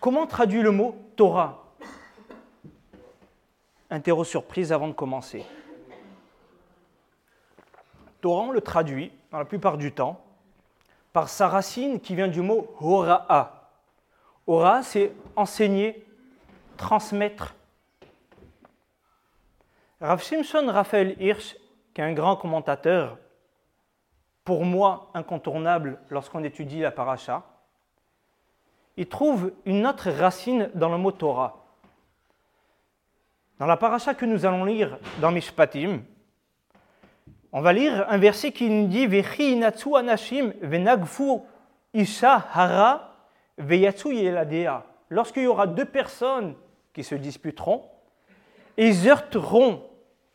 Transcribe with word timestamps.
Comment 0.00 0.26
traduit 0.26 0.62
le 0.62 0.70
mot 0.70 0.96
Torah? 1.14 1.62
Interro 3.90 4.24
surprise 4.24 4.72
avant 4.72 4.88
de 4.88 4.94
commencer. 4.94 5.44
Torah, 8.22 8.44
on 8.44 8.50
le 8.50 8.62
traduit, 8.62 9.12
dans 9.30 9.38
la 9.38 9.44
plupart 9.44 9.76
du 9.76 9.92
temps, 9.92 10.24
par 11.12 11.28
sa 11.28 11.48
racine 11.48 12.00
qui 12.00 12.14
vient 12.14 12.28
du 12.28 12.40
mot 12.40 12.74
Hora'a. 12.80 13.70
Hora, 14.46 14.82
c'est 14.82 15.12
enseigner, 15.36 16.06
transmettre. 16.78 17.54
Rav 20.00 20.22
Simpson 20.22 20.64
Raphaël 20.68 21.14
Hirsch, 21.20 21.56
qui 21.92 22.00
est 22.00 22.04
un 22.04 22.14
grand 22.14 22.36
commentateur, 22.36 23.18
pour 24.44 24.64
moi 24.64 25.10
incontournable 25.12 26.00
lorsqu'on 26.08 26.42
étudie 26.42 26.80
la 26.80 26.90
paracha, 26.90 27.44
il 29.00 29.06
trouve 29.06 29.52
une 29.64 29.86
autre 29.86 30.10
racine 30.10 30.68
dans 30.74 30.90
le 30.90 30.98
mot 30.98 31.10
Torah. 31.10 31.64
Dans 33.58 33.64
la 33.64 33.78
paracha 33.78 34.12
que 34.12 34.26
nous 34.26 34.44
allons 34.44 34.66
lire 34.66 34.98
dans 35.22 35.32
Mishpatim, 35.32 36.02
on 37.50 37.62
va 37.62 37.72
lire 37.72 38.04
un 38.10 38.18
verset 38.18 38.52
qui 38.52 38.68
nous 38.68 38.88
dit 38.88 39.06
Vechi 39.06 39.52
inatsu 39.52 39.96
anashim 39.96 40.52
venagfu 40.60 41.40
isha 41.94 42.46
hara 42.52 43.14
veyatsu 43.56 44.12
yeladea. 44.12 44.84
Lorsqu'il 45.08 45.44
y 45.44 45.46
aura 45.46 45.66
deux 45.66 45.86
personnes 45.86 46.54
qui 46.92 47.02
se 47.02 47.14
disputeront, 47.14 47.82
ils 48.76 49.08
heurteront 49.08 49.82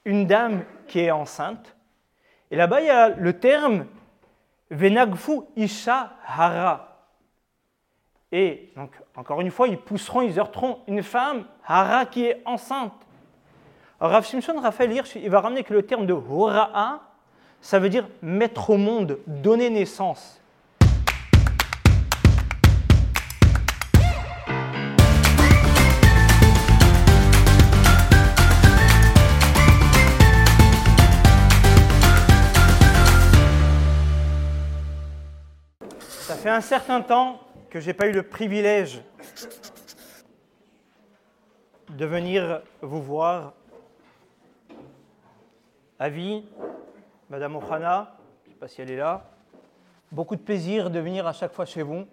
une 0.06 0.26
dame 0.26 0.64
qui 0.88 1.02
est 1.02 1.12
enceinte. 1.12 1.76
Et 2.50 2.56
là-bas, 2.56 2.82
il 2.82 2.88
y 2.88 2.90
a 2.90 3.10
le 3.10 3.40
terme 3.40 3.86
venagfu 4.72 5.42
isha 5.56 6.14
hara. 6.26 6.95
Et 8.38 8.70
donc, 8.76 8.92
encore 9.16 9.40
une 9.40 9.50
fois, 9.50 9.70
ils 9.70 9.78
pousseront, 9.78 10.22
ils 10.22 10.38
heurteront 10.38 10.80
une 10.88 11.04
femme, 11.04 11.46
hara, 11.66 12.06
qui 12.06 12.26
est 12.26 12.42
enceinte. 12.44 12.92
Alors, 13.98 14.12
Rav 14.12 14.26
Simpson, 14.26 14.60
Raphaël 14.62 14.92
Hirsch, 14.92 15.16
il 15.16 15.30
va 15.30 15.40
ramener 15.40 15.64
que 15.64 15.74
le 15.74 15.84
terme 15.84 16.06
de 16.06 16.12
hora'a, 16.12 17.00
ça 17.62 17.80
veut 17.80 17.88
dire 17.88 18.06
mettre 18.22 18.72
au 18.72 18.76
monde, 18.76 19.20
donner 19.26 19.70
naissance. 19.70 20.42
Ça 36.20 36.36
fait 36.36 36.50
un 36.50 36.60
certain 36.60 37.00
temps 37.00 37.45
que 37.76 37.82
je 37.82 37.88
n'ai 37.88 37.94
pas 37.94 38.08
eu 38.08 38.14
le 38.14 38.24
privilège 38.24 39.02
de 41.90 42.06
venir 42.06 42.62
vous 42.82 43.02
voir. 43.02 43.52
Avis, 46.00 46.46
Madame 47.30 47.58
Ohana, 47.58 48.16
je 48.46 48.48
ne 48.48 48.54
sais 48.54 48.60
pas 48.62 48.68
si 48.70 48.82
elle 48.82 48.92
est 48.92 48.96
là. 48.96 49.30
Beaucoup 50.10 50.38
de 50.38 50.42
plaisir 50.42 50.90
de 50.90 51.00
venir 51.00 51.28
à 51.28 51.34
chaque 51.34 51.52
fois 51.52 51.66
chez 51.66 51.82
vous, 51.82 52.06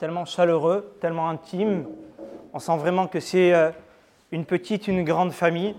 tellement 0.00 0.24
chaleureux, 0.24 0.96
tellement 1.00 1.28
intime. 1.28 1.86
On 2.52 2.58
sent 2.58 2.76
vraiment 2.76 3.06
que 3.06 3.20
c'est 3.20 3.54
euh, 3.54 3.70
une 4.32 4.44
petite, 4.44 4.88
une 4.88 5.04
grande 5.04 5.30
famille. 5.30 5.76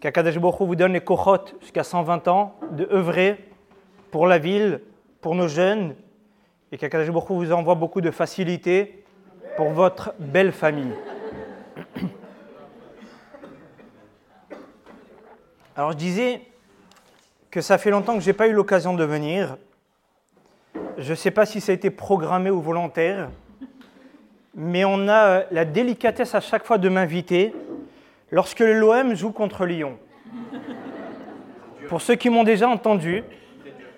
Qu'Akadash 0.00 0.36
vous 0.36 0.76
donne 0.76 0.92
les 0.92 1.00
cochotes 1.00 1.54
jusqu'à 1.62 1.82
120 1.82 2.28
ans 2.28 2.56
de 2.72 2.86
œuvrer 2.92 3.48
pour 4.10 4.26
la 4.26 4.36
ville, 4.36 4.82
pour 5.22 5.34
nos 5.34 5.48
jeunes, 5.48 5.96
et 6.72 6.78
qu'Akadash 6.78 7.08
vous 7.10 7.52
envoie 7.52 7.74
beaucoup 7.74 8.00
de 8.00 8.10
facilité 8.10 9.04
pour 9.56 9.70
votre 9.70 10.14
belle 10.18 10.52
famille. 10.52 10.92
Alors 15.76 15.92
je 15.92 15.96
disais 15.96 16.42
que 17.50 17.60
ça 17.60 17.78
fait 17.78 17.90
longtemps 17.90 18.14
que 18.14 18.20
je 18.20 18.26
n'ai 18.26 18.32
pas 18.32 18.48
eu 18.48 18.52
l'occasion 18.52 18.94
de 18.94 19.04
venir. 19.04 19.56
Je 20.98 21.10
ne 21.10 21.14
sais 21.14 21.30
pas 21.30 21.46
si 21.46 21.60
ça 21.60 21.72
a 21.72 21.74
été 21.74 21.90
programmé 21.90 22.50
ou 22.50 22.60
volontaire, 22.60 23.30
mais 24.54 24.84
on 24.84 25.08
a 25.08 25.26
euh, 25.26 25.44
la 25.50 25.64
délicatesse 25.64 26.34
à 26.34 26.40
chaque 26.40 26.64
fois 26.64 26.78
de 26.78 26.88
m'inviter 26.88 27.54
lorsque 28.30 28.60
l'OM 28.60 29.14
joue 29.14 29.30
contre 29.30 29.66
Lyon. 29.66 29.98
Pour 31.88 32.00
ceux 32.00 32.16
qui 32.16 32.30
m'ont 32.30 32.44
déjà 32.44 32.68
entendu, 32.68 33.22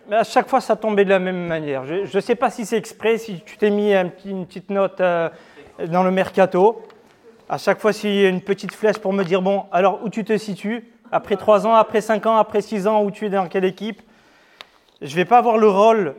mais 0.09 0.17
à 0.17 0.25
chaque 0.25 0.49
fois, 0.49 0.61
ça 0.61 0.75
tombait 0.75 1.05
de 1.05 1.11
la 1.11 1.19
même 1.19 1.47
manière. 1.47 1.85
Je 1.85 2.17
ne 2.17 2.21
sais 2.21 2.35
pas 2.35 2.51
si 2.51 2.65
c'est 2.65 2.79
exprès, 2.79 3.19
si 3.19 3.41
tu 3.43 3.59
t'es 3.59 3.71
mis 3.71 3.93
une 4.25 4.47
petite 4.47 4.71
note 4.71 5.01
euh, 5.01 5.29
dans 5.87 6.03
le 6.03 6.11
mercato. 6.11 6.83
À 7.49 7.59
chaque 7.59 7.79
fois, 7.79 7.93
s'il 7.93 8.15
y 8.15 8.25
a 8.25 8.29
une 8.29 8.41
petite 8.41 8.75
flèche 8.75 8.99
pour 8.99 9.13
me 9.13 9.23
dire, 9.23 9.43
bon, 9.43 9.67
alors 9.71 10.03
où 10.03 10.09
tu 10.09 10.25
te 10.25 10.37
situes? 10.37 10.91
Après 11.13 11.37
trois 11.37 11.67
ans, 11.67 11.75
après 11.75 12.01
cinq 12.01 12.27
ans, 12.27 12.37
après 12.37 12.63
six 12.63 12.87
ans, 12.87 13.03
où 13.03 13.11
tu 13.11 13.27
es 13.27 13.31
dans 13.31 13.49
quelle 13.49 13.65
équipe? 13.65 14.03
Je 15.01 15.11
ne 15.11 15.15
vais 15.15 15.25
pas 15.25 15.39
avoir 15.39 15.59
le 15.59 15.69
rôle 15.69 16.17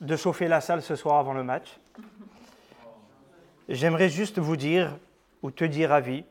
de 0.00 0.16
chauffer 0.16 0.48
la 0.48 0.60
salle 0.60 0.82
ce 0.82 0.94
soir 0.94 1.18
avant 1.18 1.32
le 1.32 1.42
match. 1.42 1.78
J'aimerais 3.68 4.10
juste 4.10 4.38
vous 4.38 4.56
dire, 4.56 4.96
ou 5.42 5.50
te 5.50 5.64
dire 5.64 5.92
à 5.92 6.00
vie, 6.00 6.24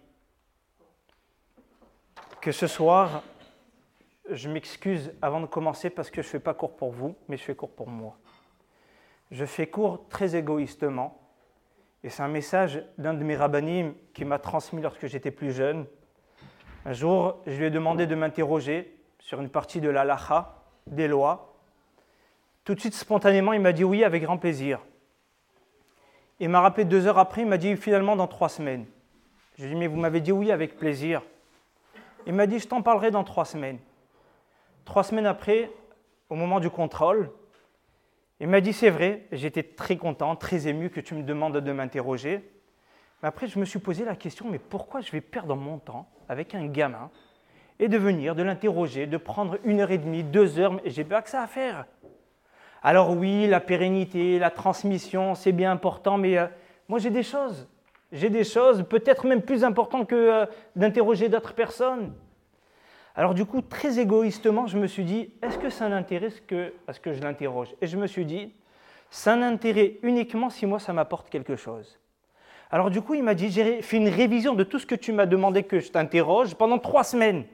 que 2.41 2.51
ce 2.51 2.67
soir, 2.67 3.23
je 4.29 4.49
m'excuse 4.49 5.13
avant 5.21 5.41
de 5.41 5.45
commencer 5.45 5.89
parce 5.89 6.09
que 6.09 6.21
je 6.21 6.27
ne 6.27 6.31
fais 6.31 6.39
pas 6.39 6.53
court 6.53 6.75
pour 6.75 6.91
vous, 6.91 7.15
mais 7.27 7.37
je 7.37 7.43
fais 7.43 7.55
court 7.55 7.71
pour 7.71 7.89
moi. 7.89 8.17
Je 9.31 9.45
fais 9.45 9.67
court 9.67 10.07
très 10.09 10.35
égoïstement, 10.35 11.19
et 12.03 12.09
c'est 12.09 12.23
un 12.23 12.27
message 12.27 12.83
d'un 12.97 13.13
de 13.13 13.23
mes 13.23 13.35
rabbinim 13.35 13.93
qui 14.13 14.25
m'a 14.25 14.39
transmis 14.39 14.81
lorsque 14.81 15.07
j'étais 15.07 15.31
plus 15.31 15.51
jeune. 15.51 15.85
Un 16.85 16.93
jour, 16.93 17.41
je 17.47 17.57
lui 17.57 17.65
ai 17.65 17.69
demandé 17.69 18.05
de 18.07 18.15
m'interroger 18.15 18.97
sur 19.19 19.39
une 19.39 19.49
partie 19.49 19.79
de 19.79 19.89
la 19.89 20.03
lacha, 20.03 20.63
des 20.85 21.07
lois. 21.07 21.55
Tout 22.65 22.75
de 22.75 22.79
suite, 22.79 22.93
spontanément, 22.93 23.53
il 23.53 23.61
m'a 23.61 23.71
dit 23.71 23.85
oui, 23.85 24.03
avec 24.03 24.23
grand 24.23 24.37
plaisir. 24.37 24.79
Il 26.39 26.49
m'a 26.49 26.59
rappelé 26.59 26.83
deux 26.83 27.07
heures 27.07 27.19
après, 27.19 27.41
il 27.41 27.47
m'a 27.47 27.57
dit 27.57 27.77
finalement 27.77 28.17
dans 28.17 28.27
trois 28.27 28.49
semaines. 28.49 28.85
Je 29.57 29.63
lui 29.63 29.71
ai 29.71 29.73
dit 29.73 29.79
mais 29.79 29.87
vous 29.87 29.95
m'avez 29.95 30.19
dit 30.19 30.33
oui, 30.33 30.51
avec 30.51 30.77
plaisir. 30.77 31.21
Il 32.27 32.33
m'a 32.33 32.47
dit 32.47 32.59
je 32.59 32.67
t'en 32.67 32.81
parlerai 32.81 33.11
dans 33.11 33.23
trois 33.23 33.45
semaines. 33.45 33.79
Trois 34.85 35.03
semaines 35.03 35.25
après, 35.25 35.71
au 36.29 36.35
moment 36.35 36.59
du 36.59 36.69
contrôle, 36.69 37.31
il 38.39 38.47
m'a 38.47 38.61
dit 38.61 38.73
c'est 38.73 38.89
vrai, 38.89 39.25
j'étais 39.31 39.63
très 39.63 39.95
content, 39.95 40.35
très 40.35 40.67
ému 40.67 40.89
que 40.89 40.99
tu 40.99 41.15
me 41.15 41.23
demandes 41.23 41.57
de 41.57 41.71
m'interroger. 41.71 42.43
Mais 43.21 43.29
après, 43.29 43.47
je 43.47 43.57
me 43.57 43.65
suis 43.65 43.79
posé 43.79 44.03
la 44.03 44.15
question, 44.15 44.47
mais 44.49 44.59
pourquoi 44.59 44.99
je 45.01 45.11
vais 45.11 45.21
perdre 45.21 45.55
mon 45.55 45.77
temps 45.77 46.09
avec 46.27 46.53
un 46.55 46.67
gamin 46.67 47.09
et 47.79 47.87
de 47.87 47.97
venir, 47.97 48.35
de 48.35 48.43
l'interroger, 48.43 49.07
de 49.07 49.17
prendre 49.17 49.57
une 49.63 49.79
heure 49.79 49.91
et 49.91 49.97
demie, 49.97 50.23
deux 50.23 50.59
heures, 50.59 50.79
et 50.83 50.89
j'ai 50.89 51.03
pas 51.03 51.21
que 51.21 51.29
ça 51.29 51.41
à 51.41 51.47
faire. 51.47 51.85
Alors 52.81 53.11
oui, 53.11 53.47
la 53.47 53.61
pérennité, 53.61 54.39
la 54.39 54.49
transmission, 54.49 55.35
c'est 55.35 55.53
bien 55.53 55.71
important, 55.71 56.17
mais 56.17 56.37
euh, 56.37 56.47
moi 56.89 56.99
j'ai 56.99 57.09
des 57.09 57.23
choses. 57.23 57.69
J'ai 58.11 58.29
des 58.29 58.43
choses 58.43 58.83
peut-être 58.83 59.25
même 59.25 59.41
plus 59.41 59.63
importantes 59.63 60.07
que 60.07 60.15
euh, 60.15 60.45
d'interroger 60.75 61.29
d'autres 61.29 61.53
personnes. 61.53 62.13
Alors 63.15 63.33
du 63.33 63.45
coup, 63.45 63.61
très 63.61 63.99
égoïstement, 63.99 64.65
je 64.65 64.77
me 64.77 64.87
suis 64.87 65.03
dit, 65.03 65.31
est-ce 65.41 65.59
que 65.59 65.69
ça 65.69 65.87
n'intéresse 65.87 66.41
que 66.41 66.73
à 66.87 66.93
ce 66.93 66.99
que 66.99 67.13
je 67.13 67.21
l'interroge 67.21 67.69
Et 67.81 67.87
je 67.87 67.97
me 67.97 68.07
suis 68.07 68.25
dit, 68.25 68.51
ça 69.11 69.35
n'intéresse 69.35 69.91
uniquement 70.01 70.49
si 70.49 70.65
moi 70.65 70.79
ça 70.79 70.93
m'apporte 70.93 71.29
quelque 71.29 71.55
chose. 71.55 71.99
Alors 72.71 72.89
du 72.89 73.01
coup, 73.01 73.13
il 73.13 73.23
m'a 73.23 73.35
dit, 73.35 73.51
j'ai 73.51 73.83
fait 73.83 73.97
une 73.97 74.09
révision 74.09 74.55
de 74.55 74.63
tout 74.63 74.79
ce 74.79 74.87
que 74.87 74.95
tu 74.95 75.11
m'as 75.11 75.27
demandé 75.27 75.61
que 75.61 75.79
je 75.79 75.91
t'interroge 75.91 76.55
pendant 76.55 76.79
trois 76.79 77.03
semaines. 77.03 77.45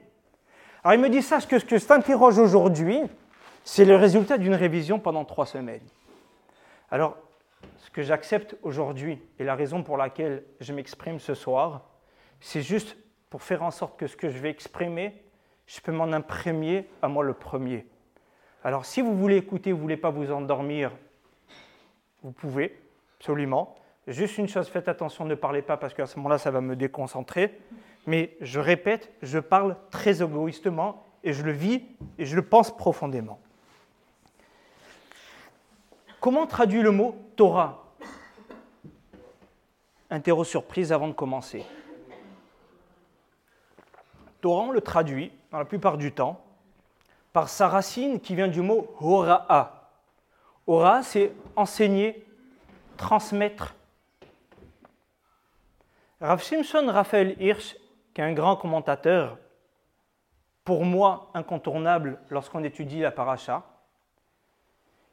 Alors 0.82 0.94
il 0.94 1.00
me 1.00 1.10
dit, 1.10 1.20
sache 1.20 1.46
que 1.46 1.58
ce 1.58 1.64
que 1.66 1.76
je 1.76 1.84
t'interroge 1.84 2.38
aujourd'hui, 2.38 3.00
c'est 3.62 3.84
le 3.84 3.96
résultat 3.96 4.38
d'une 4.38 4.54
révision 4.54 4.98
pendant 4.98 5.26
trois 5.26 5.44
semaines. 5.44 5.86
Alors, 6.90 7.18
ce 7.76 7.90
que 7.90 8.02
j'accepte 8.02 8.56
aujourd'hui 8.62 9.20
et 9.38 9.44
la 9.44 9.54
raison 9.54 9.82
pour 9.82 9.98
laquelle 9.98 10.42
je 10.60 10.72
m'exprime 10.72 11.18
ce 11.18 11.34
soir, 11.34 11.82
c'est 12.40 12.62
juste 12.62 12.96
pour 13.28 13.42
faire 13.42 13.62
en 13.62 13.70
sorte 13.70 13.98
que 13.98 14.06
ce 14.06 14.16
que 14.16 14.30
je 14.30 14.38
vais 14.38 14.48
exprimer 14.48 15.22
je 15.70 15.80
peux 15.80 15.92
m'en 15.92 16.12
imprégner 16.12 16.88
à 17.00 17.06
moi 17.06 17.22
le 17.22 17.32
premier. 17.32 17.86
Alors 18.64 18.84
si 18.84 19.02
vous 19.02 19.16
voulez 19.16 19.36
écouter, 19.36 19.70
vous 19.70 19.78
ne 19.78 19.82
voulez 19.82 19.96
pas 19.96 20.10
vous 20.10 20.32
endormir, 20.32 20.90
vous 22.22 22.32
pouvez, 22.32 22.76
absolument. 23.18 23.76
Juste 24.08 24.38
une 24.38 24.48
chose, 24.48 24.66
faites 24.68 24.88
attention, 24.88 25.24
ne 25.24 25.36
parlez 25.36 25.62
pas 25.62 25.76
parce 25.76 25.94
qu'à 25.94 26.06
ce 26.06 26.16
moment-là, 26.16 26.38
ça 26.38 26.50
va 26.50 26.60
me 26.60 26.74
déconcentrer. 26.74 27.56
Mais 28.08 28.36
je 28.40 28.58
répète, 28.58 29.12
je 29.22 29.38
parle 29.38 29.76
très 29.90 30.22
égoïstement 30.22 31.04
et 31.22 31.32
je 31.32 31.44
le 31.44 31.52
vis 31.52 31.84
et 32.18 32.26
je 32.26 32.34
le 32.34 32.42
pense 32.42 32.76
profondément. 32.76 33.38
Comment 36.18 36.46
traduit 36.46 36.82
le 36.82 36.90
mot 36.90 37.14
Torah? 37.36 37.94
Interro 40.10 40.42
surprise 40.42 40.92
avant 40.92 41.06
de 41.06 41.12
commencer. 41.12 41.64
Torah, 44.40 44.72
le 44.72 44.80
traduit 44.80 45.32
dans 45.50 45.58
la 45.58 45.64
plupart 45.64 45.98
du 45.98 46.12
temps, 46.12 46.40
par 47.32 47.48
sa 47.48 47.68
racine 47.68 48.20
qui 48.20 48.34
vient 48.34 48.48
du 48.48 48.60
mot 48.60 48.94
hora'a. 49.00 49.90
Hora, 50.66 51.02
c'est 51.02 51.32
enseigner, 51.56 52.26
transmettre. 52.96 53.74
Rav 56.20 56.42
Simpson 56.42 56.86
Raphaël 56.88 57.36
Hirsch, 57.40 57.76
qui 58.14 58.20
est 58.20 58.24
un 58.24 58.32
grand 58.32 58.56
commentateur, 58.56 59.38
pour 60.64 60.84
moi 60.84 61.30
incontournable 61.34 62.18
lorsqu'on 62.28 62.62
étudie 62.62 63.00
la 63.00 63.10
paracha, 63.10 63.64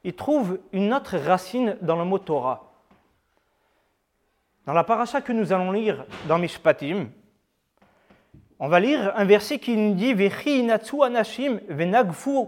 il 0.04 0.16
trouve 0.16 0.60
une 0.72 0.94
autre 0.94 1.18
racine 1.18 1.78
dans 1.82 1.96
le 1.96 2.06
mot 2.06 2.20
Torah. 2.20 2.72
Dans 4.66 4.74
la 4.74 4.84
paracha 4.84 5.22
que 5.22 5.32
nous 5.32 5.54
allons 5.54 5.72
lire 5.72 6.06
dans 6.28 6.38
Mishpatim, 6.38 7.08
on 8.60 8.68
va 8.68 8.80
lire 8.80 9.14
un 9.16 9.26
verset 9.26 9.60
qui 9.60 9.78
nous 9.78 9.94
dit 9.94 10.14
Vechi 10.14 10.60
inatsu 10.60 11.04
anashim 11.04 11.60
venagfu 11.70 12.48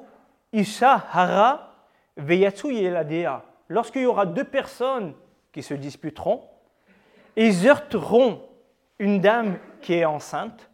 isha 0.51 1.05
hara 1.13 1.73
veyatsu 2.17 2.71
yeladea. 2.73 3.43
Lorsqu'il 3.67 4.01
y 4.01 4.05
aura 4.05 4.25
deux 4.25 4.43
personnes 4.43 5.13
qui 5.51 5.61
se 5.61 5.75
disputeront, 5.75 6.43
ils 7.35 7.67
heurteront 7.67 8.41
une 8.97 9.21
dame 9.21 9.59
qui 9.81 9.93
est 9.93 10.05
enceinte. 10.05 10.69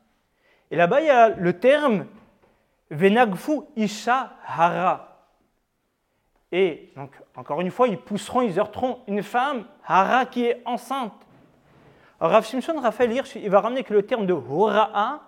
Et 0.72 0.78
là-bas, 0.78 1.02
il 1.02 1.08
y 1.08 1.10
a 1.10 1.30
le 1.30 1.60
terme 1.60 2.08
venagfu 2.90 3.62
isha 3.76 4.32
hara. 4.46 5.12
Et 6.52 6.94
donc, 6.96 7.12
encore 7.36 7.60
une 7.60 7.72
fois, 7.72 7.90
ils 7.90 7.98
pousseront, 7.98 8.42
ils 8.42 8.58
heurteront 8.58 9.00
une 9.08 9.24
femme 9.24 9.66
hara 9.86 10.26
qui 10.26 10.46
est 10.46 10.62
enceinte. 10.66 11.25
Rav 12.20 12.46
Simpson, 12.46 12.80
Raphaël 12.82 13.12
Hirsch, 13.12 13.36
il 13.36 13.50
va 13.50 13.62
ramener 13.62 13.84
que 13.84 13.94
le 13.94 14.04
terme 14.04 14.26
de 14.26 14.34
hora'a, 14.34 15.22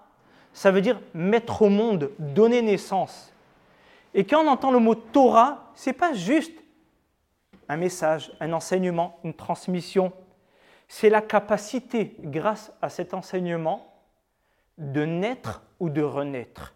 ça 0.54 0.72
veut 0.72 0.81
dire 0.81 1.00
mettre 1.13 1.62
au 1.62 1.69
monde, 1.69 2.12
donner 2.18 2.62
naissance. 2.62 3.34
Et 4.13 4.24
quand 4.25 4.44
on 4.44 4.48
entend 4.48 4.72
le 4.72 4.80
mot 4.80 4.95
Torah, 4.95 5.72
c'est 5.75 5.94
pas 5.94 6.13
juste 6.13 6.57
un 7.69 7.78
message, 7.78 8.31
un 8.39 8.54
enseignement, 8.54 9.19
une 9.24 9.34
transmission. 9.34 10.13
C'est 10.88 11.10
la 11.10 11.22
capacité, 11.22 12.16
grâce 12.19 12.72
à 12.81 12.89
cet 12.89 13.13
enseignement, 13.13 13.94
de 14.78 15.04
naître 15.06 15.62
ou 15.80 15.89
de 15.89 16.01
renaître, 16.01 16.74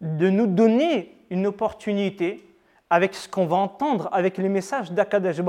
de 0.00 0.28
nous 0.28 0.46
donner 0.46 1.16
une 1.30 1.46
opportunité 1.46 2.46
avec 2.90 3.14
ce 3.14 3.28
qu'on 3.28 3.46
va 3.46 3.56
entendre, 3.56 4.08
avec 4.12 4.36
les 4.36 4.48
messages 4.48 4.92
d'Akadash 4.92 5.40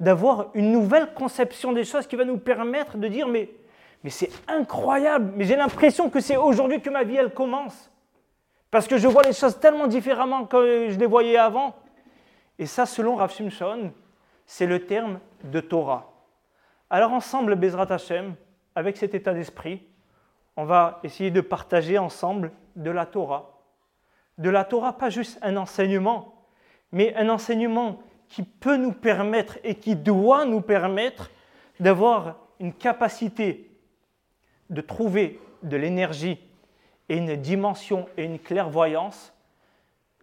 d'avoir 0.00 0.50
une 0.54 0.70
nouvelle 0.70 1.12
conception 1.14 1.72
des 1.72 1.84
choses 1.84 2.06
qui 2.06 2.16
va 2.16 2.24
nous 2.24 2.38
permettre 2.38 2.96
de 2.96 3.08
dire 3.08 3.26
mais, 3.26 3.50
mais 4.04 4.10
c'est 4.10 4.30
incroyable, 4.46 5.32
mais 5.36 5.44
j'ai 5.44 5.56
l'impression 5.56 6.08
que 6.08 6.20
c'est 6.20 6.36
aujourd'hui 6.36 6.80
que 6.80 6.90
ma 6.90 7.04
vie 7.04 7.16
elle 7.16 7.34
commence. 7.34 7.90
Parce 8.70 8.86
que 8.86 8.98
je 8.98 9.08
vois 9.08 9.22
les 9.22 9.32
choses 9.32 9.58
tellement 9.58 9.86
différemment 9.86 10.44
que 10.44 10.88
je 10.90 10.98
les 10.98 11.06
voyais 11.06 11.38
avant. 11.38 11.74
Et 12.58 12.66
ça, 12.66 12.86
selon 12.86 13.16
Rav 13.16 13.32
Shimshon, 13.32 13.92
c'est 14.46 14.66
le 14.66 14.84
terme 14.84 15.20
de 15.44 15.60
Torah. 15.60 16.12
Alors 16.90 17.12
ensemble, 17.12 17.54
Bezrat 17.54 17.92
Hashem, 17.92 18.34
avec 18.74 18.96
cet 18.96 19.14
état 19.14 19.32
d'esprit, 19.32 19.82
on 20.56 20.64
va 20.64 21.00
essayer 21.02 21.30
de 21.30 21.40
partager 21.40 21.98
ensemble 21.98 22.52
de 22.76 22.90
la 22.90 23.06
Torah. 23.06 23.60
De 24.38 24.50
la 24.50 24.64
Torah, 24.64 24.92
pas 24.92 25.10
juste 25.10 25.38
un 25.42 25.56
enseignement, 25.56 26.46
mais 26.92 27.14
un 27.14 27.28
enseignement 27.28 28.00
qui 28.28 28.42
peut 28.42 28.76
nous 28.76 28.92
permettre 28.92 29.58
et 29.64 29.74
qui 29.74 29.96
doit 29.96 30.44
nous 30.44 30.60
permettre 30.60 31.30
d'avoir 31.80 32.36
une 32.60 32.72
capacité 32.72 33.70
de 34.70 34.80
trouver 34.80 35.40
de 35.62 35.76
l'énergie 35.76 36.38
et 37.08 37.16
une 37.16 37.36
dimension 37.36 38.08
et 38.16 38.24
une 38.24 38.38
clairvoyance, 38.38 39.32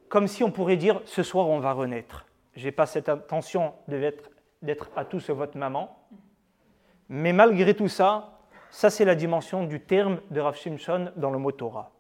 comme 0.07 0.28
si 0.28 0.44
on 0.44 0.52
pourrait 0.52 0.78
dire 0.78 1.02
ce 1.06 1.24
soir 1.24 1.50
on 1.50 1.60
va 1.60 1.74
renaître. 1.74 2.25
Je 2.56 2.66
n'ai 2.66 2.72
pas 2.72 2.86
cette 2.86 3.10
intention 3.10 3.74
d'être 3.88 4.90
à 4.96 5.04
tous 5.04 5.30
votre 5.30 5.58
maman, 5.58 5.98
mais 7.10 7.34
malgré 7.34 7.74
tout 7.74 7.88
ça, 7.88 8.40
ça 8.69 8.90
c'est 8.90 9.06
la 9.06 9.16
dimension 9.16 9.63
du 9.66 9.81
terme 9.81 10.22
de 10.31 10.40
Rav 10.40 10.56
Shimshon 10.56 11.12
dans 11.16 11.31
le 11.31 11.40
mot 11.40 11.51
Torah. 11.51 11.92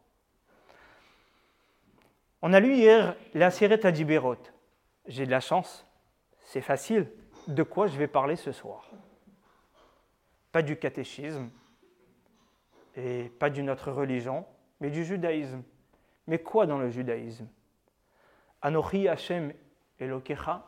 On 2.41 2.53
a 2.53 2.59
lu 2.59 2.75
hier 2.75 3.15
la 3.33 3.49
Seret 3.49 3.85
Adiberot. 3.85 4.37
J'ai 5.07 5.25
de 5.25 5.31
la 5.31 5.39
chance, 5.39 5.84
c'est 6.55 6.61
facile. 6.61 7.11
De 7.49 7.63
quoi 7.63 7.87
je 7.87 7.97
vais 7.97 8.07
parler 8.07 8.37
ce 8.37 8.53
soir? 8.53 8.89
Pas 10.53 10.61
du 10.61 10.77
catéchisme 10.77 11.49
et 12.95 13.29
pas 13.39 13.49
d'une 13.49 13.69
autre 13.69 13.91
religion, 13.91 14.45
mais 14.79 14.89
du 14.89 15.03
judaïsme. 15.03 15.63
Mais 16.27 16.39
quoi 16.39 16.65
dans 16.65 16.77
le 16.77 16.89
judaïsme? 16.89 17.45
Anochi 18.61 19.09
Hashem 19.09 19.51
Elokecha, 19.99 20.65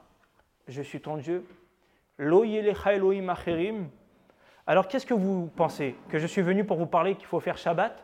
je 0.68 0.82
suis 0.82 1.00
ton 1.00 1.16
Dieu. 1.16 1.48
Lo 2.18 2.44
Elohim 2.44 3.30
acherim. 3.30 3.90
Alors 4.66 4.90
qu'est-ce 4.90 5.06
que 5.06 5.14
vous 5.14 5.50
pensez? 5.56 5.96
Que 6.10 6.20
je 6.20 6.28
suis 6.28 6.42
venu 6.42 6.66
pour 6.66 6.76
vous 6.76 6.86
parler 6.86 7.16
qu'il 7.16 7.28
faut 7.28 7.40
faire 7.40 7.58
Shabbat? 7.58 7.96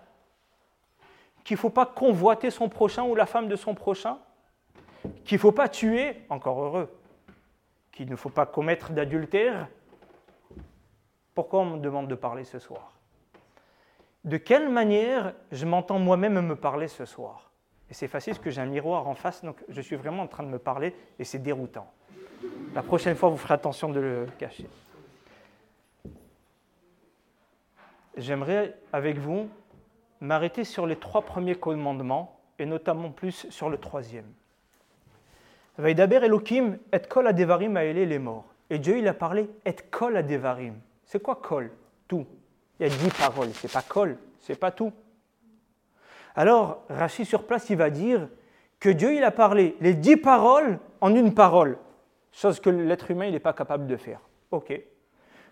Qu'il 1.44 1.56
ne 1.56 1.60
faut 1.60 1.70
pas 1.70 1.86
convoiter 1.86 2.50
son 2.50 2.70
prochain 2.70 3.04
ou 3.04 3.14
la 3.14 3.26
femme 3.26 3.50
de 3.50 3.58
son 3.58 3.76
prochain? 3.76 4.20
Qu'il 5.26 5.36
ne 5.36 5.42
faut 5.42 5.52
pas 5.52 5.68
tuer? 5.68 6.22
Encore 6.30 6.62
heureux 6.62 6.90
qu'il 7.94 8.10
ne 8.10 8.16
faut 8.16 8.30
pas 8.30 8.46
commettre 8.46 8.92
d'adultère, 8.92 9.70
pourquoi 11.34 11.62
on 11.62 11.66
me 11.66 11.80
demande 11.80 12.08
de 12.08 12.16
parler 12.16 12.44
ce 12.44 12.60
soir? 12.60 12.92
De 14.26 14.38
quelle 14.38 14.70
manière 14.70 15.34
je 15.52 15.66
m'entends 15.66 16.00
moi-même 16.00 16.42
me 16.46 16.56
parler 16.56 16.88
ce 16.88 17.06
soir? 17.06 17.52
Et 17.90 17.94
c'est 17.94 18.08
facile 18.08 18.34
parce 18.34 18.44
que 18.44 18.50
j'ai 18.50 18.62
un 18.62 18.66
miroir 18.66 19.08
en 19.08 19.14
face, 19.14 19.44
donc 19.44 19.64
je 19.70 19.82
suis 19.82 19.96
vraiment 19.96 20.24
en 20.24 20.28
train 20.28 20.44
de 20.44 20.50
me 20.50 20.60
parler 20.60 20.96
et 21.20 21.24
c'est 21.24 21.40
déroutant. 21.40 21.92
La 22.74 22.82
prochaine 22.82 23.16
fois, 23.16 23.30
vous 23.30 23.38
ferez 23.38 23.54
attention 23.54 23.90
de 23.90 24.00
le 24.00 24.28
cacher. 24.38 24.68
J'aimerais, 28.18 28.78
avec 28.92 29.18
vous, 29.18 29.50
m'arrêter 30.20 30.64
sur 30.64 30.88
les 30.88 30.96
trois 30.96 31.22
premiers 31.22 31.56
commandements 31.56 32.40
et 32.58 32.66
notamment 32.66 33.12
plus 33.12 33.50
sur 33.50 33.70
le 33.70 33.78
troisième. 33.78 34.32
Vaidaber 35.78 36.24
Elohim 36.24 36.78
et 36.92 37.08
kol 37.10 37.28
adevarim 37.28 37.78
aele 37.78 38.08
les 38.08 38.20
morts. 38.20 38.46
Et 38.70 38.80
Dieu, 38.80 38.98
il 38.98 39.08
a 39.08 39.14
parlé 39.14 39.50
et 39.66 39.76
kol 39.92 40.18
adevarim. 40.18 40.76
C'est 41.06 41.22
quoi 41.22 41.36
kol? 41.36 41.72
Tout. 42.08 42.26
Il 42.80 42.88
y 42.88 42.92
a 42.92 42.96
dix 42.96 43.10
paroles. 43.10 43.50
C'est 43.54 43.72
pas 43.72 43.82
kol, 43.82 44.18
c'est 44.40 44.60
pas 44.60 44.72
tout. 44.72 44.92
Alors, 46.36 46.84
Rachid 46.90 47.26
sur 47.26 47.46
place, 47.46 47.70
il 47.70 47.78
va 47.78 47.90
dire 47.90 48.28
que 48.80 48.90
Dieu, 48.90 49.14
il 49.14 49.24
a 49.24 49.32
parlé 49.32 49.76
les 49.80 49.94
dix 49.94 50.18
paroles 50.18 50.80
en 51.02 51.14
une 51.16 51.34
parole. 51.34 51.78
Chose 52.32 52.60
que 52.60 52.70
l'être 52.70 53.12
humain, 53.12 53.26
il 53.26 53.34
n'est 53.34 53.40
pas 53.40 53.54
capable 53.54 53.88
de 53.88 53.96
faire. 53.96 54.20
Ok. 54.52 54.74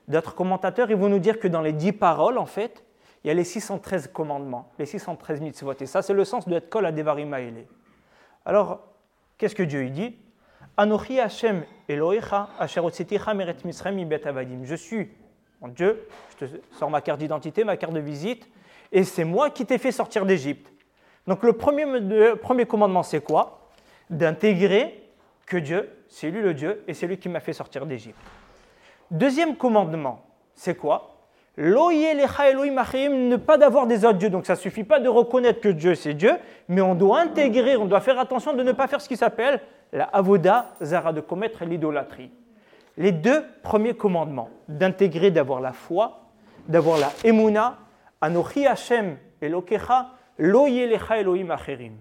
D'autres 0.07 0.33
commentateurs, 0.33 0.89
ils 0.89 0.97
vont 0.97 1.09
nous 1.09 1.19
dire 1.19 1.39
que 1.39 1.47
dans 1.47 1.61
les 1.61 1.73
dix 1.73 1.93
paroles, 1.93 2.37
en 2.37 2.47
fait, 2.47 2.83
il 3.23 3.27
y 3.27 3.31
a 3.31 3.33
les 3.35 3.43
613 3.43 4.07
commandements, 4.07 4.71
les 4.79 4.87
613 4.87 5.41
mitzvot. 5.41 5.73
Et 5.79 5.85
ça, 5.85 6.01
c'est 6.01 6.13
le 6.13 6.25
sens 6.25 6.47
de 6.47 6.57
et 6.57 6.61
kol 6.61 6.85
adevarim 6.85 7.33
aele. 7.33 7.65
Alors, 8.45 8.90
Qu'est-ce 9.41 9.55
que 9.55 9.63
Dieu 9.63 9.89
dit? 9.89 10.15
Anochi 10.77 11.19
Hashem 11.19 11.63
meret 11.89 13.57
Je 14.63 14.75
suis 14.75 15.09
mon 15.59 15.67
Dieu, 15.69 16.07
je 16.29 16.45
te 16.45 16.51
sors 16.77 16.91
ma 16.91 17.01
carte 17.01 17.17
d'identité, 17.17 17.63
ma 17.63 17.75
carte 17.75 17.93
de 17.93 17.99
visite, 17.99 18.47
et 18.91 19.03
c'est 19.03 19.23
moi 19.23 19.49
qui 19.49 19.65
t'ai 19.65 19.79
fait 19.79 19.91
sortir 19.91 20.27
d'Égypte. 20.27 20.71
Donc 21.25 21.41
le 21.41 21.53
premier, 21.53 21.85
le 21.85 22.35
premier 22.35 22.67
commandement, 22.67 23.01
c'est 23.01 23.23
quoi? 23.23 23.71
D'intégrer 24.11 25.09
que 25.47 25.57
Dieu, 25.57 25.89
c'est 26.07 26.29
lui 26.29 26.43
le 26.43 26.53
Dieu, 26.53 26.83
et 26.87 26.93
c'est 26.93 27.07
lui 27.07 27.17
qui 27.17 27.27
m'a 27.27 27.39
fait 27.39 27.53
sortir 27.53 27.87
d'Égypte. 27.87 28.19
Deuxième 29.09 29.55
commandement, 29.57 30.23
c'est 30.53 30.75
quoi? 30.75 31.20
Ne 31.57 33.35
pas 33.35 33.57
d'avoir 33.57 33.87
des 33.87 34.05
autres 34.05 34.17
dieux. 34.17 34.29
Donc 34.29 34.45
ça 34.45 34.53
ne 34.53 34.59
suffit 34.59 34.83
pas 34.83 34.99
de 34.99 35.09
reconnaître 35.09 35.61
que 35.61 35.69
Dieu 35.69 35.95
c'est 35.95 36.13
Dieu, 36.13 36.33
mais 36.67 36.81
on 36.81 36.95
doit 36.95 37.19
intégrer, 37.19 37.77
on 37.77 37.85
doit 37.85 38.01
faire 38.01 38.19
attention 38.19 38.53
de 38.53 38.63
ne 38.63 38.71
pas 38.71 38.87
faire 38.87 39.01
ce 39.01 39.07
qui 39.07 39.17
s'appelle 39.17 39.61
la 39.91 40.05
avoda 40.05 40.73
zara, 40.81 41.13
de 41.13 41.21
commettre 41.21 41.65
l'idolâtrie. 41.65 42.31
Les 42.97 43.11
deux 43.11 43.43
premiers 43.63 43.93
commandements, 43.93 44.49
d'intégrer, 44.67 45.31
d'avoir 45.31 45.61
la 45.61 45.73
foi, 45.73 46.21
d'avoir 46.67 46.97
la 46.99 47.09
emuna, 47.23 47.77
anochi 48.19 48.67
Hashem 48.67 49.17
elokecha, 49.41 50.11
lo 50.37 50.67
Elohim 50.67 51.51
acherim. 51.51 51.93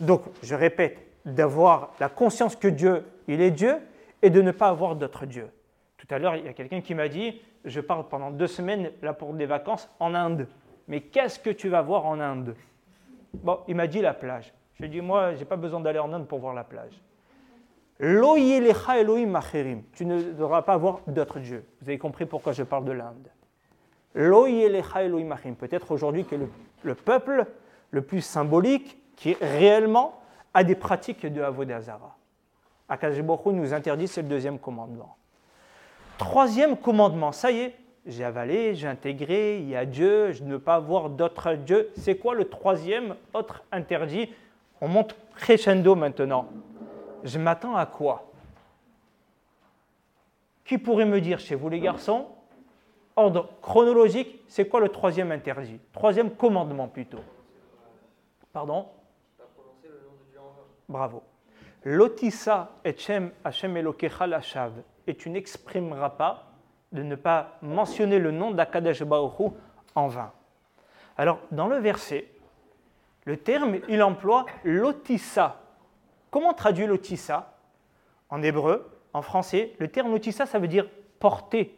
Donc, 0.00 0.22
je 0.42 0.54
répète, 0.54 0.98
d'avoir 1.24 1.92
la 2.00 2.08
conscience 2.08 2.56
que 2.56 2.68
Dieu, 2.68 3.04
il 3.26 3.40
est 3.40 3.50
Dieu, 3.50 3.76
et 4.22 4.30
de 4.30 4.40
ne 4.40 4.50
pas 4.50 4.68
avoir 4.68 4.96
d'autres 4.96 5.26
dieux. 5.26 5.50
Tout 5.96 6.06
à 6.10 6.18
l'heure, 6.18 6.36
il 6.36 6.46
y 6.46 6.48
a 6.48 6.52
quelqu'un 6.52 6.80
qui 6.80 6.94
m'a 6.94 7.08
dit, 7.08 7.40
je 7.64 7.80
pars 7.80 8.08
pendant 8.08 8.30
deux 8.30 8.46
semaines 8.46 8.90
là 9.02 9.12
pour 9.12 9.32
des 9.34 9.46
vacances 9.46 9.88
en 10.00 10.14
Inde. 10.14 10.46
Mais 10.86 11.00
qu'est-ce 11.00 11.38
que 11.38 11.50
tu 11.50 11.68
vas 11.68 11.82
voir 11.82 12.06
en 12.06 12.20
Inde? 12.20 12.54
Bon, 13.34 13.60
il 13.68 13.76
m'a 13.76 13.86
dit 13.86 14.00
la 14.00 14.14
plage. 14.14 14.52
Je 14.74 14.82
lui 14.82 14.88
ai 14.88 14.90
dit, 14.90 15.00
moi, 15.00 15.34
je 15.34 15.40
n'ai 15.40 15.44
pas 15.44 15.56
besoin 15.56 15.80
d'aller 15.80 15.98
en 15.98 16.12
Inde 16.12 16.26
pour 16.26 16.38
voir 16.38 16.54
la 16.54 16.64
plage. 16.64 17.00
Elohim 18.00 19.34
acherim. 19.34 19.82
Tu 19.92 20.06
ne 20.06 20.22
devras 20.32 20.62
pas 20.62 20.76
voir 20.76 21.00
d'autres 21.06 21.40
dieux. 21.40 21.64
Vous 21.80 21.88
avez 21.88 21.98
compris 21.98 22.26
pourquoi 22.26 22.52
je 22.52 22.62
parle 22.62 22.84
de 22.84 22.92
l'Inde. 22.92 23.28
Elohim 24.14 25.32
acherim. 25.32 25.56
Peut-être 25.56 25.90
aujourd'hui 25.90 26.24
que 26.24 26.36
le, 26.36 26.48
le, 26.84 26.94
peuple 26.94 27.46
le 27.90 28.02
plus 28.02 28.20
symbolique, 28.20 28.98
qui 29.16 29.36
réellement 29.40 30.20
a 30.54 30.62
des 30.62 30.76
pratiques 30.76 31.26
de 31.26 31.42
Avodazara. 31.42 32.16
Akash 32.88 33.18
nous 33.20 33.74
interdit, 33.74 34.08
c'est 34.08 34.22
le 34.22 34.28
deuxième 34.28 34.58
commandement. 34.58 35.16
Troisième 36.18 36.76
commandement, 36.76 37.30
ça 37.30 37.52
y 37.52 37.60
est, 37.60 37.76
j'ai 38.04 38.24
avalé, 38.24 38.74
j'ai 38.74 38.88
intégré, 38.88 39.60
il 39.60 39.68
y 39.68 39.76
a 39.76 39.86
Dieu, 39.86 40.32
je 40.32 40.42
ne 40.42 40.52
veux 40.52 40.58
pas 40.58 40.78
voir 40.80 41.10
d'autres 41.10 41.54
dieux. 41.54 41.90
C'est 41.96 42.16
quoi 42.16 42.34
le 42.34 42.48
troisième 42.48 43.14
autre 43.32 43.62
interdit? 43.70 44.28
On 44.80 44.88
monte 44.88 45.14
crescendo 45.36 45.94
maintenant. 45.94 46.48
Je 47.22 47.38
m'attends 47.38 47.76
à 47.76 47.86
quoi? 47.86 48.30
Qui 50.64 50.78
pourrait 50.78 51.04
me 51.04 51.20
dire 51.20 51.38
chez 51.38 51.54
vous 51.54 51.68
les 51.68 51.80
garçons? 51.80 52.26
Ordre 53.16 53.50
chronologique, 53.62 54.40
c'est 54.48 54.68
quoi 54.68 54.80
le 54.80 54.88
troisième 54.88 55.32
interdit? 55.32 55.78
Troisième 55.92 56.30
commandement 56.30 56.88
plutôt. 56.88 57.20
Pardon? 58.52 58.86
Bravo. 60.88 61.22
Lotissa 61.84 62.70
etchem 62.84 63.30
Hashem 63.44 63.76
Elokecha. 63.76 64.70
Et 65.08 65.14
tu 65.14 65.30
n'exprimeras 65.30 66.10
pas 66.10 66.52
de 66.92 67.02
ne 67.02 67.16
pas 67.16 67.58
mentionner 67.62 68.18
le 68.18 68.30
nom 68.30 68.50
d'Akadesh 68.50 69.02
Baruch 69.02 69.52
en 69.94 70.08
vain. 70.08 70.32
Alors, 71.16 71.40
dans 71.50 71.66
le 71.66 71.78
verset, 71.78 72.28
le 73.24 73.36
terme, 73.36 73.78
il 73.88 74.02
emploie 74.02 74.46
lotissa. 74.64 75.60
Comment 76.30 76.54
traduit 76.54 76.86
lotissa? 76.86 77.54
En 78.30 78.42
hébreu, 78.42 78.90
en 79.12 79.22
français, 79.22 79.72
le 79.78 79.88
terme 79.88 80.12
lotissa, 80.12 80.46
ça 80.46 80.58
veut 80.58 80.68
dire 80.68 80.88
porter. 81.18 81.74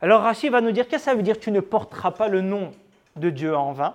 Alors 0.00 0.22
Rachid 0.22 0.52
va 0.52 0.60
nous 0.60 0.72
dire 0.72 0.86
qu'est-ce 0.88 1.04
que 1.04 1.10
ça 1.10 1.14
veut 1.14 1.22
dire? 1.22 1.38
Tu 1.38 1.50
ne 1.50 1.60
porteras 1.60 2.12
pas 2.12 2.28
le 2.28 2.40
nom 2.40 2.72
de 3.16 3.30
Dieu 3.30 3.56
en 3.56 3.72
vain 3.72 3.94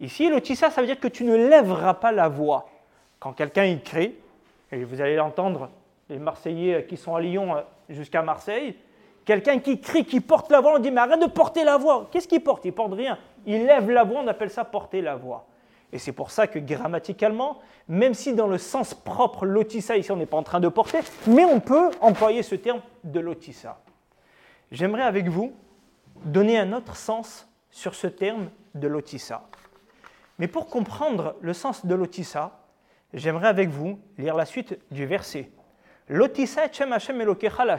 Ici, 0.00 0.28
lotissa, 0.28 0.70
ça 0.70 0.80
veut 0.80 0.86
dire 0.86 1.00
que 1.00 1.08
tu 1.08 1.24
ne 1.24 1.34
lèveras 1.34 1.94
pas 1.94 2.12
la 2.12 2.28
voix. 2.28 2.68
Quand 3.18 3.32
quelqu'un 3.32 3.64
y 3.64 3.80
crie, 3.80 4.14
et 4.70 4.84
vous 4.84 5.00
allez 5.00 5.16
l'entendre, 5.16 5.70
les 6.08 6.18
Marseillais 6.18 6.86
qui 6.86 6.96
sont 6.96 7.14
à 7.14 7.20
Lyon 7.20 7.56
euh, 7.56 7.60
jusqu'à 7.88 8.22
Marseille, 8.22 8.76
Quelqu'un 9.28 9.58
qui 9.58 9.78
crie, 9.78 10.06
qui 10.06 10.20
porte 10.20 10.50
la 10.50 10.62
voix, 10.62 10.76
on 10.76 10.78
dit 10.78 10.90
mais 10.90 11.02
arrête 11.02 11.20
de 11.20 11.26
porter 11.26 11.62
la 11.62 11.76
voix. 11.76 12.08
Qu'est-ce 12.10 12.26
qu'il 12.26 12.42
porte? 12.42 12.64
Il 12.64 12.72
porte 12.72 12.94
rien. 12.94 13.18
Il 13.44 13.66
lève 13.66 13.90
la 13.90 14.02
voix, 14.02 14.22
on 14.24 14.26
appelle 14.26 14.48
ça 14.48 14.64
porter 14.64 15.02
la 15.02 15.16
voix. 15.16 15.46
Et 15.92 15.98
c'est 15.98 16.12
pour 16.12 16.30
ça 16.30 16.46
que 16.46 16.58
grammaticalement, 16.58 17.58
même 17.88 18.14
si 18.14 18.32
dans 18.32 18.46
le 18.46 18.56
sens 18.56 18.94
propre, 18.94 19.44
lotissa, 19.44 19.98
ici 19.98 20.10
on 20.10 20.16
n'est 20.16 20.24
pas 20.24 20.38
en 20.38 20.42
train 20.42 20.60
de 20.60 20.68
porter, 20.68 21.00
mais 21.26 21.44
on 21.44 21.60
peut 21.60 21.90
employer 22.00 22.42
ce 22.42 22.54
terme 22.54 22.80
de 23.04 23.20
lotissa. 23.20 23.78
J'aimerais 24.72 25.02
avec 25.02 25.28
vous 25.28 25.52
donner 26.24 26.58
un 26.58 26.72
autre 26.72 26.96
sens 26.96 27.46
sur 27.70 27.94
ce 27.94 28.06
terme 28.06 28.48
de 28.74 28.88
lotissa. 28.88 29.46
Mais 30.38 30.48
pour 30.48 30.68
comprendre 30.68 31.36
le 31.42 31.52
sens 31.52 31.84
de 31.84 31.94
lotissa, 31.94 32.60
j'aimerais 33.12 33.48
avec 33.48 33.68
vous 33.68 34.00
lire 34.16 34.36
la 34.36 34.46
suite 34.46 34.78
du 34.90 35.04
verset. 35.04 35.50
Lotissa 36.08 36.62
Hashem 36.62 37.20
Elokecha 37.20 37.64
la 37.64 37.78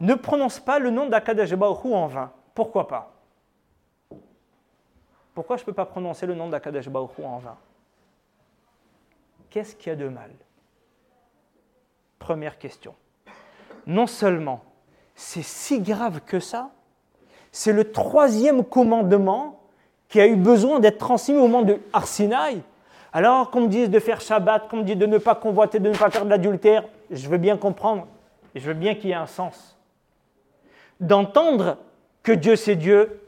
ne 0.00 0.14
prononce 0.14 0.60
pas 0.60 0.78
le 0.78 0.90
nom 0.90 1.06
d'Akadash 1.06 1.52
en 1.52 2.06
vain. 2.06 2.32
Pourquoi 2.54 2.88
pas? 2.88 3.12
Pourquoi 5.34 5.56
je 5.56 5.62
ne 5.62 5.66
peux 5.66 5.72
pas 5.72 5.86
prononcer 5.86 6.26
le 6.26 6.34
nom 6.34 6.48
d'Akadash 6.48 6.88
en 6.88 7.38
vain? 7.38 7.56
Qu'est-ce 9.50 9.74
qu'il 9.74 9.88
y 9.88 9.92
a 9.92 9.96
de 9.96 10.08
mal? 10.08 10.30
Première 12.18 12.58
question. 12.58 12.94
Non 13.86 14.06
seulement 14.06 14.62
c'est 15.14 15.42
si 15.42 15.80
grave 15.80 16.20
que 16.24 16.40
ça, 16.40 16.70
c'est 17.52 17.72
le 17.72 17.92
troisième 17.92 18.64
commandement 18.64 19.60
qui 20.08 20.20
a 20.20 20.26
eu 20.26 20.36
besoin 20.36 20.80
d'être 20.80 20.98
transmis 20.98 21.36
au 21.36 21.42
moment 21.42 21.62
de 21.62 21.78
Arsinaï. 21.92 22.62
Alors 23.12 23.50
qu'on 23.50 23.62
me 23.62 23.68
dise 23.68 23.90
de 23.90 23.98
faire 23.98 24.20
Shabbat, 24.20 24.68
qu'on 24.68 24.78
me 24.78 24.82
dise 24.84 24.96
de 24.96 25.06
ne 25.06 25.18
pas 25.18 25.34
convoiter, 25.34 25.80
de 25.80 25.88
ne 25.88 25.96
pas 25.96 26.10
faire 26.10 26.24
de 26.24 26.30
l'adultère, 26.30 26.84
je 27.10 27.28
veux 27.28 27.38
bien 27.38 27.56
comprendre, 27.56 28.06
je 28.54 28.66
veux 28.66 28.74
bien 28.74 28.94
qu'il 28.94 29.10
y 29.10 29.12
ait 29.12 29.16
un 29.16 29.26
sens 29.26 29.76
d'entendre 31.00 31.78
que 32.22 32.32
Dieu 32.32 32.56
c'est 32.56 32.76
Dieu, 32.76 33.20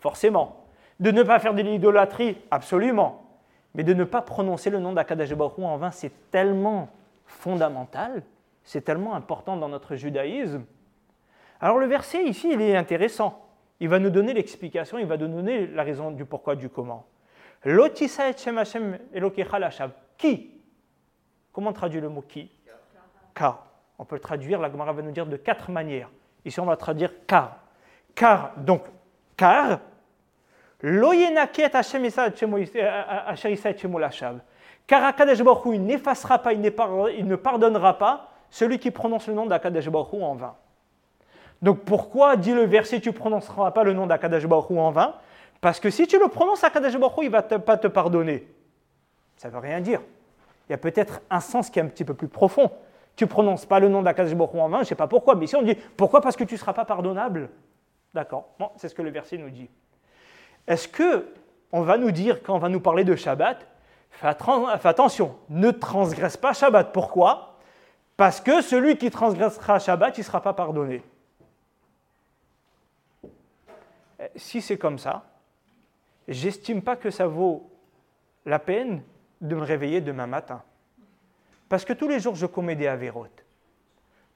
forcément. 0.00 0.64
De 0.98 1.10
ne 1.10 1.22
pas 1.22 1.38
faire 1.38 1.54
de 1.54 1.62
l'idolâtrie, 1.62 2.36
absolument. 2.50 3.24
Mais 3.74 3.84
de 3.84 3.94
ne 3.94 4.04
pas 4.04 4.20
prononcer 4.20 4.68
le 4.68 4.80
nom 4.80 4.92
d'Akadash 4.92 5.32
en 5.32 5.76
vain, 5.76 5.92
c'est 5.92 6.12
tellement 6.30 6.88
fondamental, 7.24 8.22
c'est 8.64 8.84
tellement 8.84 9.14
important 9.14 9.56
dans 9.56 9.68
notre 9.68 9.94
judaïsme. 9.94 10.64
Alors 11.60 11.78
le 11.78 11.86
verset 11.86 12.24
ici, 12.24 12.50
il 12.52 12.60
est 12.60 12.76
intéressant. 12.76 13.46
Il 13.78 13.88
va 13.88 13.98
nous 13.98 14.10
donner 14.10 14.34
l'explication, 14.34 14.98
il 14.98 15.06
va 15.06 15.16
nous 15.16 15.28
donner 15.28 15.66
la 15.68 15.84
raison 15.84 16.10
du 16.10 16.24
pourquoi, 16.24 16.56
du 16.56 16.68
comment. 16.68 17.06
Lotisa 17.64 18.30
et 18.30 18.34
Qui? 20.16 20.50
Comment 21.52 21.72
traduit 21.72 22.00
le 22.00 22.08
mot 22.08 22.22
qui? 22.22 22.50
Car. 23.34 23.66
On 23.98 24.04
peut 24.04 24.16
le 24.16 24.20
traduire, 24.20 24.60
la 24.60 24.70
Gemara 24.70 24.92
va 24.92 25.02
nous 25.02 25.10
dire 25.10 25.26
de 25.26 25.36
quatre 25.36 25.70
manières. 25.70 26.08
Ici, 26.44 26.58
on 26.58 26.64
va 26.64 26.76
traduire 26.76 27.12
car. 27.26 27.58
Car, 28.14 28.52
donc, 28.56 28.82
car, 29.36 29.80
car 34.86 35.04
Akadesh 35.04 35.42
Baruch 35.42 35.74
il 35.74 35.82
n'effacera 35.84 36.38
pas, 36.38 36.54
il 36.54 36.62
ne 36.62 37.36
pardonnera 37.36 37.98
pas 37.98 38.30
celui 38.48 38.78
qui 38.78 38.90
prononce 38.90 39.28
le 39.28 39.34
nom 39.34 39.44
d'Akadesh 39.44 39.90
Baruch 39.90 40.14
en 40.14 40.34
vain. 40.34 40.56
Donc 41.60 41.80
pourquoi, 41.80 42.36
dit 42.36 42.54
le 42.54 42.64
verset, 42.64 43.00
tu 43.00 43.12
prononceras 43.12 43.70
pas 43.72 43.84
le 43.84 43.92
nom 43.92 44.06
d'Akadesh 44.06 44.46
Baruch 44.46 44.70
en 44.70 44.90
vain? 44.90 45.14
Parce 45.60 45.80
que 45.80 45.90
si 45.90 46.06
tu 46.06 46.18
le 46.18 46.28
prononces, 46.28 46.64
Akadesh 46.64 46.96
Baruch 46.96 47.18
il 47.22 47.26
ne 47.26 47.30
va 47.30 47.42
pas 47.42 47.76
te 47.76 47.86
pardonner. 47.86 48.48
Ça 49.36 49.48
ne 49.48 49.52
veut 49.52 49.58
rien 49.58 49.80
dire. 49.80 50.00
Il 50.68 50.72
y 50.72 50.74
a 50.74 50.78
peut-être 50.78 51.20
un 51.30 51.40
sens 51.40 51.70
qui 51.70 51.78
est 51.78 51.82
un 51.82 51.86
petit 51.86 52.04
peu 52.04 52.14
plus 52.14 52.28
profond 52.28 52.70
tu 53.20 53.26
prononces 53.26 53.66
pas 53.66 53.80
le 53.80 53.88
nom 53.88 54.00
d'Akadosh 54.00 54.32
en 54.32 54.68
vain, 54.70 54.78
je 54.78 54.80
ne 54.80 54.84
sais 54.84 54.94
pas 54.94 55.06
pourquoi, 55.06 55.34
mais 55.34 55.44
ici 55.44 55.54
on 55.54 55.60
dit 55.60 55.74
pourquoi 55.96 56.22
Parce 56.22 56.36
que 56.36 56.44
tu 56.44 56.54
ne 56.54 56.58
seras 56.58 56.72
pas 56.72 56.86
pardonnable? 56.86 57.50
D'accord, 58.14 58.48
bon, 58.58 58.70
c'est 58.76 58.88
ce 58.88 58.94
que 58.94 59.02
le 59.02 59.10
verset 59.10 59.36
nous 59.36 59.50
dit. 59.50 59.68
Est-ce 60.66 60.88
que 60.88 61.26
on 61.70 61.82
va 61.82 61.98
nous 61.98 62.12
dire, 62.12 62.42
quand 62.42 62.54
on 62.54 62.58
va 62.58 62.70
nous 62.70 62.80
parler 62.80 63.04
de 63.04 63.14
Shabbat, 63.14 63.58
fais, 64.08 64.26
attention, 64.26 65.36
ne 65.50 65.70
transgresse 65.70 66.38
pas 66.38 66.54
Shabbat. 66.54 66.94
Pourquoi? 66.94 67.58
Parce 68.16 68.40
que 68.40 68.62
celui 68.62 68.96
qui 68.96 69.10
transgressera 69.10 69.78
Shabbat, 69.78 70.16
il 70.16 70.22
ne 70.22 70.24
sera 70.24 70.40
pas 70.40 70.54
pardonné. 70.54 71.02
Eh, 74.18 74.30
si 74.34 74.62
c'est 74.62 74.78
comme 74.78 74.98
ça, 74.98 75.24
j'estime 76.30 76.80
pas 76.80 76.96
que 76.96 77.10
ça 77.10 77.26
vaut 77.26 77.68
la 78.46 78.58
peine 78.58 79.02
de 79.40 79.54
me 79.54 79.62
réveiller 79.62 80.00
demain 80.00 80.26
matin. 80.26 80.62
Parce 81.68 81.84
que 81.84 81.92
tous 81.92 82.08
les 82.08 82.20
jours, 82.20 82.34
je 82.34 82.46
commets 82.46 82.76
des 82.76 82.86
avérotes. 82.86 83.44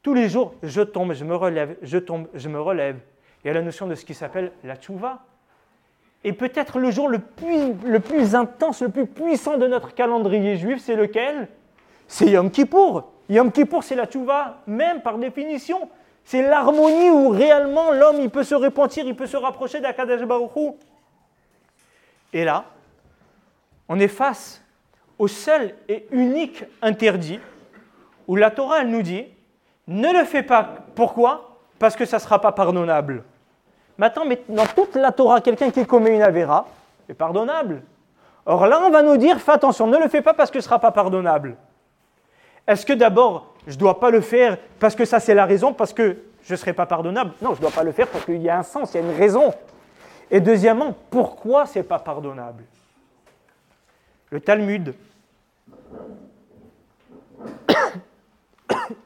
Tous 0.03 0.15
les 0.15 0.29
jours, 0.29 0.55
je 0.63 0.83
tombe, 0.83 1.15
je 1.15 1.25
me 1.25 1.35
relève, 1.35 1.77
je 1.83 1.99
tombe, 1.99 2.29
je 2.35 2.49
me 2.49 2.61
relève. 2.61 2.99
Il 3.43 3.49
y 3.49 3.51
a 3.51 3.55
la 3.55 3.63
notion 3.63 3.87
de 3.87 3.95
ce 3.95 4.05
qui 4.05 4.15
s'appelle 4.15 4.53
la 4.63 4.77
tchouva. 4.77 5.25
Et 6.25 6.33
peut-être 6.33 6.79
le 6.79 6.91
jour 6.91 7.09
le 7.09 7.19
plus, 7.19 8.35
intense, 8.35 8.83
le 8.83 8.89
plus 8.89 9.07
puissant 9.07 9.59
de 9.59 9.67
notre 9.67 9.95
calendrier 9.95 10.57
juif, 10.57 10.81
c'est 10.81 10.97
lequel? 10.97 11.49
C'est 12.07 12.31
Yom 12.31 12.51
Kippour. 12.51 13.13
Yom 13.29 13.53
Kippour, 13.53 13.83
c'est 13.83 13.95
la 13.95 14.07
tchouva, 14.07 14.59
même 14.67 15.03
par 15.03 15.19
définition. 15.19 15.89
C'est 16.25 16.43
l'harmonie 16.43 17.11
où 17.11 17.29
réellement 17.29 17.93
l'homme 17.93 18.21
il 18.21 18.31
peut 18.31 18.45
se 18.45 18.55
repentir, 18.55 19.07
il 19.07 19.15
peut 19.15 19.27
se 19.27 19.37
rapprocher 19.37 19.81
d'Akadash 19.81 20.23
Et 22.35 22.45
là, 22.45 22.64
on 23.88 23.99
est 24.00 24.09
face 24.09 24.61
au 25.19 25.29
seul 25.29 25.75
et 25.88 26.07
unique 26.11 26.64
interdit 26.83 27.38
où 28.26 28.35
la 28.35 28.50
Torah 28.50 28.85
nous 28.85 29.03
dit 29.03 29.25
ne 29.87 30.12
le 30.12 30.25
fais 30.25 30.43
pas. 30.43 30.69
Pourquoi? 30.97 31.59
Parce 31.79 31.95
que 31.95 32.05
ça 32.05 32.17
ne 32.17 32.23
sera 32.23 32.41
pas 32.41 32.50
pardonnable. 32.50 33.23
Maintenant, 33.97 34.25
dans 34.49 34.67
toute 34.67 34.97
la 34.97 35.12
Torah, 35.12 35.41
quelqu'un 35.41 35.71
qui 35.71 35.87
commet 35.87 36.17
une 36.17 36.23
avéra 36.23 36.67
est 37.09 37.14
pardonnable. 37.14 37.83
Or 38.47 38.67
là, 38.67 38.81
on 38.85 38.91
va 38.91 39.03
nous 39.03 39.17
dire 39.17 39.41
fais 39.41 39.53
attention, 39.53 39.87
ne 39.87 39.99
le 39.99 40.09
fais 40.09 40.21
pas 40.21 40.35
parce 40.35 40.50
que 40.50 40.61
ce 40.61 40.64
ne 40.64 40.69
sera 40.69 40.81
pas 40.81 40.91
pardonnable. 40.91 41.57
Est-ce 42.67 42.85
que 42.85 42.95
d'abord, 42.95 43.55
je 43.67 43.75
ne 43.75 43.79
dois 43.79 44.00
pas 44.00 44.11
le 44.11 44.21
faire 44.21 44.59
parce 44.81 44.97
que 44.97 45.05
ça 45.05 45.21
c'est 45.21 45.35
la 45.35 45.45
raison, 45.45 45.73
parce 45.73 45.93
que 45.93 46.17
je 46.43 46.53
ne 46.53 46.57
serai 46.57 46.73
pas 46.73 46.87
pardonnable? 46.87 47.31
Non, 47.41 47.50
je 47.50 47.59
ne 47.59 47.61
dois 47.61 47.71
pas 47.71 47.85
le 47.85 47.93
faire 47.93 48.09
parce 48.09 48.25
qu'il 48.25 48.43
y 48.43 48.50
a 48.50 48.59
un 48.59 48.62
sens, 48.64 48.93
il 48.95 49.00
y 49.00 49.05
a 49.05 49.07
une 49.07 49.17
raison. 49.17 49.55
Et 50.31 50.40
deuxièmement, 50.40 50.95
pourquoi 51.11 51.66
ce 51.66 51.78
n'est 51.78 51.85
pas 51.85 51.99
pardonnable? 51.99 52.64
Le 54.31 54.40
Talmud, 54.40 54.95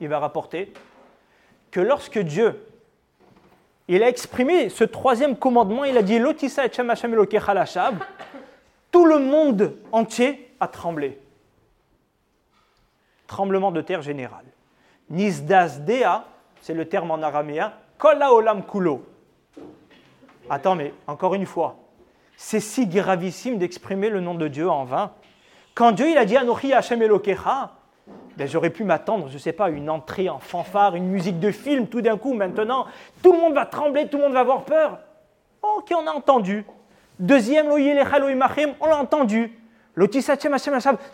il 0.01 0.09
va 0.09 0.19
rapporter 0.19 0.73
que 1.71 1.81
lorsque 1.81 2.19
Dieu 2.19 2.65
il 3.89 4.03
a 4.03 4.09
exprimé 4.09 4.69
ce 4.69 4.85
troisième 4.85 5.35
commandement, 5.37 5.85
il 5.85 5.97
a 5.97 6.03
dit 6.03 6.19
Lotissa 6.19 6.67
et 6.67 6.71
tout 8.91 9.07
le 9.07 9.19
monde 9.19 9.77
entier 9.93 10.55
a 10.61 10.69
tremblé. 10.69 11.19
Tremblement 13.27 13.73
de 13.73 13.81
terre 13.81 14.03
général. 14.03 14.45
Nisdas 15.09 15.81
dea, 15.81 16.25
c'est 16.61 16.75
le 16.75 16.87
terme 16.87 17.11
en 17.11 17.23
araméen, 17.23 17.73
kol 17.97 18.23
olam 18.23 18.63
kulo. 18.65 19.07
Attends, 20.51 20.75
mais 20.75 20.95
encore 21.07 21.35
une 21.35 21.47
fois, 21.47 21.77
c'est 22.37 22.61
si 22.61 22.87
gravissime 22.87 23.59
d'exprimer 23.59 24.09
le 24.09 24.21
nom 24.21 24.35
de 24.35 24.49
Dieu 24.49 24.71
en 24.71 24.85
vain. 24.85 25.13
Quand 25.75 25.93
Dieu 25.93 26.17
a 26.17 26.25
dit 26.25 26.37
Anochi 26.37 26.73
Hashem 26.73 27.03
Elokecha, 27.03 27.73
ben, 28.37 28.47
j'aurais 28.47 28.71
pu 28.71 28.85
m'attendre, 28.85 29.29
je 29.29 29.35
ne 29.35 29.39
sais 29.39 29.53
pas, 29.53 29.69
une 29.69 29.91
entrée 29.91 30.29
en 30.29 30.39
fanfare, 30.39 30.95
une 30.95 31.09
musique 31.09 31.41
de 31.41 31.51
film, 31.51 31.89
tout 31.89 32.01
d'un 32.01 32.17
coup, 32.17 32.35
maintenant, 32.35 32.87
tout 33.23 33.33
le 33.33 33.39
monde 33.39 33.55
va 33.55 33.67
trembler, 33.67 34.09
tout 34.09 34.17
le 34.17 34.23
monde 34.25 34.33
va 34.33 34.41
avoir 34.41 34.63
peur. 34.63 34.99
Ok, 35.63 35.93
on 35.95 36.07
a 36.07 36.13
entendu. 36.13 36.65
Deuxième, 37.19 37.67
on 37.69 38.87
l'a 38.87 38.97
entendu. 38.97 39.59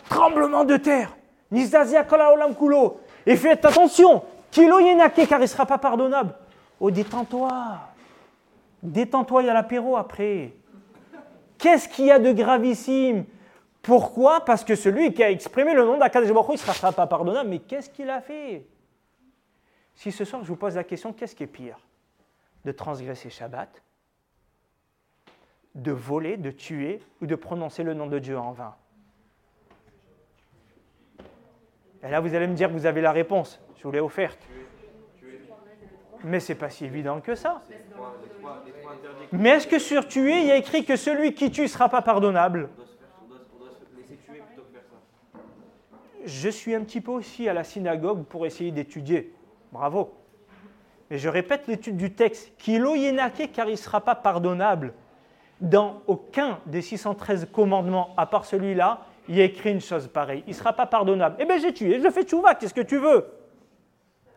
Tremblement 0.09 0.63
de 0.63 0.77
terre. 0.77 1.15
Et 3.25 3.35
faites 3.35 3.65
attention, 3.65 4.23
Kilo 4.51 4.79
Yenake, 4.79 5.27
car 5.27 5.39
il 5.39 5.43
ne 5.43 5.47
sera 5.47 5.65
pas 5.65 5.79
pardonnable. 5.79 6.35
Oh, 6.79 6.91
détends-toi. 6.91 7.49
Détends-toi, 8.85 9.43
il 9.43 9.45
y 9.47 9.49
a 9.49 9.53
l'apéro 9.53 9.97
après. 9.97 10.53
Qu'est-ce 11.57 11.89
qu'il 11.89 12.05
y 12.05 12.11
a 12.11 12.19
de 12.19 12.31
gravissime? 12.31 13.25
Pourquoi? 13.81 14.45
Parce 14.45 14.63
que 14.63 14.75
celui 14.75 15.13
qui 15.13 15.23
a 15.23 15.31
exprimé 15.31 15.73
le 15.73 15.83
nom 15.83 15.97
d'Akadosh 15.97 16.29
il 16.29 16.51
ne 16.51 16.57
sera 16.57 16.91
pas 16.91 17.07
pardonnable. 17.07 17.49
Mais 17.49 17.59
qu'est-ce 17.59 17.89
qu'il 17.89 18.09
a 18.09 18.21
fait? 18.21 18.65
Si 19.95 20.11
ce 20.11 20.25
soir 20.25 20.43
je 20.43 20.47
vous 20.47 20.55
pose 20.55 20.75
la 20.75 20.83
question, 20.83 21.13
qu'est-ce 21.13 21.35
qui 21.35 21.43
est 21.43 21.47
pire? 21.47 21.77
De 22.63 22.71
transgresser 22.71 23.29
Shabbat? 23.29 23.81
De 25.73 25.91
voler, 25.91 26.37
de 26.37 26.51
tuer 26.51 27.01
ou 27.21 27.25
de 27.25 27.35
prononcer 27.35 27.83
le 27.83 27.93
nom 27.93 28.07
de 28.07 28.19
Dieu 28.19 28.37
en 28.37 28.51
vain? 28.51 28.75
Et 32.03 32.09
là, 32.09 32.19
vous 32.19 32.35
allez 32.35 32.47
me 32.47 32.53
dire 32.53 32.67
que 32.67 32.73
vous 32.73 32.85
avez 32.85 33.01
la 33.01 33.11
réponse. 33.11 33.59
Je 33.77 33.83
vous 33.83 33.91
l'ai 33.91 33.99
offerte. 33.99 34.39
Mais 36.23 36.39
c'est 36.39 36.55
pas 36.55 36.69
si 36.69 36.85
évident 36.85 37.19
que 37.21 37.35
ça. 37.35 37.61
Mais 39.31 39.49
est-ce 39.49 39.67
que 39.67 39.79
sur 39.79 40.07
tuer, 40.07 40.39
il 40.39 40.47
y 40.47 40.51
a 40.51 40.55
écrit 40.55 40.85
que 40.85 40.95
celui 40.95 41.33
qui 41.33 41.51
tue 41.51 41.63
ne 41.63 41.67
sera 41.67 41.89
pas 41.89 42.01
pardonnable? 42.01 42.69
Je 46.25 46.49
suis 46.49 46.73
un 46.73 46.81
petit 46.81 47.01
peu 47.01 47.11
aussi 47.11 47.47
à 47.47 47.53
la 47.53 47.63
synagogue 47.63 48.23
pour 48.23 48.45
essayer 48.45 48.71
d'étudier. 48.71 49.33
Bravo. 49.71 50.13
Mais 51.09 51.19
je 51.19 51.29
répète 51.29 51.67
l'étude 51.67 51.97
du 51.97 52.13
texte. 52.13 52.53
Kilo 52.57 52.95
yenake 52.95 53.51
car 53.53 53.67
il 53.67 53.73
ne 53.73 53.77
sera 53.77 54.01
pas 54.01 54.15
pardonnable. 54.15 54.93
Dans 55.61 56.01
aucun 56.07 56.59
des 56.65 56.81
613 56.81 57.47
commandements, 57.53 58.13
à 58.17 58.25
part 58.25 58.45
celui-là, 58.45 59.01
il 59.27 59.39
a 59.39 59.43
écrit 59.43 59.71
une 59.71 59.81
chose 59.81 60.07
pareille. 60.07 60.43
Il 60.47 60.51
ne 60.51 60.55
sera 60.55 60.73
pas 60.73 60.85
pardonnable. 60.85 61.35
Eh 61.39 61.45
bien, 61.45 61.57
j'ai 61.57 61.73
tué, 61.73 61.99
je 62.01 62.09
fais 62.09 62.23
tchouva, 62.23 62.55
qu'est-ce 62.55 62.73
que 62.73 62.81
tu 62.81 62.97
veux? 62.97 63.25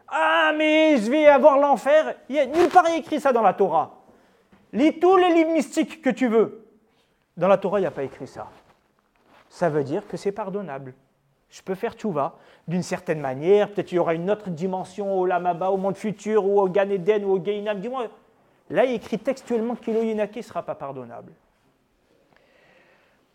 Ah, 0.08 0.52
mais 0.56 0.96
je 0.96 1.10
vais 1.10 1.26
avoir 1.26 1.58
l'enfer. 1.58 2.16
Il 2.28 2.36
y 2.36 2.38
a 2.38 2.46
nulle 2.46 2.68
part 2.68 2.88
écrit 2.88 3.20
ça 3.20 3.32
dans 3.32 3.42
la 3.42 3.52
Torah. 3.52 3.98
Lis 4.72 4.98
tous 4.98 5.16
les 5.16 5.32
livres 5.34 5.52
mystiques 5.52 6.02
que 6.02 6.10
tu 6.10 6.28
veux. 6.28 6.66
Dans 7.36 7.48
la 7.48 7.58
Torah, 7.58 7.78
il 7.78 7.82
n'y 7.82 7.86
a 7.86 7.92
pas 7.92 8.02
écrit 8.02 8.26
ça. 8.26 8.48
Ça 9.48 9.68
veut 9.68 9.84
dire 9.84 10.06
que 10.06 10.16
c'est 10.16 10.32
pardonnable. 10.32 10.94
Je 11.50 11.62
peux 11.62 11.74
faire 11.74 11.94
tchouva 11.94 12.36
d'une 12.66 12.82
certaine 12.82 13.20
manière. 13.20 13.70
Peut-être 13.70 13.92
il 13.92 13.96
y 13.96 13.98
aura 13.98 14.14
une 14.14 14.30
autre 14.30 14.50
dimension 14.50 15.18
au 15.18 15.24
Lamaba, 15.24 15.70
au 15.70 15.76
monde 15.76 15.96
futur, 15.96 16.44
ou 16.44 16.60
au 16.60 16.68
Gan 16.68 16.90
Eden, 16.90 17.24
ou 17.24 17.32
au 17.32 17.38
Gainam. 17.38 17.80
Dis-moi. 17.80 18.08
Là, 18.70 18.84
il 18.84 18.94
écrit 18.94 19.18
textuellement 19.18 19.76
que 19.76 19.90
ne 19.90 20.42
sera 20.42 20.62
pas 20.62 20.74
pardonnable. 20.74 21.32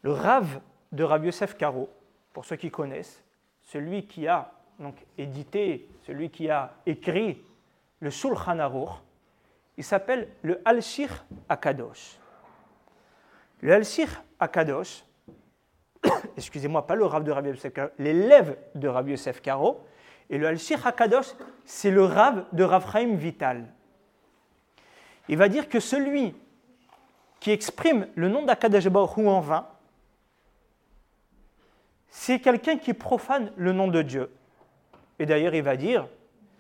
Le 0.04 0.12
Rav 0.12 0.60
de 0.92 1.04
Rabbi 1.04 1.28
Yosef 1.28 1.58
Karo, 1.58 1.90
pour 2.34 2.46
ceux 2.46 2.56
qui 2.56 2.70
connaissent, 2.70 3.24
celui 3.64 4.06
qui 4.06 4.28
a 4.28 4.52
donc 4.80 4.96
édité, 5.18 5.90
celui 6.06 6.30
qui 6.30 6.50
a 6.50 6.74
écrit 6.86 7.42
le 8.00 8.10
Shulchan 8.10 8.60
Aruch, 8.60 8.90
il 9.78 9.84
s'appelle 9.84 10.30
le 10.42 10.62
Al-Shir 10.66 11.26
Akadosh. 11.50 12.20
Le 13.62 13.74
Al-Shir 13.74 14.08
Akadosh, 14.40 15.04
excusez-moi, 16.38 16.86
pas 16.86 16.96
le 16.96 17.06
Rav 17.06 17.24
de 17.24 17.32
Rabbi 17.32 17.50
Yosef 17.50 17.74
Karo, 17.74 17.92
l'élève 17.98 18.58
de 18.76 18.88
Rabbi 18.88 19.12
Yosef 19.12 19.42
Karo, 19.42 19.86
et 20.30 20.38
le 20.38 20.48
Al-Shir 20.48 20.86
Akadosh, 20.86 21.34
c'est 21.66 21.92
le 21.92 22.04
Rav 22.04 22.46
de 22.52 22.64
Rav 22.64 22.86
Vital. 23.16 23.68
Il 25.30 25.38
va 25.38 25.48
dire 25.48 25.70
que 25.70 25.80
celui 25.80 26.36
qui 27.40 27.52
exprime 27.52 28.08
le 28.16 28.30
nom 28.30 28.44
d'Akadosh 28.44 28.88
Baruch 28.88 29.18
en 29.18 29.40
vain, 29.40 29.68
c'est 32.10 32.40
quelqu'un 32.40 32.78
qui 32.78 32.94
profane 32.94 33.52
le 33.56 33.74
nom 33.74 33.88
de 33.88 34.02
Dieu. 34.02 34.30
Et 35.20 35.26
d'ailleurs, 35.26 35.56
il 35.56 35.64
va 35.64 35.76
dire, 35.76 36.08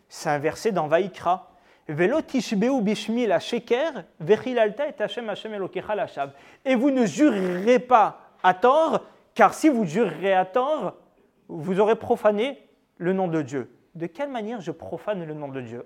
c'est 0.09 0.29
un 0.29 0.39
verset 0.39 0.71
dans 0.71 0.87
Vaikra, 0.87 1.51
Et 1.87 1.93
vous 6.75 6.91
ne 6.91 7.05
jurerez 7.05 7.79
pas 7.79 8.19
à 8.43 8.53
tort, 8.53 9.03
car 9.33 9.53
si 9.53 9.69
vous 9.69 9.85
jurerez 9.85 10.33
à 10.33 10.45
tort, 10.45 10.95
vous 11.47 11.79
aurez 11.79 11.95
profané 11.95 12.67
le 12.97 13.13
nom 13.13 13.27
de 13.27 13.41
Dieu. 13.41 13.75
De 13.95 14.07
quelle 14.07 14.29
manière 14.29 14.61
je 14.61 14.71
profane 14.71 15.25
le 15.25 15.33
nom 15.33 15.47
de 15.49 15.61
Dieu? 15.61 15.85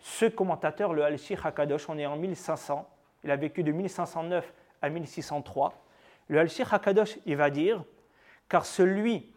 Ce 0.00 0.26
commentateur, 0.26 0.92
le 0.92 1.04
Al-Shir 1.04 1.46
HaKadosh, 1.46 1.88
on 1.88 1.96
est 1.96 2.06
en 2.06 2.16
1500, 2.16 2.88
il 3.24 3.30
a 3.30 3.36
vécu 3.36 3.62
de 3.62 3.72
1509 3.72 4.52
à 4.82 4.88
1603. 4.88 5.72
Le 6.28 6.40
Al-Shir 6.40 6.72
HaKadosh, 6.74 7.18
il 7.24 7.36
va 7.36 7.50
dire 7.50 7.84
car 8.48 8.66
celui 8.66 9.32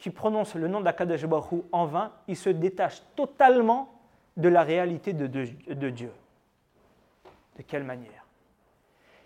qui 0.00 0.08
prononce 0.08 0.54
le 0.54 0.66
nom 0.66 0.80
d'Akadosh 0.80 1.26
en 1.72 1.84
vain, 1.84 2.12
il 2.26 2.36
se 2.36 2.48
détache 2.48 3.02
totalement 3.14 4.00
de 4.36 4.48
la 4.48 4.62
réalité 4.62 5.12
de, 5.12 5.26
Dieu. 5.26 6.10
De 7.56 7.62
quelle 7.62 7.84
manière? 7.84 8.24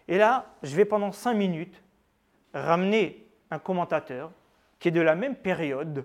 Et 0.08 0.18
là, 0.18 0.46
je 0.64 0.74
vais 0.74 0.84
pendant 0.84 1.12
cinq 1.12 1.34
minutes 1.34 1.80
ramener 2.52 3.24
un 3.52 3.60
commentateur 3.60 4.32
qui 4.80 4.88
est 4.88 4.90
de 4.90 5.00
la 5.00 5.14
même 5.14 5.36
période, 5.36 6.04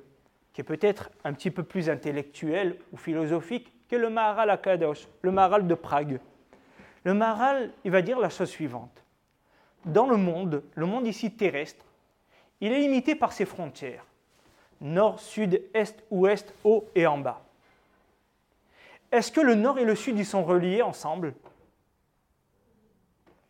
qui 0.53 0.61
est 0.61 0.63
peut-être 0.63 1.09
un 1.23 1.33
petit 1.33 1.49
peu 1.49 1.63
plus 1.63 1.89
intellectuel 1.89 2.77
ou 2.91 2.97
philosophique 2.97 3.73
que 3.89 3.95
le 3.95 4.11
Maharal 4.11 4.51
Akadosh, 4.51 5.07
le 5.23 5.31
Maharal 5.31 5.65
de 5.65 5.73
Prague. 5.73 6.19
Le 7.05 7.15
Maharal, 7.15 7.71
il 7.83 7.91
va 7.91 8.03
dire 8.03 8.19
la 8.19 8.29
chose 8.29 8.49
suivante. 8.49 9.03
Dans 9.85 10.07
le 10.07 10.17
monde, 10.17 10.63
le 10.75 10.85
monde 10.85 11.07
ici 11.07 11.31
terrestre, 11.31 11.85
il 12.61 12.71
est 12.71 12.79
limité 12.79 13.15
par 13.15 13.31
ses 13.31 13.45
frontières 13.45 14.05
nord, 14.81 15.19
sud, 15.19 15.61
est, 15.73 16.03
ouest, 16.09 16.53
haut 16.63 16.87
et 16.95 17.05
en 17.07 17.17
bas. 17.17 17.41
Est-ce 19.11 19.31
que 19.31 19.41
le 19.41 19.55
nord 19.55 19.79
et 19.79 19.85
le 19.85 19.95
sud 19.95 20.17
y 20.19 20.25
sont 20.25 20.43
reliés 20.43 20.81
ensemble? 20.81 21.33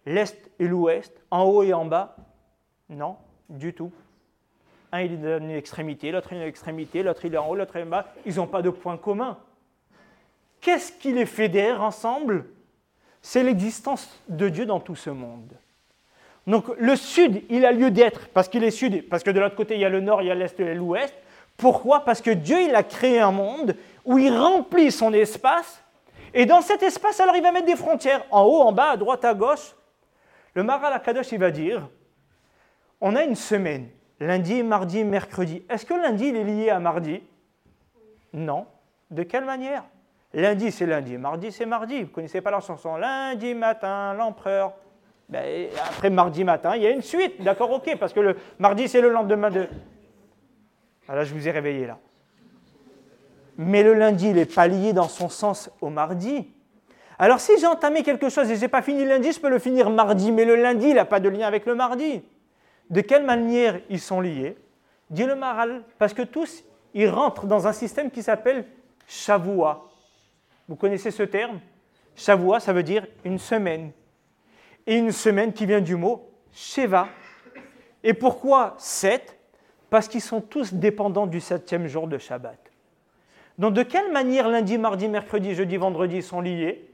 L'est 0.05 0.49
et 0.59 0.67
l'ouest, 0.67 1.13
en 1.29 1.43
haut 1.43 1.63
et 1.63 1.73
en 1.73 1.85
bas? 1.85 2.15
Non, 2.89 3.17
du 3.49 3.73
tout. 3.73 3.91
Un 4.91 5.01
il 5.01 5.13
est 5.13 5.37
une 5.37 5.51
extrémité, 5.51 6.11
l'autre 6.11 6.33
une 6.33 6.41
extrémité, 6.41 7.03
l'autre 7.03 7.25
il 7.25 7.33
est 7.33 7.37
en 7.37 7.47
haut, 7.47 7.55
l'autre 7.55 7.75
est 7.75 7.83
en 7.83 7.87
bas. 7.87 8.07
Ils 8.25 8.35
n'ont 8.37 8.47
pas 8.47 8.61
de 8.61 8.69
point 8.69 8.97
commun. 8.97 9.37
Qu'est-ce 10.61 10.91
qui 10.91 11.13
les 11.13 11.25
fédère 11.25 11.81
ensemble? 11.81 12.45
C'est 13.21 13.43
l'existence 13.43 14.19
de 14.29 14.49
Dieu 14.49 14.65
dans 14.65 14.79
tout 14.79 14.95
ce 14.95 15.09
monde. 15.09 15.53
Donc 16.49 16.65
le 16.79 16.95
sud, 16.95 17.43
il 17.49 17.63
a 17.63 17.71
lieu 17.71 17.91
d'être 17.91 18.27
parce 18.29 18.49
qu'il 18.49 18.63
est 18.63 18.71
sud, 18.71 19.07
parce 19.07 19.21
que 19.21 19.29
de 19.29 19.39
l'autre 19.39 19.55
côté, 19.55 19.75
il 19.75 19.81
y 19.81 19.85
a 19.85 19.89
le 19.89 19.99
nord, 19.99 20.23
il 20.23 20.29
y 20.29 20.31
a 20.31 20.35
l'est 20.35 20.59
et 20.59 20.73
l'ouest. 20.73 21.13
Pourquoi? 21.57 22.03
Parce 22.03 22.21
que 22.21 22.31
Dieu, 22.31 22.59
il 22.59 22.73
a 22.73 22.81
créé 22.81 23.19
un 23.19 23.31
monde 23.31 23.75
où 24.03 24.17
il 24.17 24.35
remplit 24.35 24.91
son 24.91 25.13
espace, 25.13 25.83
et 26.33 26.47
dans 26.47 26.61
cet 26.61 26.81
espace, 26.81 27.19
alors 27.19 27.35
il 27.35 27.43
va 27.43 27.51
mettre 27.51 27.67
des 27.67 27.75
frontières, 27.75 28.25
en 28.31 28.41
haut, 28.45 28.61
en 28.61 28.71
bas, 28.71 28.91
à 28.91 28.97
droite, 28.97 29.23
à 29.25 29.35
gauche. 29.35 29.75
Le 30.55 30.63
Maral 30.63 30.91
Akadosh, 30.91 31.31
il 31.33 31.39
va 31.39 31.51
dire, 31.51 31.87
on 32.99 33.15
a 33.15 33.23
une 33.23 33.35
semaine, 33.35 33.87
lundi, 34.19 34.63
mardi, 34.63 35.03
mercredi. 35.03 35.61
Est-ce 35.69 35.85
que 35.85 35.93
lundi, 35.93 36.29
il 36.29 36.35
est 36.35 36.43
lié 36.43 36.71
à 36.71 36.79
mardi? 36.79 37.21
Non. 38.33 38.65
De 39.11 39.21
quelle 39.21 39.45
manière? 39.45 39.83
Lundi, 40.33 40.71
c'est 40.71 40.87
lundi, 40.87 41.15
mardi, 41.19 41.51
c'est 41.51 41.67
mardi. 41.67 41.97
Vous 41.99 42.07
ne 42.07 42.13
connaissez 42.13 42.41
pas 42.41 42.49
la 42.49 42.59
chanson 42.59 42.95
Lundi 42.95 43.53
matin, 43.53 44.15
l'empereur 44.15 44.73
ben, 45.29 45.69
après 45.87 46.09
mardi 46.09 46.43
matin, 46.43 46.75
il 46.75 46.81
y 46.81 46.87
a 46.87 46.89
une 46.89 47.01
suite, 47.01 47.41
d'accord, 47.41 47.71
ok, 47.71 47.97
parce 47.99 48.13
que 48.13 48.19
le 48.19 48.35
mardi, 48.57 48.87
c'est 48.87 49.01
le 49.01 49.09
lendemain 49.09 49.49
de... 49.49 49.67
Ah 51.07 51.15
là, 51.15 51.23
je 51.23 51.33
vous 51.33 51.47
ai 51.47 51.51
réveillé 51.51 51.87
là. 51.87 51.97
Mais 53.57 53.83
le 53.83 53.93
lundi, 53.93 54.29
il 54.29 54.35
n'est 54.35 54.45
pas 54.45 54.67
lié 54.67 54.93
dans 54.93 55.07
son 55.07 55.29
sens 55.29 55.69
au 55.81 55.89
mardi. 55.89 56.47
Alors 57.17 57.41
si 57.41 57.59
j'ai 57.59 57.67
entamé 57.67 58.03
quelque 58.03 58.29
chose 58.29 58.49
et 58.49 58.55
je 58.55 58.61
n'ai 58.61 58.67
pas 58.69 58.81
fini 58.81 59.05
lundi, 59.05 59.31
je 59.31 59.39
peux 59.39 59.49
le 59.49 59.59
finir 59.59 59.89
mardi, 59.89 60.31
mais 60.31 60.45
le 60.45 60.55
lundi, 60.55 60.87
il 60.87 60.95
n'a 60.95 61.05
pas 61.05 61.19
de 61.19 61.29
lien 61.29 61.45
avec 61.45 61.65
le 61.65 61.75
mardi. 61.75 62.21
De 62.89 63.01
quelle 63.01 63.25
manière 63.25 63.79
ils 63.89 63.99
sont 63.99 64.21
liés? 64.21 64.57
Dit 65.09 65.25
le 65.25 65.35
Maral, 65.35 65.83
parce 65.97 66.13
que 66.13 66.21
tous, 66.21 66.63
ils 66.93 67.09
rentrent 67.09 67.45
dans 67.45 67.67
un 67.67 67.73
système 67.73 68.09
qui 68.09 68.23
s'appelle 68.23 68.65
Shavua. 69.07 69.89
Vous 70.67 70.75
connaissez 70.75 71.11
ce 71.11 71.23
terme? 71.23 71.59
Shavua, 72.15 72.59
ça 72.59 72.73
veut 72.73 72.83
dire 72.83 73.05
une 73.25 73.37
semaine 73.37 73.91
et 74.89 74.97
une 74.97 75.11
semaine 75.11 75.53
qui 75.53 75.67
vient 75.67 75.81
du 75.81 75.95
mot 75.95 76.31
Sheva. 76.51 77.09
Et 78.03 78.15
pourquoi 78.15 78.73
sept? 78.79 79.37
Parce 79.91 80.07
qu'ils 80.07 80.21
sont 80.21 80.41
tous 80.41 80.73
dépendants 80.73 81.27
du 81.27 81.39
septième 81.39 81.85
jour 81.85 82.07
de 82.07 82.17
Shabbat. 82.17 82.57
Donc 83.59 83.75
de 83.75 83.83
quelle 83.83 84.11
manière 84.11 84.49
lundi, 84.49 84.79
mardi, 84.79 85.07
mercredi, 85.07 85.53
jeudi, 85.53 85.77
vendredi 85.77 86.23
sont 86.23 86.41
liés? 86.41 86.89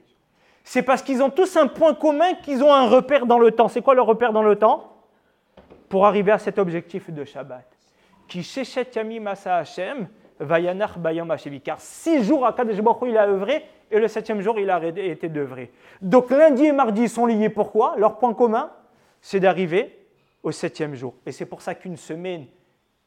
C'est 0.65 0.81
parce 0.81 1.03
qu'ils 1.03 1.23
ont 1.23 1.29
tous 1.29 1.55
un 1.55 1.67
point 1.67 1.93
commun, 1.93 2.33
qu'ils 2.43 2.63
ont 2.65 2.73
un 2.73 2.89
repère 2.89 3.25
dans 3.25 3.39
le 3.39 3.51
temps. 3.51 3.69
C'est 3.69 3.81
quoi 3.81 3.95
le 3.95 4.01
repère 4.01 4.33
dans 4.33 4.43
le 4.43 4.57
temps? 4.57 4.97
Pour 5.87 6.05
arriver 6.05 6.33
à 6.33 6.37
cet 6.37 6.59
objectif 6.59 7.09
de 7.09 7.23
Shabbat. 7.23 7.65
Qui 8.27 8.45
Yami 8.93 9.21
Masa 9.21 9.55
Hashem, 9.55 10.09
Vayanar 10.39 10.99
Bayam 10.99 11.33
Car 11.63 11.79
six 11.79 12.23
jours, 12.23 12.45
Akadosh 12.45 12.81
Baruch 12.81 13.09
il 13.09 13.17
a 13.17 13.27
œuvré 13.27 13.65
et 13.91 13.99
le 13.99 14.07
septième 14.07 14.41
jour, 14.41 14.59
il 14.59 14.69
a 14.69 14.83
été 14.83 15.29
d'œuvrer. 15.29 15.71
Donc 16.01 16.29
lundi 16.29 16.65
et 16.65 16.71
mardi 16.71 17.07
sont 17.07 17.25
liés. 17.25 17.49
Pourquoi? 17.49 17.95
Leur 17.97 18.17
point 18.17 18.33
commun, 18.33 18.71
c'est 19.21 19.39
d'arriver 19.39 20.07
au 20.43 20.51
septième 20.51 20.95
jour. 20.95 21.13
Et 21.25 21.31
c'est 21.31 21.45
pour 21.45 21.61
ça 21.61 21.75
qu'une 21.75 21.97
semaine 21.97 22.47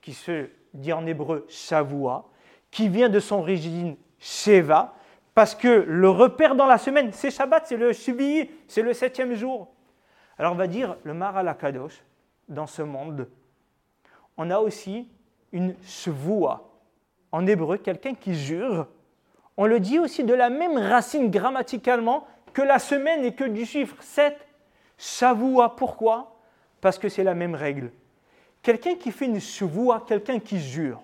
qui 0.00 0.12
se 0.12 0.48
dit 0.72 0.92
en 0.92 1.06
hébreu 1.06 1.44
Shavua, 1.48 2.28
qui 2.70 2.88
vient 2.88 3.08
de 3.08 3.20
son 3.20 3.36
origine 3.36 3.96
Sheva, 4.18 4.94
parce 5.34 5.54
que 5.54 5.84
le 5.86 6.10
repère 6.10 6.54
dans 6.54 6.66
la 6.66 6.78
semaine, 6.78 7.12
c'est 7.12 7.30
Shabbat, 7.30 7.66
c'est 7.66 7.76
le 7.76 7.92
Shvi, 7.92 8.50
c'est 8.66 8.82
le 8.82 8.92
septième 8.92 9.34
jour. 9.34 9.68
Alors 10.38 10.52
on 10.52 10.56
va 10.56 10.66
dire 10.66 10.96
le 11.04 11.14
Maral 11.14 11.54
Kadosh, 11.58 12.02
dans 12.48 12.66
ce 12.66 12.82
monde, 12.82 13.28
on 14.36 14.50
a 14.50 14.58
aussi 14.58 15.08
une 15.52 15.74
Shvua. 15.82 16.67
En 17.32 17.46
hébreu, 17.46 17.78
quelqu'un 17.78 18.14
qui 18.14 18.34
jure. 18.34 18.86
On 19.56 19.66
le 19.66 19.80
dit 19.80 19.98
aussi 19.98 20.24
de 20.24 20.34
la 20.34 20.50
même 20.50 20.78
racine 20.78 21.30
grammaticalement 21.30 22.26
que 22.52 22.62
la 22.62 22.78
semaine 22.78 23.24
et 23.24 23.34
que 23.34 23.44
du 23.44 23.66
chiffre 23.66 23.96
7. 24.00 24.36
Shavua, 24.96 25.76
pourquoi? 25.76 26.36
Parce 26.80 26.98
que 26.98 27.08
c'est 27.08 27.24
la 27.24 27.34
même 27.34 27.54
règle. 27.54 27.90
Quelqu'un 28.62 28.96
qui 28.96 29.12
fait 29.12 29.26
une 29.26 29.40
Shvua, 29.40 30.04
quelqu'un 30.06 30.38
qui 30.40 30.60
jure. 30.60 31.00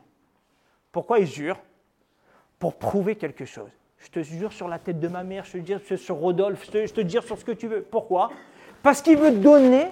Pourquoi 0.93 1.19
il 1.19 1.27
jure? 1.27 1.59
Pour 2.59 2.77
prouver 2.77 3.17
quelque 3.17 3.45
chose. 3.45 3.71
Je 3.99 4.09
te 4.11 4.23
jure 4.23 4.53
sur 4.53 4.69
la 4.69 4.79
tête 4.79 5.01
de 5.01 5.09
ma 5.09 5.25
mère, 5.25 5.45
je 5.45 5.59
te 5.59 5.67
jure 5.67 5.81
sur 5.99 6.17
Rodolphe, 6.17 6.67
je 6.67 6.93
te, 6.93 7.09
jure 7.09 7.25
sur 7.25 7.39
ce 7.39 7.45
que 7.45 7.53
tu 7.53 7.69
veux. 7.69 7.83
Pourquoi? 7.83 8.31
Parce 8.83 9.01
qu'il 9.01 9.17
veut 9.17 9.31
donner 9.31 9.89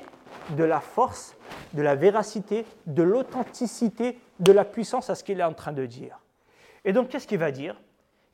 de 0.50 0.64
la 0.64 0.80
force, 0.80 1.34
de 1.72 1.82
la 1.82 1.94
véracité, 1.94 2.66
de 2.86 3.02
l'authenticité, 3.02 4.18
de 4.38 4.52
la 4.52 4.64
puissance 4.64 5.08
à 5.08 5.14
ce 5.14 5.24
qu'il 5.24 5.40
est 5.40 5.44
en 5.44 5.54
train 5.54 5.72
de 5.72 5.86
dire. 5.86 6.18
Et 6.84 6.92
donc, 6.92 7.08
qu'est-ce 7.08 7.26
qu'il 7.26 7.38
va 7.38 7.50
dire? 7.50 7.80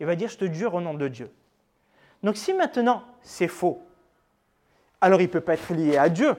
Il 0.00 0.06
va 0.06 0.16
dire, 0.16 0.28
je 0.28 0.38
te 0.38 0.52
jure 0.52 0.74
au 0.74 0.80
nom 0.80 0.94
de 0.94 1.08
Dieu. 1.08 1.30
Donc, 2.22 2.36
si 2.36 2.52
maintenant 2.54 3.02
c'est 3.22 3.48
faux, 3.48 3.82
alors 5.00 5.20
il 5.20 5.24
ne 5.24 5.32
peut 5.32 5.40
pas 5.40 5.54
être 5.54 5.72
lié 5.72 5.96
à 5.96 6.08
Dieu. 6.08 6.34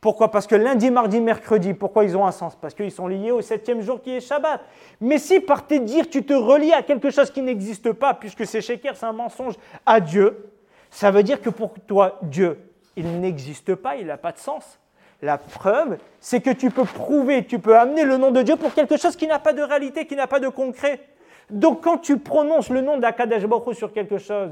Pourquoi? 0.00 0.30
Parce 0.30 0.46
que 0.46 0.54
lundi, 0.54 0.90
mardi, 0.90 1.18
mercredi, 1.18 1.72
pourquoi 1.72 2.04
ils 2.04 2.14
ont 2.14 2.26
un 2.26 2.30
sens? 2.30 2.54
Parce 2.60 2.74
qu'ils 2.74 2.92
sont 2.92 3.06
liés 3.06 3.30
au 3.30 3.40
septième 3.40 3.80
jour 3.80 4.02
qui 4.02 4.10
est 4.10 4.20
Shabbat. 4.20 4.60
Mais 5.00 5.16
si 5.16 5.40
par 5.40 5.66
tes 5.66 5.80
dires, 5.80 6.10
tu 6.10 6.26
te 6.26 6.34
relis 6.34 6.74
à 6.74 6.82
quelque 6.82 7.08
chose 7.08 7.30
qui 7.30 7.40
n'existe 7.40 7.90
pas, 7.92 8.12
puisque 8.12 8.44
c'est 8.44 8.60
Sheker, 8.60 8.96
c'est 8.96 9.06
un 9.06 9.14
mensonge 9.14 9.54
à 9.86 10.00
Dieu, 10.00 10.50
ça 10.90 11.10
veut 11.10 11.22
dire 11.22 11.40
que 11.40 11.48
pour 11.48 11.72
toi, 11.86 12.18
Dieu, 12.20 12.60
il 12.96 13.18
n'existe 13.18 13.74
pas, 13.76 13.96
il 13.96 14.06
n'a 14.06 14.18
pas 14.18 14.32
de 14.32 14.38
sens. 14.38 14.78
La 15.24 15.38
preuve, 15.38 15.96
c'est 16.20 16.42
que 16.42 16.50
tu 16.50 16.70
peux 16.70 16.84
prouver, 16.84 17.46
tu 17.46 17.58
peux 17.58 17.78
amener 17.78 18.04
le 18.04 18.18
nom 18.18 18.30
de 18.30 18.42
Dieu 18.42 18.56
pour 18.56 18.74
quelque 18.74 18.98
chose 18.98 19.16
qui 19.16 19.26
n'a 19.26 19.38
pas 19.38 19.54
de 19.54 19.62
réalité, 19.62 20.06
qui 20.06 20.16
n'a 20.16 20.26
pas 20.26 20.38
de 20.38 20.48
concret. 20.48 21.00
Donc 21.48 21.82
quand 21.82 21.96
tu 21.96 22.18
prononces 22.18 22.68
le 22.68 22.82
nom 22.82 22.98
d'Akadash 22.98 23.46
Baruch 23.46 23.74
sur 23.74 23.90
quelque 23.90 24.18
chose 24.18 24.50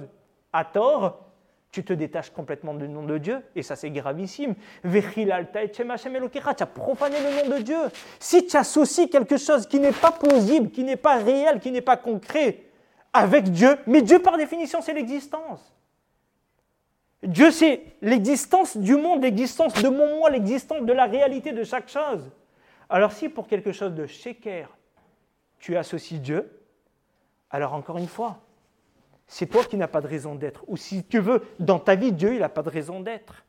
à 0.50 0.64
tort, 0.64 1.26
tu 1.70 1.84
te 1.84 1.92
détaches 1.92 2.30
complètement 2.30 2.72
du 2.72 2.88
nom 2.88 3.02
de 3.02 3.18
Dieu, 3.18 3.42
et 3.54 3.62
ça 3.62 3.76
c'est 3.76 3.90
gravissime. 3.90 4.54
Tu 4.82 4.98
as 4.98 6.66
profané 6.66 7.16
le 7.20 7.50
nom 7.50 7.54
de 7.54 7.62
Dieu. 7.62 7.78
Si 8.18 8.46
tu 8.46 8.56
associes 8.56 9.10
quelque 9.10 9.36
chose 9.36 9.66
qui 9.66 9.78
n'est 9.78 9.92
pas 9.92 10.12
plausible, 10.12 10.70
qui 10.70 10.84
n'est 10.84 10.96
pas 10.96 11.16
réel, 11.16 11.60
qui 11.60 11.70
n'est 11.70 11.82
pas 11.82 11.98
concret 11.98 12.62
avec 13.12 13.50
Dieu, 13.50 13.76
mais 13.86 14.00
Dieu 14.00 14.20
par 14.20 14.38
définition 14.38 14.80
c'est 14.80 14.94
l'existence. 14.94 15.70
Dieu 17.22 17.52
c'est 17.52 17.82
l'existence 18.02 18.76
du 18.76 18.96
monde, 18.96 19.22
l'existence 19.22 19.74
de 19.74 19.88
mon 19.88 20.18
moi, 20.18 20.30
l'existence 20.30 20.82
de 20.82 20.92
la 20.92 21.06
réalité 21.06 21.52
de 21.52 21.62
chaque 21.62 21.88
chose. 21.88 22.30
Alors 22.88 23.12
si 23.12 23.28
pour 23.28 23.46
quelque 23.46 23.72
chose 23.72 23.94
de 23.94 24.06
sheker, 24.06 24.68
tu 25.60 25.76
associes 25.76 26.18
Dieu, 26.18 26.50
alors 27.50 27.74
encore 27.74 27.98
une 27.98 28.08
fois, 28.08 28.40
c'est 29.28 29.46
toi 29.46 29.64
qui 29.64 29.76
n'as 29.76 29.86
pas 29.86 30.00
de 30.00 30.08
raison 30.08 30.34
d'être. 30.34 30.64
Ou 30.66 30.76
si 30.76 31.04
tu 31.04 31.20
veux, 31.20 31.42
dans 31.60 31.78
ta 31.78 31.94
vie, 31.94 32.12
Dieu, 32.12 32.34
il 32.34 32.40
n'a 32.40 32.48
pas 32.48 32.62
de 32.62 32.68
raison 32.68 33.00
d'être. 33.00 33.44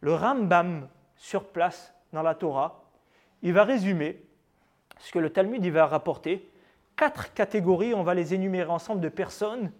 Le 0.00 0.14
Rambam, 0.14 0.88
sur 1.16 1.44
place, 1.44 1.94
dans 2.12 2.22
la 2.22 2.34
Torah, 2.34 2.82
il 3.42 3.52
va 3.52 3.64
résumer 3.64 4.22
ce 4.98 5.12
que 5.12 5.18
le 5.18 5.30
Talmud 5.30 5.64
il 5.64 5.72
va 5.72 5.86
rapporter. 5.86 6.50
Quatre 6.96 7.32
catégories, 7.32 7.94
on 7.94 8.02
va 8.02 8.14
les 8.14 8.34
énumérer 8.34 8.70
ensemble, 8.70 9.00
de 9.00 9.08
personnes 9.08 9.72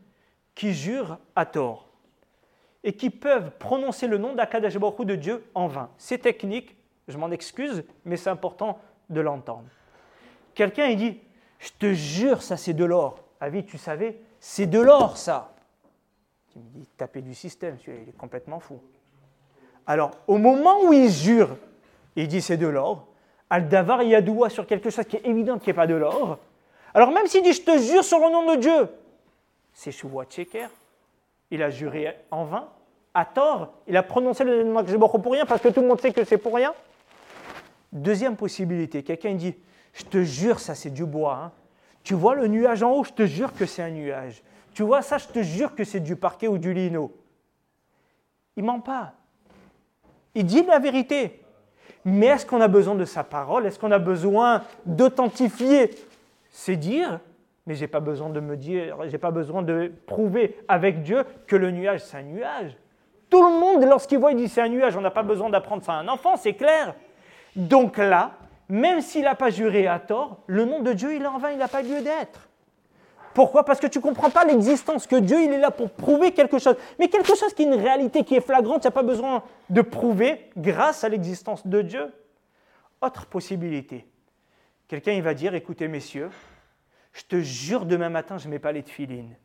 qui 0.55 0.73
jurent 0.73 1.19
à 1.35 1.45
tort 1.47 1.90
et 2.83 2.95
qui 2.95 3.11
peuvent 3.11 3.51
prononcer 3.59 4.07
le 4.07 4.19
nom 4.19 4.35
d'Akadash 4.35 4.75
de 4.75 5.15
Dieu 5.15 5.45
en 5.55 5.67
vain. 5.67 5.91
C'est 5.99 6.19
technique, 6.19 6.77
je 7.09 7.19
m'en 7.19 7.31
excuse, 7.31 7.85
mais 8.05 8.17
c'est 8.17 8.31
important 8.31 8.79
de 9.09 9.21
l'entendre. 9.21 9.69
Quelqu'un, 10.55 10.87
il 10.87 10.97
dit, 10.97 11.21
je 11.59 11.71
te 11.79 11.93
jure, 11.93 12.43
ça 12.43 12.57
c'est 12.57 12.75
de 12.75 12.85
l'or. 12.85 13.23
Avis, 13.41 13.65
tu 13.65 13.79
savais 13.79 14.21
c'est 14.41 14.67
de 14.67 14.81
l'or, 14.81 15.19
ça. 15.19 15.55
Tu 16.53 16.59
me 16.59 16.65
dis, 16.71 16.87
taper 16.97 17.21
du 17.21 17.35
système, 17.35 17.77
il 17.87 18.09
est 18.09 18.17
complètement 18.17 18.59
fou. 18.59 18.81
Alors, 19.87 20.13
au 20.27 20.39
moment 20.39 20.83
où 20.85 20.93
il 20.93 21.11
jure, 21.11 21.57
il 22.17 22.27
dit 22.27 22.41
c'est 22.41 22.57
de 22.57 22.67
l'or, 22.67 23.07
Al-Davar 23.51 24.03
Yadoua 24.03 24.49
sur 24.49 24.67
quelque 24.67 24.91
chose 24.91 25.05
qui 25.05 25.17
est 25.17 25.27
évident 25.27 25.59
qui 25.59 25.69
n'est 25.69 25.75
pas 25.75 25.87
de 25.87 25.95
l'or, 25.95 26.39
alors 26.95 27.13
même 27.13 27.27
s'il 27.27 27.43
dit 27.43 27.53
je 27.53 27.63
te 27.63 27.79
jure 27.79 28.03
sur 28.03 28.19
le 28.19 28.31
nom 28.31 28.55
de 28.55 28.61
Dieu, 28.61 28.89
c'est 29.73 29.93
Shuvua 29.93 30.25
Tcheker, 30.25 30.71
il 31.51 31.63
a 31.63 31.71
juré 31.71 32.17
en 32.31 32.45
vain, 32.45 32.69
à 33.15 33.25
tort, 33.25 33.75
il 33.87 33.97
a 33.97 34.03
prononcé 34.03 34.45
le 34.45 34.63
nom 34.63 34.83
de 34.83 34.97
pour 34.97 35.33
rien 35.33 35.47
parce 35.47 35.61
que 35.61 35.69
tout 35.69 35.81
le 35.81 35.89
monde 35.89 36.01
sait 36.01 36.13
que 36.13 36.25
c'est 36.25 36.39
pour 36.39 36.55
rien. 36.55 36.73
Deuxième 37.93 38.37
possibilité, 38.37 39.03
quelqu'un 39.03 39.35
dit 39.35 39.55
je 39.93 40.05
te 40.05 40.23
jure, 40.23 40.61
ça 40.61 40.75
c'est 40.75 40.91
du 40.91 41.05
bois, 41.05 41.35
hein. 41.35 41.53
Tu 42.03 42.15
vois 42.15 42.35
le 42.35 42.47
nuage 42.47 42.83
en 42.83 42.93
haut, 42.93 43.05
je 43.05 43.13
te 43.13 43.27
jure 43.27 43.53
que 43.53 43.67
c'est 43.67 43.83
un 43.83 43.91
nuage. 43.91 44.43
Tu 44.73 44.83
vois 44.83 45.03
ça, 45.03 45.19
je 45.19 45.27
te 45.27 45.43
jure 45.43 45.75
que 45.75 45.85
c'est 45.85 46.01
du 46.01 46.17
parquet 46.17 46.49
ou 46.49 46.59
du 46.59 46.73
lino. 46.73 47.13
Il 48.57 48.65
ment 48.65 48.81
pas. 48.81 49.13
Il 50.35 50.47
dit 50.47 50.63
la 50.63 50.79
vérité. 50.79 51.43
Mais 52.05 52.27
est-ce 52.27 52.47
qu'on 52.47 52.61
a 52.61 52.69
besoin 52.69 52.95
de 52.95 53.05
sa 53.05 53.25
parole? 53.25 53.67
Est-ce 53.67 53.79
qu'on 53.79 53.91
a 53.91 53.99
besoin 53.99 54.63
d'authentifier? 54.87 55.91
C'est 56.51 56.77
dire, 56.77 57.21
mais 57.71 57.77
j'ai 57.77 57.87
pas 57.87 58.01
besoin 58.01 58.31
de 58.31 58.41
me 58.41 58.57
dire, 58.57 58.97
j'ai 59.07 59.19
pas 59.19 59.31
besoin 59.31 59.63
de 59.63 59.93
prouver 60.07 60.57
avec 60.67 61.03
Dieu 61.03 61.23
que 61.47 61.55
le 61.55 61.71
nuage 61.71 62.01
c'est 62.01 62.17
un 62.17 62.23
nuage. 62.23 62.77
Tout 63.29 63.45
le 63.45 63.61
monde, 63.61 63.85
lorsqu'il 63.85 64.19
voit, 64.19 64.33
il 64.33 64.39
dit 64.39 64.49
c'est 64.49 64.61
un 64.61 64.69
nuage. 64.69 64.97
On 64.97 65.01
n'a 65.01 65.13
pas 65.13 65.23
besoin 65.23 65.51
d'apprendre 65.51 65.85
ça 65.85 65.93
à 65.93 65.99
un 65.99 66.09
enfant, 66.09 66.37
c'est 66.37 66.55
clair. 66.55 66.97
Donc 67.55 67.97
là, 67.97 68.33
même 68.69 69.01
s'il 69.01 69.23
n'a 69.23 69.37
pas 69.37 69.51
juré 69.51 69.87
à 69.87 70.01
tort, 70.01 70.39
le 70.49 70.65
nom 70.65 70.81
de 70.81 70.93
Dieu, 70.93 71.15
il 71.15 71.23
est 71.23 71.27
en 71.29 71.39
vain, 71.39 71.53
il 71.53 71.59
n'a 71.59 71.69
pas 71.69 71.83
lieu 71.83 72.01
d'être. 72.03 72.49
Pourquoi? 73.35 73.65
Parce 73.65 73.79
que 73.79 73.87
tu 73.87 73.99
ne 73.99 74.03
comprends 74.03 74.31
pas 74.31 74.45
l'existence, 74.45 75.07
que 75.07 75.15
Dieu, 75.15 75.41
il 75.41 75.53
est 75.53 75.59
là 75.59 75.71
pour 75.71 75.91
prouver 75.91 76.33
quelque 76.33 76.59
chose. 76.59 76.75
Mais 76.99 77.07
quelque 77.07 77.37
chose 77.37 77.55
qui 77.55 77.63
est 77.63 77.67
une 77.67 77.81
réalité, 77.81 78.25
qui 78.25 78.35
est 78.35 78.41
flagrante, 78.41 78.81
tu 78.81 78.89
n'as 78.89 78.91
pas 78.91 79.05
besoin 79.05 79.45
de 79.69 79.81
prouver 79.81 80.51
grâce 80.57 81.05
à 81.05 81.09
l'existence 81.09 81.65
de 81.65 81.83
Dieu. 81.83 82.13
Autre 83.01 83.27
possibilité. 83.27 84.09
Quelqu'un, 84.89 85.13
il 85.13 85.23
va 85.23 85.35
dire, 85.35 85.55
écoutez, 85.55 85.87
messieurs, 85.87 86.31
je 87.13 87.23
te 87.25 87.41
jure, 87.41 87.87
demain 87.87 88.09
matin, 88.09 88.39
je 88.39 88.47
ne 88.47 88.53
mets 88.53 88.59
pas 88.59 88.73
les 88.73 88.83
tefilines. 88.83 89.37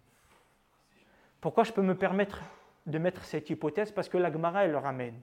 Pourquoi 1.42 1.64
je 1.64 1.72
peux 1.72 1.82
me 1.82 1.96
permettre 1.96 2.42
de 2.86 2.98
mettre 2.98 3.24
cette 3.26 3.50
hypothèse? 3.50 3.92
Parce 3.92 4.10
que 4.10 4.18
l'Agmara, 4.18 4.66
elle 4.66 4.72
le 4.72 4.78
ramène. 4.78 5.20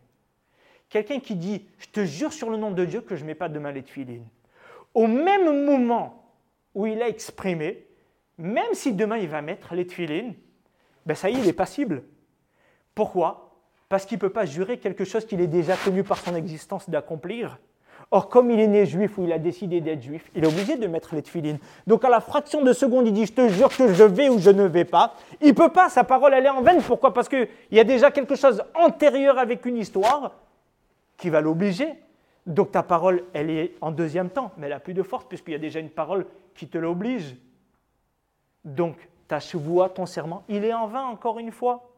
Quelqu'un 0.88 1.20
qui 1.20 1.36
dit 1.36 1.66
Je 1.78 1.88
te 1.88 2.04
jure 2.04 2.32
sur 2.32 2.50
le 2.50 2.56
nom 2.56 2.70
de 2.70 2.84
Dieu 2.84 3.00
que 3.00 3.16
je 3.16 3.22
ne 3.22 3.28
mets 3.28 3.34
pas 3.34 3.48
demain 3.48 3.72
les 3.72 3.82
tefilines. 3.82 4.26
Au 4.94 5.06
même 5.06 5.64
moment 5.64 6.36
où 6.74 6.86
il 6.86 7.00
a 7.02 7.08
exprimé, 7.08 7.86
même 8.38 8.74
si 8.74 8.92
demain 8.92 9.16
il 9.16 9.28
va 9.28 9.42
mettre 9.42 9.74
les 9.74 9.86
tefilines, 9.86 10.34
ben 11.06 11.14
ça 11.14 11.30
y 11.30 11.34
est, 11.34 11.40
il 11.40 11.48
est 11.48 11.52
passible. 11.52 12.04
Pourquoi? 12.94 13.58
Parce 13.88 14.06
qu'il 14.06 14.16
ne 14.16 14.20
peut 14.20 14.30
pas 14.30 14.46
jurer 14.46 14.78
quelque 14.78 15.04
chose 15.04 15.26
qu'il 15.26 15.40
est 15.40 15.46
déjà 15.46 15.76
tenu 15.76 16.04
par 16.04 16.18
son 16.18 16.34
existence 16.34 16.88
d'accomplir. 16.88 17.58
Or, 18.14 18.28
comme 18.28 18.50
il 18.50 18.60
est 18.60 18.66
né 18.66 18.84
juif 18.84 19.16
ou 19.16 19.24
il 19.24 19.32
a 19.32 19.38
décidé 19.38 19.80
d'être 19.80 20.02
juif, 20.02 20.30
il 20.34 20.44
est 20.44 20.46
obligé 20.46 20.76
de 20.76 20.86
mettre 20.86 21.14
les 21.14 21.22
tefilines. 21.22 21.58
Donc, 21.86 22.04
à 22.04 22.10
la 22.10 22.20
fraction 22.20 22.62
de 22.62 22.74
seconde, 22.74 23.06
il 23.06 23.14
dit 23.14 23.24
Je 23.24 23.32
te 23.32 23.48
jure 23.48 23.74
que 23.74 23.94
je 23.94 24.04
vais 24.04 24.28
ou 24.28 24.38
je 24.38 24.50
ne 24.50 24.64
vais 24.64 24.84
pas. 24.84 25.14
Il 25.40 25.48
ne 25.48 25.52
peut 25.52 25.70
pas, 25.70 25.88
sa 25.88 26.04
parole, 26.04 26.34
elle 26.34 26.44
est 26.44 26.50
en 26.50 26.60
vaine. 26.60 26.82
Pourquoi? 26.82 27.14
Parce 27.14 27.26
qu'il 27.26 27.48
y 27.70 27.80
a 27.80 27.84
déjà 27.84 28.10
quelque 28.10 28.36
chose 28.36 28.62
antérieur 28.74 29.38
avec 29.38 29.64
une 29.64 29.78
histoire 29.78 30.32
qui 31.16 31.30
va 31.30 31.40
l'obliger. 31.40 31.88
Donc 32.46 32.72
ta 32.72 32.82
parole, 32.82 33.24
elle 33.32 33.48
est 33.48 33.72
en 33.80 33.90
deuxième 33.90 34.28
temps, 34.28 34.52
mais 34.58 34.66
elle 34.66 34.74
a 34.74 34.80
plus 34.80 34.94
de 34.94 35.02
force 35.02 35.24
puisqu'il 35.24 35.52
y 35.52 35.54
a 35.54 35.58
déjà 35.58 35.80
une 35.80 35.88
parole 35.88 36.26
qui 36.54 36.68
te 36.68 36.76
l'oblige. 36.76 37.34
Donc 38.62 38.96
ta 39.26 39.40
chevoie, 39.40 39.88
ton 39.88 40.04
serment, 40.04 40.44
il 40.50 40.66
est 40.66 40.74
en 40.74 40.86
vain 40.86 41.04
encore 41.04 41.38
une 41.38 41.52
fois. 41.52 41.88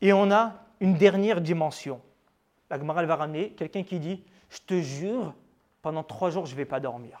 Et 0.00 0.12
on 0.12 0.30
a 0.30 0.52
une 0.78 0.94
dernière 0.94 1.40
dimension. 1.40 2.00
La 2.70 2.78
Gemara 2.78 3.04
va 3.06 3.16
ramener 3.16 3.50
quelqu'un 3.50 3.82
qui 3.82 3.98
dit 3.98 4.22
Je 4.50 4.58
te 4.66 4.80
jure, 4.80 5.34
pendant 5.82 6.02
trois 6.02 6.30
jours, 6.30 6.46
je 6.46 6.52
ne 6.52 6.56
vais 6.56 6.64
pas 6.64 6.80
dormir. 6.80 7.20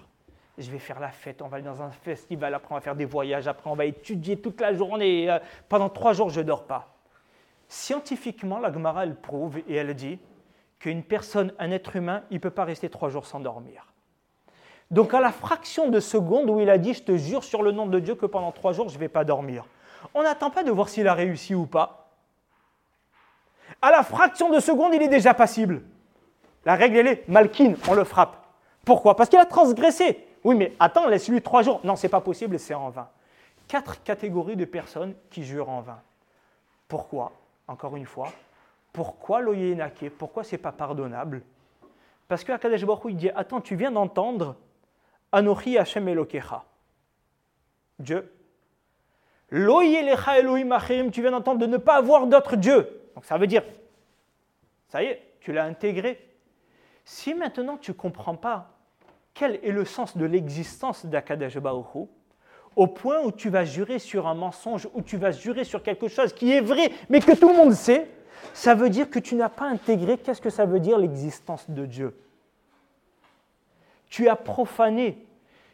Je 0.58 0.70
vais 0.70 0.78
faire 0.78 1.00
la 1.00 1.10
fête, 1.10 1.42
on 1.42 1.48
va 1.48 1.56
aller 1.56 1.66
dans 1.66 1.82
un 1.82 1.90
festival, 1.90 2.54
après 2.54 2.72
on 2.72 2.76
va 2.76 2.80
faire 2.80 2.96
des 2.96 3.04
voyages, 3.04 3.46
après 3.46 3.68
on 3.68 3.74
va 3.74 3.84
étudier 3.84 4.40
toute 4.40 4.60
la 4.60 4.72
journée. 4.72 5.30
Euh, 5.30 5.38
pendant 5.68 5.90
trois 5.90 6.14
jours, 6.14 6.30
je 6.30 6.40
ne 6.40 6.46
dors 6.46 6.64
pas. 6.64 6.94
Scientifiquement, 7.68 8.58
la 8.58 8.72
Gemara, 8.72 9.04
elle 9.04 9.16
prouve 9.16 9.58
et 9.58 9.74
elle 9.74 9.92
dit 9.94 10.18
qu'une 10.78 11.02
personne, 11.02 11.52
un 11.58 11.70
être 11.70 11.96
humain, 11.96 12.22
il 12.30 12.34
ne 12.34 12.40
peut 12.40 12.50
pas 12.50 12.64
rester 12.64 12.88
trois 12.88 13.10
jours 13.10 13.26
sans 13.26 13.40
dormir. 13.40 13.92
Donc 14.90 15.14
à 15.14 15.20
la 15.20 15.32
fraction 15.32 15.88
de 15.88 16.00
seconde 16.00 16.48
où 16.48 16.60
il 16.60 16.70
a 16.70 16.78
dit 16.78 16.94
je 16.94 17.02
te 17.02 17.16
jure 17.16 17.42
sur 17.42 17.62
le 17.62 17.72
nom 17.72 17.86
de 17.86 17.98
Dieu 17.98 18.14
que 18.14 18.26
pendant 18.26 18.52
trois 18.52 18.72
jours 18.72 18.88
je 18.88 18.94
ne 18.94 19.00
vais 19.00 19.08
pas 19.08 19.24
dormir, 19.24 19.64
on 20.14 20.22
n'attend 20.22 20.50
pas 20.50 20.62
de 20.62 20.70
voir 20.70 20.88
s'il 20.88 21.08
a 21.08 21.14
réussi 21.14 21.54
ou 21.54 21.66
pas. 21.66 22.10
À 23.82 23.90
la 23.90 24.02
fraction 24.02 24.50
de 24.50 24.60
seconde, 24.60 24.94
il 24.94 25.02
est 25.02 25.08
déjà 25.08 25.34
passible. 25.34 25.82
La 26.66 26.74
règle, 26.74 26.96
elle 26.96 27.06
est 27.06 27.28
Malkin, 27.28 27.74
on 27.88 27.94
le 27.94 28.04
frappe. 28.04 28.44
Pourquoi? 28.84 29.16
Parce 29.16 29.30
qu'il 29.30 29.38
a 29.38 29.46
transgressé. 29.46 30.26
Oui, 30.42 30.56
mais 30.56 30.74
attends, 30.80 31.06
laisse-lui 31.06 31.40
trois 31.40 31.62
jours. 31.62 31.80
Non, 31.84 31.94
c'est 31.96 32.08
pas 32.08 32.20
possible, 32.20 32.58
c'est 32.58 32.74
en 32.74 32.90
vain. 32.90 33.08
Quatre 33.68 34.02
catégories 34.02 34.56
de 34.56 34.64
personnes 34.64 35.14
qui 35.30 35.44
jurent 35.44 35.70
en 35.70 35.80
vain. 35.80 36.00
Pourquoi? 36.88 37.32
Encore 37.68 37.96
une 37.96 38.04
fois, 38.04 38.32
pourquoi 38.92 39.40
l'oyenake 39.40 40.10
Pourquoi 40.18 40.44
c'est 40.44 40.58
pas 40.58 40.72
pardonnable? 40.72 41.42
Parce 42.28 42.42
que 42.42 42.52
Akadesh 42.52 42.84
Baruch 42.84 43.04
il 43.08 43.16
dit 43.16 43.30
Attends, 43.30 43.60
tu 43.60 43.76
viens 43.76 43.92
d'entendre 43.92 44.56
Anochi 45.32 45.78
Hashem 45.78 46.08
Elokecha. 46.08 46.64
Dieu. 47.98 48.32
Loyelecha 49.50 50.38
Elohim 50.40 50.72
Achim, 50.72 51.10
tu 51.10 51.22
viens 51.22 51.30
d'entendre 51.30 51.60
de 51.60 51.66
ne 51.66 51.76
pas 51.76 51.94
avoir 51.94 52.26
d'autre 52.26 52.56
Dieu. 52.56 53.10
Donc 53.14 53.24
ça 53.24 53.38
veut 53.38 53.46
dire, 53.46 53.62
ça 54.88 55.02
y 55.02 55.06
est, 55.06 55.22
tu 55.40 55.52
l'as 55.52 55.64
intégré. 55.64 56.20
Si 57.08 57.34
maintenant 57.34 57.76
tu 57.76 57.92
ne 57.92 57.96
comprends 57.96 58.34
pas 58.34 58.72
quel 59.32 59.60
est 59.62 59.70
le 59.70 59.84
sens 59.84 60.16
de 60.16 60.26
l'existence 60.26 61.06
d'Akadesh 61.06 61.56
Baruch 61.58 62.08
au 62.74 62.86
point 62.88 63.20
où 63.22 63.30
tu 63.30 63.48
vas 63.48 63.64
jurer 63.64 64.00
sur 64.00 64.26
un 64.26 64.34
mensonge, 64.34 64.88
où 64.92 65.02
tu 65.02 65.16
vas 65.16 65.30
jurer 65.30 65.62
sur 65.62 65.84
quelque 65.84 66.08
chose 66.08 66.32
qui 66.32 66.50
est 66.52 66.60
vrai, 66.60 66.90
mais 67.08 67.20
que 67.20 67.32
tout 67.32 67.48
le 67.48 67.54
monde 67.54 67.72
sait, 67.72 68.10
ça 68.52 68.74
veut 68.74 68.90
dire 68.90 69.08
que 69.08 69.20
tu 69.20 69.36
n'as 69.36 69.48
pas 69.48 69.66
intégré 69.66 70.18
qu'est-ce 70.18 70.40
que 70.42 70.50
ça 70.50 70.66
veut 70.66 70.80
dire 70.80 70.98
l'existence 70.98 71.70
de 71.70 71.86
Dieu. 71.86 72.18
Tu 74.10 74.28
as 74.28 74.36
profané. 74.36 75.24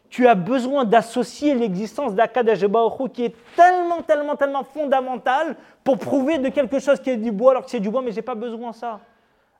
Tu 0.09 0.27
as 0.27 0.35
besoin 0.35 0.85
d'associer 0.85 1.55
l'existence 1.55 2.13
d'Akadash 2.13 2.63
Baruch 2.65 3.11
qui 3.11 3.25
est 3.25 3.35
tellement, 3.55 4.03
tellement, 4.03 4.35
tellement 4.35 4.63
fondamentale 4.63 5.57
pour 5.83 5.97
prouver 5.97 6.37
de 6.37 6.49
quelque 6.49 6.77
chose 6.77 7.01
qui 7.01 7.09
est 7.09 7.17
du 7.17 7.31
bois 7.31 7.51
alors 7.51 7.65
que 7.65 7.71
c'est 7.71 7.79
du 7.79 7.89
bois, 7.89 8.03
mais 8.03 8.11
je 8.11 8.17
n'ai 8.17 8.21
pas 8.21 8.35
besoin 8.35 8.69
de 8.69 8.75
ça. 8.75 8.99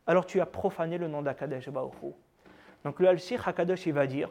Alors 0.08 0.26
tu 0.26 0.42
as 0.42 0.46
profané 0.46 0.98
le 0.98 1.08
nom 1.08 1.22
d'Akadash 1.22 1.70
Baruch 1.70 1.94
Donc 2.84 3.00
le 3.00 3.08
Al-Sir 3.08 3.48
Hakadosh, 3.48 3.86
il 3.86 3.94
va 3.94 4.08
dire 4.08 4.30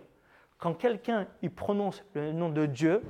quand 0.63 0.75
quelqu'un 0.75 1.27
il 1.43 1.51
prononce 1.51 2.05
le 2.15 2.31
nom 2.31 2.49
de 2.49 2.67
Dieu, 2.67 3.03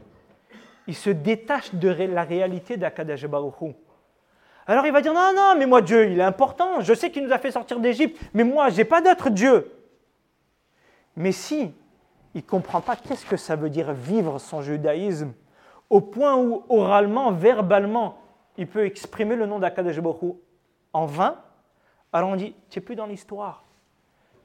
il 0.87 0.95
se 0.95 1.11
détache 1.11 1.75
de 1.75 1.89
la 1.89 2.25
réalité 2.25 2.79
d'Akadash 2.79 3.27
Baruch 3.27 3.75
Alors 4.67 4.87
il 4.87 4.93
va 4.93 5.03
dire 5.03 5.13
non, 5.13 5.33
non, 5.37 5.55
mais 5.59 5.67
moi 5.67 5.83
Dieu, 5.83 6.11
il 6.11 6.19
est 6.19 6.25
important. 6.25 6.81
Je 6.81 6.95
sais 6.95 7.11
qu'il 7.11 7.27
nous 7.27 7.33
a 7.33 7.39
fait 7.39 7.51
sortir 7.51 7.79
d'Égypte, 7.79 8.19
mais 8.33 8.43
moi, 8.43 8.71
je 8.71 8.79
n'ai 8.79 8.85
pas 8.87 9.03
d'autre 9.03 9.29
Dieu. 9.29 9.71
Mais 11.15 11.33
si 11.33 11.75
il 12.35 12.39
ne 12.39 12.47
comprend 12.47 12.81
pas 12.81 12.97
qu'est-ce 12.97 13.27
que 13.27 13.37
ça 13.37 13.55
veut 13.55 13.69
dire 13.69 13.93
vivre 13.93 14.39
son 14.39 14.63
judaïsme, 14.63 15.35
au 15.91 16.01
point 16.01 16.37
où 16.37 16.65
oralement, 16.71 17.33
verbalement, 17.33 18.17
il 18.57 18.67
peut 18.67 18.87
exprimer 18.87 19.37
le 19.37 19.45
nom 19.45 19.59
d'Akadash 19.59 20.01
Baruch 20.01 20.37
en 20.95 21.05
vain, 21.05 21.37
alors 22.13 22.31
on 22.31 22.37
dit, 22.37 22.55
tu 22.69 22.79
n'es 22.79 22.85
plus 22.85 22.95
dans 22.95 23.07
l'histoire, 23.07 23.65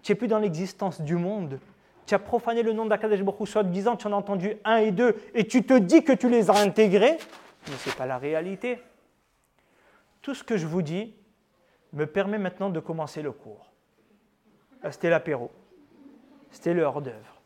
tu 0.02 0.12
n'es 0.12 0.16
plus 0.16 0.28
dans 0.28 0.40
l'existence 0.40 1.02
du 1.02 1.16
monde, 1.16 1.60
tu 2.06 2.16
as 2.16 2.20
profané 2.20 2.64
le 2.64 2.72
nom 2.72 2.86
d'Akadesh 2.86 3.22
Baruch 3.22 3.50
soit 3.50 3.64
disant 3.64 3.98
tu 3.98 4.08
en 4.08 4.14
as 4.14 4.16
entendu 4.16 4.56
un 4.64 4.78
et 4.78 4.92
deux, 4.92 5.16
et 5.34 5.46
tu 5.46 5.64
te 5.64 5.78
dis 5.78 6.04
que 6.04 6.14
tu 6.14 6.30
les 6.30 6.50
as 6.50 6.58
intégrés, 6.58 7.18
mais 7.68 7.76
ce 7.76 7.90
n'est 7.90 7.96
pas 7.96 8.06
la 8.06 8.18
réalité. 8.18 8.82
Tout 10.22 10.34
ce 10.34 10.44
que 10.44 10.58
je 10.58 10.66
vous 10.66 10.82
dis 10.82 11.14
me 11.94 12.06
permet 12.06 12.38
maintenant 12.38 12.70
de 12.70 12.80
commencer 12.80 13.22
le 13.22 13.32
cours. 13.32 13.72
C'était 14.90 15.10
l'apéro. 15.10 15.52
C'était 16.52 16.74
le 16.74 16.84
hors-d'œuvre. 16.84 17.42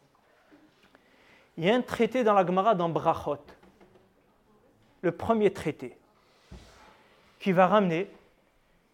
Il 1.58 1.66
y 1.66 1.70
a 1.70 1.76
un 1.76 1.82
traité 1.82 2.24
dans 2.24 2.34
la 2.34 2.46
Gemara 2.46 2.76
dans 2.76 2.90
Brachot, 2.90 3.38
le 5.02 5.12
premier 5.12 5.52
traité, 5.52 5.98
qui 7.40 7.52
va 7.52 7.68
ramener 7.68 8.10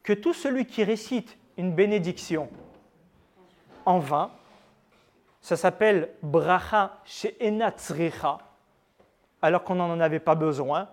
que 0.08 0.14
tout 0.14 0.34
celui 0.34 0.66
qui 0.66 0.86
récite 0.86 1.38
une 1.58 1.76
bénédiction 1.76 2.48
en 3.86 4.00
vain, 4.00 4.32
ça 5.42 5.58
s'appelle 5.58 6.12
bracha 6.24 7.02
she'enatzricha, 7.04 8.38
alors 9.42 9.66
qu'on 9.66 9.76
n'en 9.76 10.00
avait 10.00 10.22
pas 10.22 10.36
besoin. 10.36 10.88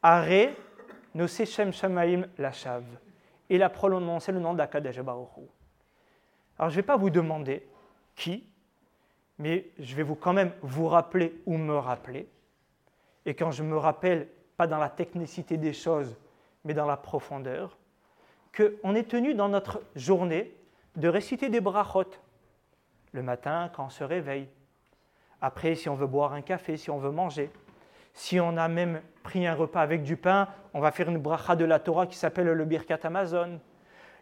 Are 0.00 0.24
no 1.14 1.26
sechem 1.26 1.74
shamaim 1.74 2.22
lashav. 2.38 2.84
Il 3.50 3.62
a 3.62 3.68
prononcé 3.68 4.32
le 4.32 4.40
nom 4.40 4.54
d'Akadesh 4.54 4.96
Alors 4.96 5.20
je 6.58 6.64
ne 6.64 6.70
vais 6.70 6.82
pas 6.82 6.96
vous 6.96 7.10
demander 7.10 7.68
qui, 8.16 8.48
mais 9.36 9.68
je 9.78 9.94
vais 9.94 10.04
vous 10.04 10.14
quand 10.14 10.32
même 10.32 10.52
vous 10.62 10.88
rappeler 10.88 11.42
ou 11.44 11.58
me 11.58 11.76
rappeler. 11.76 12.30
Et 13.26 13.34
quand 13.34 13.50
je 13.50 13.62
me 13.62 13.76
rappelle, 13.76 14.26
pas 14.56 14.66
dans 14.66 14.78
la 14.78 14.88
technicité 14.88 15.58
des 15.58 15.74
choses, 15.74 16.16
mais 16.64 16.72
dans 16.72 16.86
la 16.86 16.96
profondeur, 16.96 17.76
qu'on 18.56 18.94
est 18.94 19.08
tenu 19.08 19.34
dans 19.34 19.48
notre 19.48 19.82
journée 19.94 20.54
de 20.96 21.08
réciter 21.08 21.48
des 21.48 21.60
brachot 21.60 22.04
le 23.12 23.22
matin 23.22 23.70
quand 23.74 23.86
on 23.86 23.90
se 23.90 24.04
réveille. 24.04 24.48
Après, 25.40 25.74
si 25.74 25.88
on 25.88 25.94
veut 25.94 26.06
boire 26.06 26.32
un 26.32 26.42
café, 26.42 26.76
si 26.76 26.90
on 26.90 26.98
veut 26.98 27.10
manger. 27.10 27.50
Si 28.14 28.38
on 28.40 28.56
a 28.56 28.68
même 28.68 29.00
pris 29.22 29.46
un 29.46 29.54
repas 29.54 29.80
avec 29.80 30.02
du 30.02 30.16
pain, 30.16 30.48
on 30.74 30.80
va 30.80 30.92
faire 30.92 31.08
une 31.08 31.18
bracha 31.18 31.56
de 31.56 31.64
la 31.64 31.78
Torah 31.78 32.06
qui 32.06 32.16
s'appelle 32.16 32.46
le 32.46 32.64
Birkat 32.64 32.98
Amazon. 33.04 33.58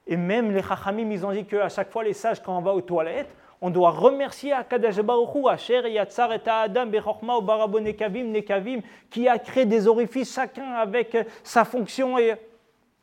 Et 0.07 0.17
même 0.17 0.53
les 0.53 0.63
Chachamim, 0.63 1.11
ils 1.11 1.27
ont 1.27 1.33
dit 1.33 1.45
qu'à 1.45 1.69
chaque 1.69 1.91
fois, 1.91 2.05
les 2.05 2.15
sages, 2.15 2.43
quand 2.43 2.57
on 2.57 2.63
va 2.63 2.73
aux 2.73 2.81
toilettes, 2.81 3.35
on 3.61 3.71
doit 3.71 3.91
remercier 3.91 4.53
Akadash 4.53 5.01
Baruch 5.01 5.35
Hu, 5.35 5.49
Asher 5.49 5.89
Yatzar 5.91 6.33
et 6.33 6.41
Adam 6.47 6.87
Bechokma 6.87 7.37
ou 7.37 7.43
Barabo 7.43 7.79
Nekavim, 7.79 8.31
Nekavim, 8.31 8.81
qui 9.11 9.29
a 9.29 9.39
créé 9.39 9.67
des 9.67 9.87
orifices, 9.87 10.35
chacun 10.35 10.73
avec 10.73 11.17
sa 11.45 11.65
fonction. 11.65 12.19
Et... 12.19 12.35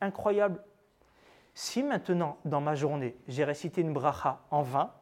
Incroyable. 0.02 0.60
Si 1.58 1.82
maintenant, 1.82 2.38
dans 2.46 2.62
ma 2.62 2.76
journée, 2.76 3.18
j'ai 3.28 3.44
récité 3.44 3.82
une 3.82 3.92
bracha 3.92 4.42
en 4.52 4.62
vain, 4.62 4.94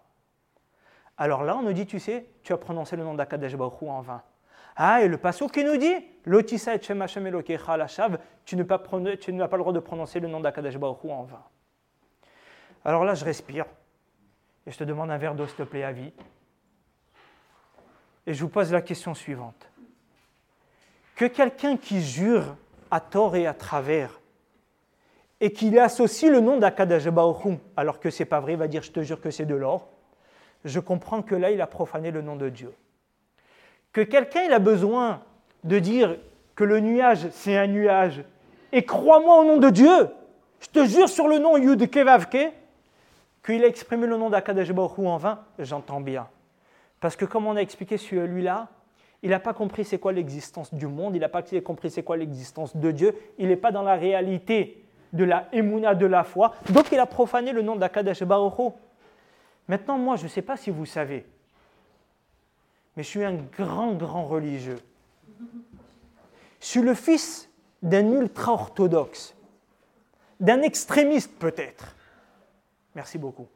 alors 1.17 1.43
là, 1.43 1.57
on 1.57 1.63
nous 1.63 1.73
dit, 1.73 1.85
tu 1.85 1.99
sais, 1.99 2.29
tu 2.43 2.53
as 2.53 2.57
prononcé 2.57 2.95
le 2.95 3.03
nom 3.03 3.13
d'Akadesh 3.13 3.57
Baruch 3.57 3.83
en 3.83 3.99
vain. 3.99 4.23
Ah, 4.77 5.01
et 5.01 5.09
le 5.09 5.17
passage 5.17 5.51
qui 5.51 5.65
nous 5.65 5.75
dit, 5.75 5.93
Lotisa 6.23 6.73
et 6.73 6.79
Hashem 6.79 7.27
Elokecha 7.27 7.75
Lashav, 7.75 8.19
tu 8.45 8.55
n'as 8.55 8.63
pas, 8.63 8.79
pas 8.79 8.97
le 8.97 9.57
droit 9.57 9.73
de 9.73 9.79
prononcer 9.79 10.21
le 10.21 10.29
nom 10.29 10.39
d'Akadesh 10.39 10.77
Baruch 10.77 11.03
en 11.03 11.23
vain. 11.23 11.43
Alors 12.85 13.03
là, 13.03 13.15
je 13.15 13.25
respire 13.25 13.65
et 14.65 14.71
je 14.71 14.77
te 14.77 14.85
demande 14.85 15.11
un 15.11 15.17
verre 15.17 15.35
d'eau, 15.35 15.47
s'il 15.47 15.57
te 15.57 15.63
plaît, 15.63 15.83
à 15.83 15.91
vie. 15.91 16.13
Et 18.25 18.33
je 18.33 18.41
vous 18.41 18.49
pose 18.49 18.71
la 18.71 18.81
question 18.81 19.13
suivante. 19.13 19.69
Que 21.17 21.25
quelqu'un 21.25 21.75
qui 21.75 22.01
jure 22.01 22.55
à 22.91 23.01
tort 23.01 23.35
et 23.35 23.45
à 23.45 23.53
travers 23.53 24.21
et 25.41 25.51
qu'il 25.51 25.77
associe 25.79 26.31
le 26.31 26.39
nom 26.39 26.57
d'Akadash 26.57 27.07
alors 27.75 27.99
que 27.99 28.09
c'est 28.09 28.25
pas 28.25 28.39
vrai, 28.39 28.53
il 28.53 28.59
va 28.59 28.67
dire 28.67 28.83
je 28.83 28.91
te 28.91 29.01
jure 29.01 29.21
que 29.21 29.31
c'est 29.31 29.45
de 29.45 29.55
l'or, 29.55 29.89
je 30.63 30.79
comprends 30.79 31.21
que 31.21 31.35
là, 31.35 31.51
il 31.51 31.61
a 31.61 31.67
profané 31.67 32.11
le 32.11 32.21
nom 32.21 32.35
de 32.35 32.49
Dieu. 32.49 32.73
Que 33.91 34.01
quelqu'un 34.01 34.43
il 34.43 34.53
a 34.53 34.59
besoin 34.59 35.21
de 35.63 35.79
dire 35.79 36.17
que 36.55 36.63
le 36.63 36.79
nuage, 36.79 37.27
c'est 37.31 37.57
un 37.57 37.67
nuage, 37.67 38.23
et 38.71 38.83
crois-moi 38.85 39.41
au 39.41 39.45
nom 39.45 39.57
de 39.57 39.69
Dieu, 39.69 40.09
je 40.59 40.67
te 40.67 40.85
jure 40.85 41.09
sur 41.09 41.27
le 41.27 41.37
nom 41.37 41.57
Yud 41.57 41.89
Kevavke, 41.89 42.51
qu'il 43.45 43.63
a 43.63 43.67
exprimé 43.67 44.07
le 44.07 44.17
nom 44.17 44.29
d'Akadesh 44.29 44.71
Baruch 44.71 44.99
en 44.99 45.17
vain, 45.17 45.39
j'entends 45.59 46.01
bien. 46.01 46.27
Parce 46.99 47.15
que 47.15 47.25
comme 47.25 47.45
on 47.45 47.55
a 47.55 47.61
expliqué 47.61 47.97
celui-là, 47.97 48.69
il 49.21 49.29
n'a 49.29 49.39
pas 49.39 49.53
compris 49.53 49.85
c'est 49.85 49.99
quoi 49.99 50.11
l'existence 50.11 50.73
du 50.73 50.87
monde, 50.87 51.15
il 51.15 51.19
n'a 51.19 51.29
pas 51.29 51.43
compris 51.63 51.89
c'est 51.89 52.03
quoi 52.03 52.17
l'existence 52.17 52.75
de 52.75 52.91
Dieu, 52.91 53.15
il 53.37 53.47
n'est 53.47 53.55
pas 53.55 53.71
dans 53.71 53.83
la 53.83 53.95
réalité 53.95 54.84
de 55.13 55.23
la 55.23 55.47
émouna 55.51 55.95
de 55.95 56.05
la 56.05 56.23
foi, 56.23 56.53
donc 56.69 56.91
il 56.91 56.99
a 56.99 57.05
profané 57.05 57.51
le 57.51 57.61
nom 57.61 57.75
d'Akadesh 57.75 58.23
Baruch 58.23 58.73
Maintenant, 59.67 59.97
moi, 59.97 60.15
je 60.15 60.23
ne 60.23 60.29
sais 60.29 60.41
pas 60.41 60.57
si 60.57 60.69
vous 60.69 60.85
savez, 60.85 61.25
mais 62.95 63.03
je 63.03 63.07
suis 63.07 63.23
un 63.23 63.33
grand, 63.33 63.93
grand 63.93 64.25
religieux. 64.25 64.79
Je 66.61 66.65
suis 66.65 66.81
le 66.81 66.93
fils 66.93 67.49
d'un 67.81 68.11
ultra-orthodoxe, 68.11 69.35
d'un 70.39 70.61
extrémiste 70.61 71.31
peut-être. 71.39 71.95
Merci 72.93 73.17
beaucoup. 73.17 73.47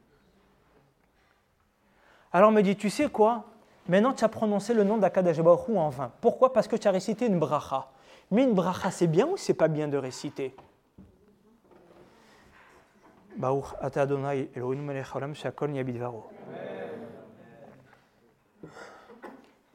Alors 2.32 2.52
me 2.52 2.62
dit, 2.62 2.76
tu 2.76 2.90
sais 2.90 3.08
quoi? 3.08 3.44
Maintenant, 3.88 4.12
tu 4.12 4.24
as 4.24 4.28
prononcé 4.28 4.74
le 4.74 4.84
nom 4.84 4.98
d'Akadash 4.98 5.38
en 5.40 5.88
vain. 5.88 6.12
Pourquoi? 6.20 6.52
Parce 6.52 6.68
que 6.68 6.76
tu 6.76 6.86
as 6.86 6.92
récité 6.92 7.26
une 7.26 7.38
bracha. 7.38 7.88
Mais 8.30 8.44
une 8.44 8.54
bracha, 8.54 8.90
c'est 8.90 9.08
bien 9.08 9.26
ou 9.26 9.36
c'est 9.36 9.54
pas 9.54 9.66
bien 9.66 9.88
de 9.88 9.96
réciter? 9.96 10.54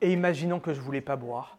Et 0.06 0.12
imaginons 0.12 0.60
que 0.60 0.74
je 0.74 0.80
ne 0.80 0.86
voulais 0.86 1.02
pas 1.02 1.15
boire. 1.15 1.58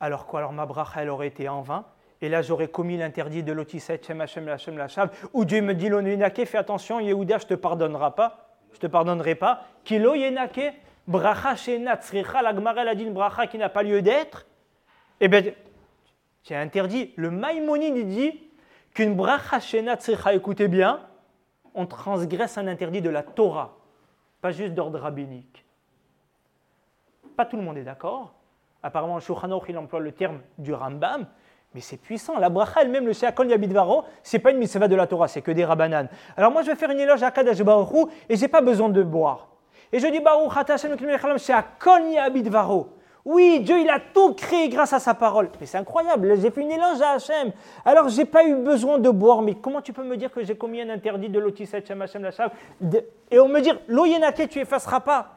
Alors 0.00 0.26
quoi 0.26 0.40
Alors 0.40 0.52
ma 0.52 0.66
bracha, 0.66 1.02
elle 1.02 1.10
aurait 1.10 1.28
été 1.28 1.48
en 1.48 1.62
vain. 1.62 1.84
et 2.20 2.28
là 2.28 2.42
j'aurais 2.42 2.68
commis 2.68 2.96
l'interdit 2.96 3.42
de 3.42 3.52
l'Otisset 3.52 4.00
Shem 4.04 4.20
Hashem 4.20 4.46
Lachem 4.46 4.76
Lachav, 4.76 5.10
où 5.32 5.44
Dieu 5.44 5.60
me 5.60 5.74
dit 5.74 5.88
l'Onunake, 5.88 6.44
fais 6.44 6.58
attention, 6.58 7.00
Yehuda, 7.00 7.38
je 7.38 7.46
te 7.46 7.54
pardonnerai 7.54 8.12
pas, 8.12 8.48
je 8.72 8.78
te 8.78 8.86
pardonnerai 8.86 9.34
pas. 9.34 9.62
Kilo 9.84 10.14
Yenake, 10.14 10.74
bracha 11.06 11.56
shenat, 11.56 12.00
la 12.12 12.54
Gemara 12.54 12.82
a 12.82 12.94
dit 12.94 13.04
une 13.04 13.14
bracha 13.14 13.46
qui 13.46 13.58
n'a 13.58 13.68
pas 13.68 13.82
lieu 13.82 14.02
d'être. 14.02 14.46
Eh 15.20 15.28
bien, 15.28 15.42
c'est 16.42 16.56
interdit. 16.56 17.12
Le 17.16 17.30
Maïmonide 17.30 18.06
dit 18.08 18.40
qu'une 18.94 19.14
bracha 19.14 19.60
shenat 19.60 19.98
écoutez 20.32 20.68
bien, 20.68 21.00
on 21.74 21.86
transgresse 21.86 22.58
un 22.58 22.66
interdit 22.66 23.00
de 23.00 23.10
la 23.10 23.22
Torah, 23.22 23.76
pas 24.40 24.50
juste 24.50 24.74
d'ordre 24.74 24.98
rabbinique. 24.98 25.64
Pas 27.36 27.46
tout 27.46 27.56
le 27.56 27.62
monde 27.62 27.78
est 27.78 27.84
d'accord. 27.84 28.34
Apparemment, 28.82 29.16
le 29.16 29.22
il 29.68 29.78
emploie 29.78 30.00
le 30.00 30.12
terme 30.12 30.40
du 30.58 30.74
Rambam, 30.74 31.26
mais 31.72 31.80
c'est 31.80 31.96
puissant. 31.96 32.38
La 32.38 32.50
bracha 32.50 32.82
elle-même, 32.82 33.06
le 33.06 33.12
Sheakol 33.12 33.48
Yabidvaro, 33.48 34.04
c'est 34.22 34.40
pas 34.40 34.50
une 34.50 34.58
mitzvah 34.58 34.88
de 34.88 34.96
la 34.96 35.06
Torah, 35.06 35.28
c'est 35.28 35.40
que 35.40 35.52
des 35.52 35.64
rabbanan. 35.64 36.08
Alors 36.36 36.50
moi, 36.50 36.62
je 36.62 36.66
vais 36.70 36.76
faire 36.76 36.90
une 36.90 37.00
éloge 37.00 37.22
à 37.22 37.30
Kadash 37.30 37.62
Baruch 37.62 38.10
et 38.28 38.36
j'ai 38.36 38.48
pas 38.48 38.60
besoin 38.60 38.88
de 38.88 39.02
boire. 39.02 39.48
Et 39.92 39.98
je 39.98 40.06
dis 40.08 40.20
Baruch 40.20 40.52
Hashem 40.68 40.96
Sheakol 41.38 42.02
Yabidvaro. 42.10 42.98
Oui, 43.24 43.60
Dieu, 43.60 43.78
il 43.80 43.88
a 43.88 44.00
tout 44.00 44.34
créé 44.34 44.68
grâce 44.68 44.92
à 44.92 44.98
sa 44.98 45.14
parole. 45.14 45.48
Mais 45.60 45.66
c'est 45.66 45.78
incroyable, 45.78 46.40
j'ai 46.40 46.50
fait 46.50 46.62
une 46.62 46.72
éloge 46.72 47.00
à 47.00 47.12
Hachem. 47.12 47.52
Alors, 47.84 48.08
j'ai 48.08 48.24
pas 48.24 48.44
eu 48.44 48.56
besoin 48.56 48.98
de 48.98 49.10
boire. 49.10 49.42
Mais 49.42 49.54
comment 49.54 49.80
tu 49.80 49.92
peux 49.92 50.02
me 50.02 50.16
dire 50.16 50.32
que 50.32 50.42
j'ai 50.42 50.56
commis 50.56 50.80
un 50.80 50.90
interdit 50.90 51.28
de 51.28 51.38
l'otis 51.38 51.68
Hachem 51.72 52.02
Hachem 52.02 52.28
Et 53.30 53.38
on 53.38 53.48
me 53.48 53.60
dire, 53.60 53.78
l'oyenake, 53.86 54.48
tu 54.48 54.58
effaceras 54.58 55.00
pas. 55.00 55.36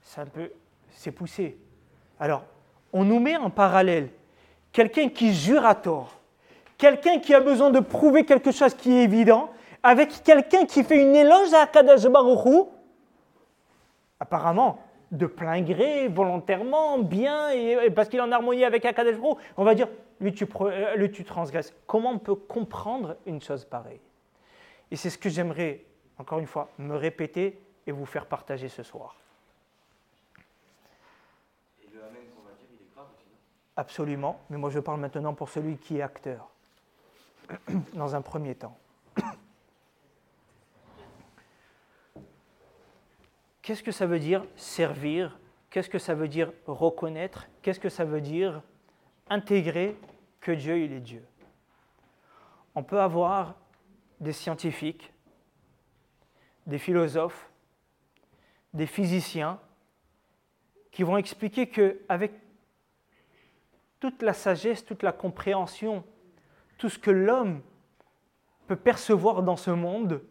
C'est 0.00 0.20
un 0.20 0.26
peu, 0.26 0.52
c'est 0.90 1.10
poussé. 1.10 1.58
Alors, 2.20 2.44
on 2.92 3.04
nous 3.04 3.18
met 3.18 3.36
en 3.36 3.50
parallèle 3.50 4.08
quelqu'un 4.72 5.08
qui 5.08 5.34
jure 5.34 5.66
à 5.66 5.74
tort, 5.74 6.12
quelqu'un 6.78 7.18
qui 7.18 7.34
a 7.34 7.40
besoin 7.40 7.70
de 7.70 7.80
prouver 7.80 8.24
quelque 8.24 8.52
chose 8.52 8.74
qui 8.74 8.92
est 8.92 9.02
évident, 9.02 9.50
avec 9.82 10.22
quelqu'un 10.22 10.64
qui 10.64 10.84
fait 10.84 11.02
une 11.02 11.16
éloge 11.16 11.52
à 11.54 11.62
Akadash 11.62 12.06
Baruch 12.06 12.68
apparemment 14.20 14.78
de 15.12 15.26
plein 15.26 15.62
gré, 15.62 16.08
volontairement, 16.08 16.98
bien, 16.98 17.50
et, 17.50 17.90
parce 17.90 18.08
qu'il 18.08 18.18
est 18.18 18.22
en 18.22 18.32
harmonie 18.32 18.64
avec 18.64 18.84
Akadash 18.84 19.16
Baruch 19.16 19.38
on 19.56 19.64
va 19.64 19.74
dire, 19.74 19.88
lui 20.20 20.32
tu, 20.32 20.46
euh, 20.60 20.96
lui 20.96 21.10
tu 21.10 21.24
transgresses. 21.24 21.74
Comment 21.86 22.10
on 22.10 22.18
peut 22.18 22.34
comprendre 22.34 23.16
une 23.26 23.40
chose 23.40 23.64
pareille? 23.64 24.00
Et 24.90 24.96
c'est 24.96 25.10
ce 25.10 25.18
que 25.18 25.28
j'aimerais, 25.28 25.84
encore 26.18 26.38
une 26.38 26.46
fois, 26.46 26.70
me 26.78 26.96
répéter 26.96 27.58
et 27.86 27.92
vous 27.92 28.06
faire 28.06 28.26
partager 28.26 28.68
ce 28.68 28.82
soir. 28.82 29.16
Absolument, 33.78 34.40
mais 34.48 34.56
moi 34.56 34.70
je 34.70 34.78
parle 34.78 35.00
maintenant 35.00 35.34
pour 35.34 35.50
celui 35.50 35.76
qui 35.76 35.98
est 35.98 36.02
acteur, 36.02 36.48
dans 37.92 38.14
un 38.14 38.22
premier 38.22 38.54
temps. 38.54 38.76
Qu'est-ce 43.66 43.82
que 43.82 43.90
ça 43.90 44.06
veut 44.06 44.20
dire 44.20 44.44
servir? 44.54 45.40
Qu'est-ce 45.70 45.90
que 45.90 45.98
ça 45.98 46.14
veut 46.14 46.28
dire 46.28 46.52
reconnaître? 46.68 47.48
Qu'est-ce 47.62 47.80
que 47.80 47.88
ça 47.88 48.04
veut 48.04 48.20
dire 48.20 48.62
intégrer 49.28 49.96
que 50.40 50.52
Dieu, 50.52 50.78
il 50.78 50.92
est 50.92 51.00
Dieu? 51.00 51.26
On 52.76 52.84
peut 52.84 53.00
avoir 53.00 53.56
des 54.20 54.32
scientifiques, 54.32 55.12
des 56.68 56.78
philosophes, 56.78 57.50
des 58.72 58.86
physiciens 58.86 59.58
qui 60.92 61.02
vont 61.02 61.16
expliquer 61.16 61.68
qu'avec 61.68 62.34
toute 63.98 64.22
la 64.22 64.32
sagesse, 64.32 64.84
toute 64.84 65.02
la 65.02 65.10
compréhension, 65.10 66.04
tout 66.78 66.88
ce 66.88 67.00
que 67.00 67.10
l'homme 67.10 67.62
peut 68.68 68.76
percevoir 68.76 69.42
dans 69.42 69.56
ce 69.56 69.72
monde, 69.72 70.22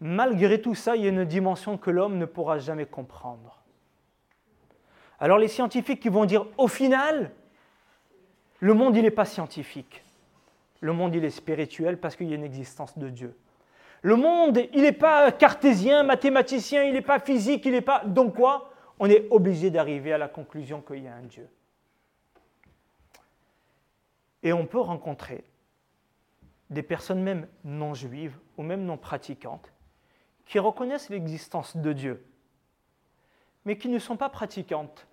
malgré 0.00 0.60
tout 0.60 0.74
ça, 0.74 0.96
il 0.96 1.02
y 1.02 1.06
a 1.06 1.10
une 1.10 1.24
dimension 1.24 1.76
que 1.76 1.90
l'homme 1.90 2.18
ne 2.18 2.24
pourra 2.24 2.58
jamais 2.58 2.86
comprendre. 2.86 3.58
Alors 5.20 5.38
les 5.38 5.48
scientifiques 5.48 6.00
qui 6.00 6.08
vont 6.08 6.24
dire, 6.24 6.46
au 6.56 6.68
final, 6.68 7.32
le 8.60 8.74
monde, 8.74 8.96
il 8.96 9.02
n'est 9.02 9.10
pas 9.10 9.24
scientifique. 9.24 10.04
Le 10.80 10.92
monde, 10.92 11.14
il 11.14 11.24
est 11.24 11.30
spirituel 11.30 11.98
parce 11.98 12.14
qu'il 12.14 12.28
y 12.28 12.32
a 12.32 12.36
une 12.36 12.44
existence 12.44 12.96
de 12.98 13.08
Dieu. 13.08 13.36
Le 14.02 14.14
monde, 14.14 14.60
il 14.72 14.82
n'est 14.82 14.92
pas 14.92 15.32
cartésien, 15.32 16.04
mathématicien, 16.04 16.84
il 16.84 16.94
n'est 16.94 17.02
pas 17.02 17.18
physique, 17.18 17.66
il 17.66 17.72
n'est 17.72 17.80
pas... 17.80 18.04
Donc 18.04 18.36
quoi? 18.36 18.70
On 19.00 19.10
est 19.10 19.26
obligé 19.30 19.70
d'arriver 19.70 20.12
à 20.12 20.18
la 20.18 20.28
conclusion 20.28 20.80
qu'il 20.80 21.02
y 21.02 21.08
a 21.08 21.14
un 21.14 21.22
Dieu. 21.22 21.48
Et 24.44 24.52
on 24.52 24.66
peut 24.66 24.80
rencontrer 24.80 25.44
des 26.70 26.84
personnes 26.84 27.22
même 27.22 27.48
non 27.64 27.94
juives 27.94 28.38
ou 28.56 28.62
même 28.62 28.84
non 28.84 28.96
pratiquantes 28.96 29.72
qui 30.48 30.58
reconnaissent 30.58 31.10
l'existence 31.10 31.76
de 31.76 31.92
Dieu, 31.92 32.26
mais 33.66 33.76
qui 33.76 33.88
ne 33.88 33.98
sont 33.98 34.16
pas 34.16 34.30
pratiquantes. 34.30 35.06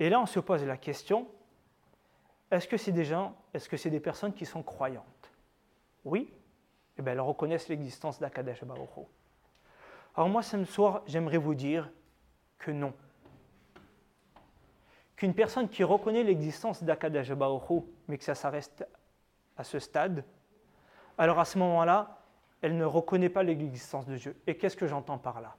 Et 0.00 0.08
là, 0.08 0.20
on 0.20 0.26
se 0.26 0.40
pose 0.40 0.64
la 0.64 0.78
question, 0.78 1.28
est-ce 2.50 2.66
que 2.66 2.78
c'est 2.78 2.92
des 2.92 3.04
gens, 3.04 3.36
est-ce 3.52 3.68
que 3.68 3.76
c'est 3.76 3.90
des 3.90 4.00
personnes 4.00 4.32
qui 4.32 4.46
sont 4.46 4.62
croyantes? 4.62 5.04
Oui, 6.06 6.32
eh 6.96 7.02
bien, 7.02 7.12
elles 7.12 7.20
reconnaissent 7.20 7.68
l'existence 7.68 8.18
d'Akadesh 8.18 8.64
Baruch 8.64 8.88
Alors 10.16 10.30
moi, 10.30 10.42
ce 10.42 10.64
soir, 10.64 11.02
j'aimerais 11.06 11.36
vous 11.36 11.54
dire 11.54 11.90
que 12.58 12.70
non. 12.70 12.94
Qu'une 15.14 15.34
personne 15.34 15.68
qui 15.68 15.84
reconnaît 15.84 16.22
l'existence 16.22 16.82
d'Akadash 16.82 17.32
mais 18.06 18.16
que 18.16 18.24
ça 18.24 18.34
s'arrête 18.34 18.88
à 19.58 19.64
ce 19.64 19.78
stade, 19.78 20.24
alors 21.18 21.38
à 21.38 21.44
ce 21.44 21.58
moment-là, 21.58 22.17
elle 22.62 22.76
ne 22.76 22.84
reconnaît 22.84 23.28
pas 23.28 23.42
l'existence 23.42 24.06
de 24.06 24.16
Dieu. 24.16 24.36
Et 24.46 24.56
qu'est-ce 24.56 24.76
que 24.76 24.86
j'entends 24.86 25.18
par 25.18 25.40
là? 25.40 25.54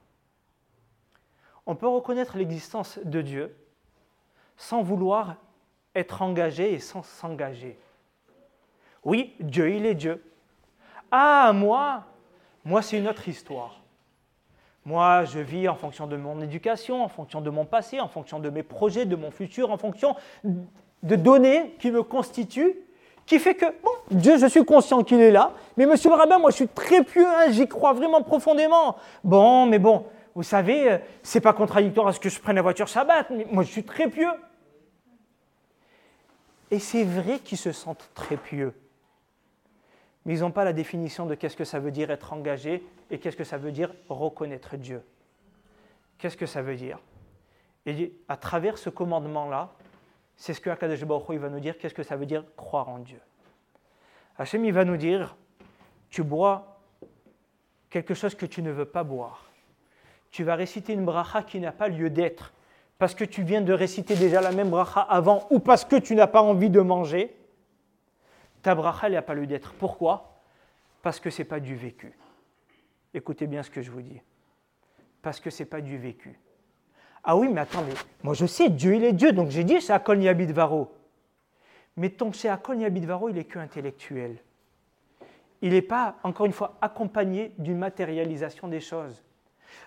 On 1.66 1.74
peut 1.74 1.88
reconnaître 1.88 2.36
l'existence 2.36 2.98
de 3.04 3.22
Dieu 3.22 3.56
sans 4.56 4.82
vouloir 4.82 5.36
être 5.94 6.22
engagé 6.22 6.72
et 6.72 6.78
sans 6.78 7.02
s'engager. 7.02 7.78
Oui, 9.04 9.34
Dieu, 9.40 9.70
il 9.70 9.86
est 9.86 9.94
Dieu. 9.94 10.22
Ah, 11.10 11.52
moi, 11.54 12.04
moi, 12.64 12.82
c'est 12.82 12.98
une 12.98 13.08
autre 13.08 13.28
histoire. 13.28 13.80
Moi, 14.84 15.24
je 15.24 15.38
vis 15.38 15.68
en 15.68 15.74
fonction 15.74 16.06
de 16.06 16.16
mon 16.16 16.40
éducation, 16.40 17.02
en 17.02 17.08
fonction 17.08 17.40
de 17.40 17.50
mon 17.50 17.64
passé, 17.64 18.00
en 18.00 18.08
fonction 18.08 18.38
de 18.38 18.50
mes 18.50 18.62
projets, 18.62 19.06
de 19.06 19.16
mon 19.16 19.30
futur, 19.30 19.70
en 19.70 19.76
fonction 19.76 20.16
de 20.44 21.16
données 21.16 21.76
qui 21.78 21.90
me 21.90 22.02
constituent, 22.02 22.76
qui 23.30 23.38
fait 23.38 23.54
que, 23.54 23.66
bon, 23.84 23.92
Dieu, 24.10 24.38
je 24.38 24.46
suis 24.46 24.64
conscient 24.64 25.04
qu'il 25.04 25.20
est 25.20 25.30
là, 25.30 25.52
mais 25.76 25.86
monsieur 25.86 26.10
le 26.10 26.16
rabbin, 26.16 26.38
moi, 26.38 26.50
je 26.50 26.56
suis 26.56 26.66
très 26.66 27.04
pieux, 27.04 27.24
hein, 27.24 27.46
j'y 27.50 27.68
crois 27.68 27.92
vraiment 27.92 28.22
profondément. 28.22 28.96
Bon, 29.22 29.66
mais 29.66 29.78
bon, 29.78 30.04
vous 30.34 30.42
savez, 30.42 30.90
euh, 30.90 30.98
c'est 31.22 31.40
pas 31.40 31.52
contradictoire 31.52 32.08
à 32.08 32.12
ce 32.12 32.18
que 32.18 32.28
je 32.28 32.40
prenne 32.40 32.56
la 32.56 32.62
voiture 32.62 32.88
Shabbat, 32.88 33.30
mais 33.30 33.46
moi, 33.48 33.62
je 33.62 33.70
suis 33.70 33.84
très 33.84 34.08
pieux. 34.08 34.32
Et 36.72 36.80
c'est 36.80 37.04
vrai 37.04 37.38
qu'ils 37.38 37.56
se 37.56 37.70
sentent 37.70 38.10
très 38.14 38.36
pieux 38.36 38.74
mais 40.26 40.34
ils 40.34 40.40
n'ont 40.40 40.50
pas 40.50 40.64
la 40.64 40.74
définition 40.74 41.24
de 41.24 41.34
qu'est-ce 41.34 41.56
que 41.56 41.64
ça 41.64 41.78
veut 41.78 41.90
dire 41.90 42.10
être 42.10 42.34
engagé 42.34 42.84
et 43.10 43.18
qu'est-ce 43.18 43.38
que 43.38 43.44
ça 43.44 43.56
veut 43.56 43.72
dire 43.72 43.90
reconnaître 44.10 44.76
Dieu. 44.76 45.02
Qu'est-ce 46.18 46.36
que 46.36 46.44
ça 46.44 46.60
veut 46.60 46.76
dire? 46.76 46.98
Et 47.86 48.12
à 48.28 48.36
travers 48.36 48.76
ce 48.76 48.90
commandement-là, 48.90 49.72
c'est 50.40 50.54
ce 50.54 50.60
que 50.62 50.70
Akadosh 50.70 51.04
Baruch 51.04 51.38
va 51.38 51.50
nous 51.50 51.60
dire, 51.60 51.76
qu'est-ce 51.76 51.92
que 51.92 52.02
ça 52.02 52.16
veut 52.16 52.24
dire 52.24 52.44
croire 52.56 52.88
en 52.88 52.98
Dieu? 52.98 53.20
Hachem, 54.38 54.64
il 54.64 54.72
va 54.72 54.86
nous 54.86 54.96
dire, 54.96 55.36
tu 56.08 56.22
bois 56.22 56.80
quelque 57.90 58.14
chose 58.14 58.34
que 58.34 58.46
tu 58.46 58.62
ne 58.62 58.70
veux 58.70 58.86
pas 58.86 59.04
boire. 59.04 59.50
Tu 60.30 60.42
vas 60.42 60.54
réciter 60.54 60.94
une 60.94 61.04
bracha 61.04 61.42
qui 61.42 61.60
n'a 61.60 61.72
pas 61.72 61.88
lieu 61.88 62.08
d'être, 62.08 62.54
parce 62.96 63.14
que 63.14 63.24
tu 63.24 63.42
viens 63.42 63.60
de 63.60 63.74
réciter 63.74 64.16
déjà 64.16 64.40
la 64.40 64.50
même 64.50 64.70
bracha 64.70 65.02
avant, 65.02 65.46
ou 65.50 65.58
parce 65.58 65.84
que 65.84 65.96
tu 65.96 66.14
n'as 66.14 66.26
pas 66.26 66.40
envie 66.40 66.70
de 66.70 66.80
manger 66.80 67.36
ta 68.62 68.74
bracha, 68.74 69.08
elle 69.08 69.12
n'a 69.12 69.22
pas 69.22 69.34
lieu 69.34 69.46
d'être. 69.46 69.74
Pourquoi? 69.74 70.40
Parce 71.02 71.20
que 71.20 71.28
ce 71.28 71.42
n'est 71.42 71.48
pas 71.48 71.60
du 71.60 71.76
vécu. 71.76 72.16
Écoutez 73.12 73.46
bien 73.46 73.62
ce 73.62 73.68
que 73.68 73.82
je 73.82 73.90
vous 73.90 74.00
dis. 74.00 74.22
Parce 75.20 75.38
que 75.38 75.50
ce 75.50 75.62
n'est 75.62 75.68
pas 75.68 75.82
du 75.82 75.98
vécu. 75.98 76.40
Ah 77.22 77.36
oui, 77.36 77.48
mais 77.48 77.60
attendez, 77.60 77.92
moi 78.22 78.34
je 78.34 78.46
sais, 78.46 78.68
Dieu 78.68 78.94
il 78.94 79.04
est 79.04 79.12
Dieu, 79.12 79.32
donc 79.32 79.50
j'ai 79.50 79.64
dit 79.64 79.80
c'est 79.80 79.92
Akol 79.92 80.18
Varo. 80.52 80.92
Mais 81.96 82.10
ton 82.10 82.32
c'est 82.32 82.48
Akol 82.48 82.78
Varo, 82.78 83.28
il 83.28 83.38
est 83.38 83.44
que 83.44 83.58
intellectuel. 83.58 84.38
Il 85.62 85.72
n'est 85.72 85.82
pas, 85.82 86.16
encore 86.22 86.46
une 86.46 86.52
fois, 86.52 86.78
accompagné 86.80 87.52
d'une 87.58 87.76
matérialisation 87.76 88.68
des 88.68 88.80
choses. 88.80 89.22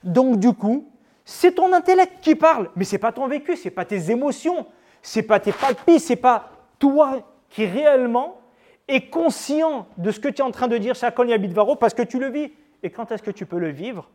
Donc 0.04 0.38
du 0.40 0.54
coup, 0.54 0.92
c'est 1.26 1.54
ton 1.54 1.74
intellect 1.74 2.20
qui 2.22 2.36
parle, 2.36 2.70
mais 2.76 2.84
c'est 2.84 3.00
pas 3.00 3.12
ton 3.12 3.28
vécu, 3.28 3.56
c'est 3.56 3.72
pas 3.72 3.86
tes 3.86 4.12
émotions, 4.12 4.68
c'est 5.02 5.24
pas 5.24 5.40
tes 5.40 5.52
ce 5.52 5.98
c'est 6.00 6.16
pas 6.16 6.52
toi 6.78 7.22
qui 7.50 7.66
réellement 7.66 8.40
et 8.88 9.10
conscient 9.10 9.88
de 9.98 10.12
ce 10.12 10.20
que 10.20 10.28
tu 10.28 10.42
es 10.42 10.42
en 10.42 10.52
train 10.52 10.68
de 10.68 10.78
dire, 10.78 10.96
Shakol 10.96 11.30
Yabidvaro, 11.30 11.76
parce 11.76 11.94
que 11.94 12.02
tu 12.02 12.20
le 12.20 12.30
vis. 12.30 12.52
Et 12.84 12.90
quand 12.90 13.12
est-ce 13.12 13.24
que 13.24 13.32
tu 13.32 13.46
peux 13.46 13.60
le 13.60 13.70
vivre? 13.70 14.10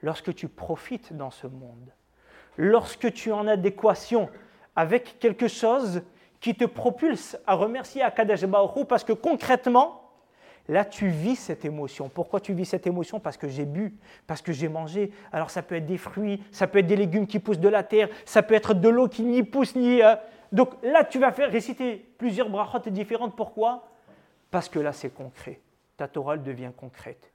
Lorsque 0.00 0.34
tu 0.34 0.48
profites 0.48 1.14
dans 1.14 1.30
ce 1.30 1.46
monde. 1.46 1.92
Lorsque 2.58 3.10
tu 3.14 3.30
es 3.30 3.32
en 3.32 3.46
adéquation 3.46 4.28
avec 4.76 5.18
quelque 5.18 5.48
chose 5.48 6.02
qui 6.40 6.54
te 6.54 6.66
propulse 6.66 7.38
à 7.46 7.54
remercier 7.54 8.02
Akadosh 8.02 8.44
Baruch 8.44 8.86
parce 8.86 9.04
que 9.04 9.14
concrètement, 9.14 10.02
Là, 10.68 10.84
tu 10.84 11.08
vis 11.08 11.36
cette 11.36 11.64
émotion. 11.64 12.10
Pourquoi 12.10 12.40
tu 12.40 12.52
vis 12.52 12.66
cette 12.66 12.86
émotion? 12.86 13.18
Parce 13.18 13.38
que 13.38 13.48
j'ai 13.48 13.64
bu, 13.64 13.94
parce 14.26 14.42
que 14.42 14.52
j'ai 14.52 14.68
mangé. 14.68 15.10
Alors 15.32 15.48
ça 15.48 15.62
peut 15.62 15.76
être 15.76 15.86
des 15.86 15.96
fruits, 15.96 16.42
ça 16.52 16.66
peut 16.66 16.80
être 16.80 16.86
des 16.86 16.96
légumes 16.96 17.26
qui 17.26 17.38
poussent 17.38 17.58
de 17.58 17.70
la 17.70 17.82
terre, 17.82 18.10
ça 18.26 18.42
peut 18.42 18.54
être 18.54 18.74
de 18.74 18.88
l'eau 18.88 19.08
qui 19.08 19.22
n'y 19.22 19.42
pousse 19.42 19.74
ni... 19.74 20.02
Euh, 20.02 20.14
donc 20.52 20.74
là, 20.82 21.04
tu 21.04 21.18
vas 21.18 21.32
faire 21.32 21.50
réciter 21.50 21.96
plusieurs 22.18 22.50
brachot 22.50 22.90
différentes. 22.90 23.34
Pourquoi? 23.34 23.88
Parce 24.50 24.68
que 24.68 24.78
là, 24.78 24.92
c'est 24.92 25.10
concret. 25.10 25.60
Ta 25.96 26.06
Torah 26.06 26.36
devient 26.36 26.70
concrète. 26.76 27.32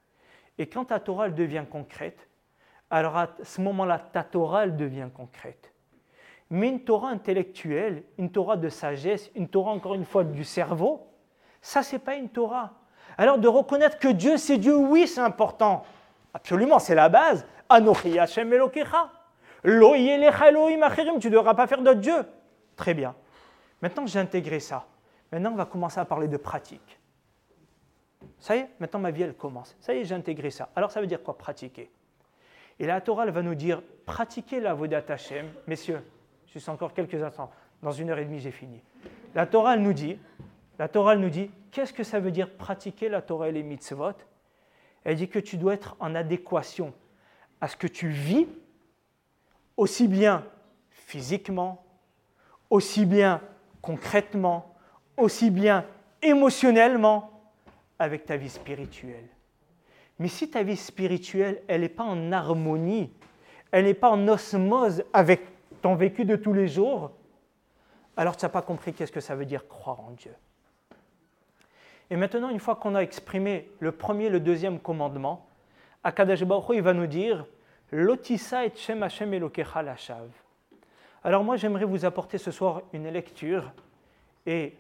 Et 0.60 0.68
quand 0.68 0.86
ta 0.86 1.00
Torah 1.00 1.30
devient 1.30 1.66
concrète, 1.70 2.28
alors 2.94 3.18
à 3.18 3.28
ce 3.42 3.60
moment-là, 3.62 3.98
ta 3.98 4.24
Torah 4.24 4.68
devient 4.68 5.08
concrète. 5.14 5.74
Mais 6.52 6.70
une 6.70 6.84
Torah 6.84 7.10
intellectuelle, 7.10 8.04
une 8.20 8.32
Torah 8.32 8.56
de 8.56 8.70
sagesse, 8.70 9.32
une 9.34 9.48
Torah 9.48 9.72
encore 9.72 9.96
une 9.96 10.06
fois 10.06 10.24
du 10.24 10.44
cerveau, 10.44 11.08
ça, 11.60 11.82
c'est 11.82 11.98
pas 11.98 12.14
une 12.14 12.30
Torah. 12.30 12.74
Alors 13.18 13.40
de 13.40 13.48
reconnaître 13.48 13.98
que 13.98 14.10
Dieu, 14.10 14.38
c'est 14.38 14.60
Dieu, 14.60 14.76
oui, 14.76 15.08
c'est 15.08 15.22
important. 15.22 15.84
Absolument, 16.36 16.78
c'est 16.78 16.94
la 16.94 17.10
base. 17.10 17.48
Tu 17.68 17.80
ne 19.64 21.30
devras 21.30 21.54
pas 21.56 21.66
faire 21.66 21.82
d'autres 21.82 22.00
dieux. 22.00 22.26
Très 22.76 22.94
bien. 22.94 23.16
Maintenant, 23.82 24.06
j'ai 24.06 24.20
intégré 24.20 24.60
ça. 24.60 24.86
Maintenant, 25.32 25.54
on 25.54 25.56
va 25.56 25.66
commencer 25.66 26.00
à 26.00 26.06
parler 26.06 26.28
de 26.28 26.38
pratique. 26.38 27.00
Ça 28.38 28.56
y 28.56 28.60
est, 28.60 28.70
maintenant 28.80 29.00
ma 29.00 29.10
vie, 29.10 29.24
elle 29.24 29.34
commence. 29.34 29.76
Ça 29.80 29.96
y 29.96 30.00
est, 30.00 30.06
j'ai 30.06 30.14
intégré 30.14 30.52
ça. 30.52 30.70
Alors, 30.76 30.92
ça 30.92 31.02
veut 31.02 31.08
dire 31.08 31.24
quoi, 31.24 31.36
pratiquer? 31.36 31.90
Et 32.80 32.86
la 32.86 33.02
Torah, 33.02 33.26
va 33.26 33.42
nous 33.42 33.56
dire, 33.56 33.82
pratiquer 34.06 34.60
la 34.60 34.74
Vodat 34.74 35.04
Hashem. 35.08 35.48
Messieurs, 35.68 36.02
juste 36.48 36.70
encore 36.70 36.94
quelques 36.94 37.22
instants. 37.22 37.52
Dans 37.82 37.92
une 37.92 38.10
heure 38.10 38.20
et 38.20 38.26
demie, 38.26 38.40
j'ai 38.40 38.52
fini. 38.52 38.82
La 39.36 39.46
Torah, 39.46 39.78
nous 39.78 39.94
dit, 39.94 40.18
la 40.80 40.88
Torah, 40.88 41.16
nous 41.16 41.30
dit, 41.30 41.50
Qu'est-ce 41.74 41.92
que 41.92 42.04
ça 42.04 42.20
veut 42.20 42.30
dire 42.30 42.52
pratiquer 42.52 43.10
la 43.10 43.24
Torah 43.24 43.50
et 43.50 43.52
les 43.52 43.64
mitzvot? 43.64 44.14
Elle 45.04 45.16
dit 45.16 45.28
que 45.28 45.40
tu 45.40 45.58
dois 45.58 45.74
être 45.74 45.96
en 46.00 46.14
adéquation 46.14 46.94
à 47.60 47.68
ce 47.68 47.76
que 47.76 47.88
tu 47.88 48.10
vis, 48.10 48.48
aussi 49.76 50.08
bien 50.08 50.46
physiquement, 50.92 51.84
aussi 52.70 53.08
bien 53.08 53.42
concrètement, 53.82 54.76
aussi 55.18 55.50
bien 55.50 55.84
émotionnellement, 56.22 57.32
avec 57.98 58.26
ta 58.26 58.38
vie 58.38 58.52
spirituelle. 58.52 59.28
Mais 60.24 60.30
si 60.30 60.50
ta 60.50 60.64
vie 60.64 60.78
spirituelle, 60.78 61.62
elle 61.68 61.82
n'est 61.82 61.90
pas 61.90 62.06
en 62.06 62.32
harmonie, 62.32 63.12
elle 63.72 63.84
n'est 63.84 63.94
pas 63.94 64.10
en 64.10 64.26
osmose 64.30 65.04
avec 65.12 65.42
ton 65.82 65.96
vécu 65.96 66.24
de 66.24 66.38
tous 66.38 66.54
les 66.54 66.70
jours, 66.70 67.12
alors 68.16 68.38
tu 68.38 68.46
n'as 68.46 68.50
pas 68.50 68.62
compris 68.62 68.94
qu'est-ce 68.94 69.12
que 69.12 69.20
ça 69.20 69.36
veut 69.36 69.44
dire 69.44 69.68
croire 69.68 70.00
en 70.00 70.12
Dieu. 70.12 70.34
Et 72.10 72.16
maintenant, 72.16 72.48
une 72.48 72.62
fois 72.62 72.78
qu'on 72.78 72.96
a 72.96 73.02
exprimé 73.02 73.70
le 73.82 73.92
premier 73.92 74.28
et 74.28 74.30
le 74.30 74.40
deuxième 74.40 74.80
commandement, 74.80 75.46
Akadash 76.06 76.40
il 76.40 76.82
va 76.82 76.94
nous 76.94 77.08
dire 77.08 77.46
Lotissa 77.92 78.66
et 78.66 78.72
Shem 78.74 79.04
Hashem 79.04 79.34
Elokecha 79.34 79.84
Lashav. 79.84 80.30
Alors 81.22 81.44
moi, 81.44 81.58
j'aimerais 81.58 81.84
vous 81.84 82.06
apporter 82.06 82.38
ce 82.38 82.52
soir 82.52 82.82
une 82.94 83.10
lecture 83.10 83.74
et 84.46 84.78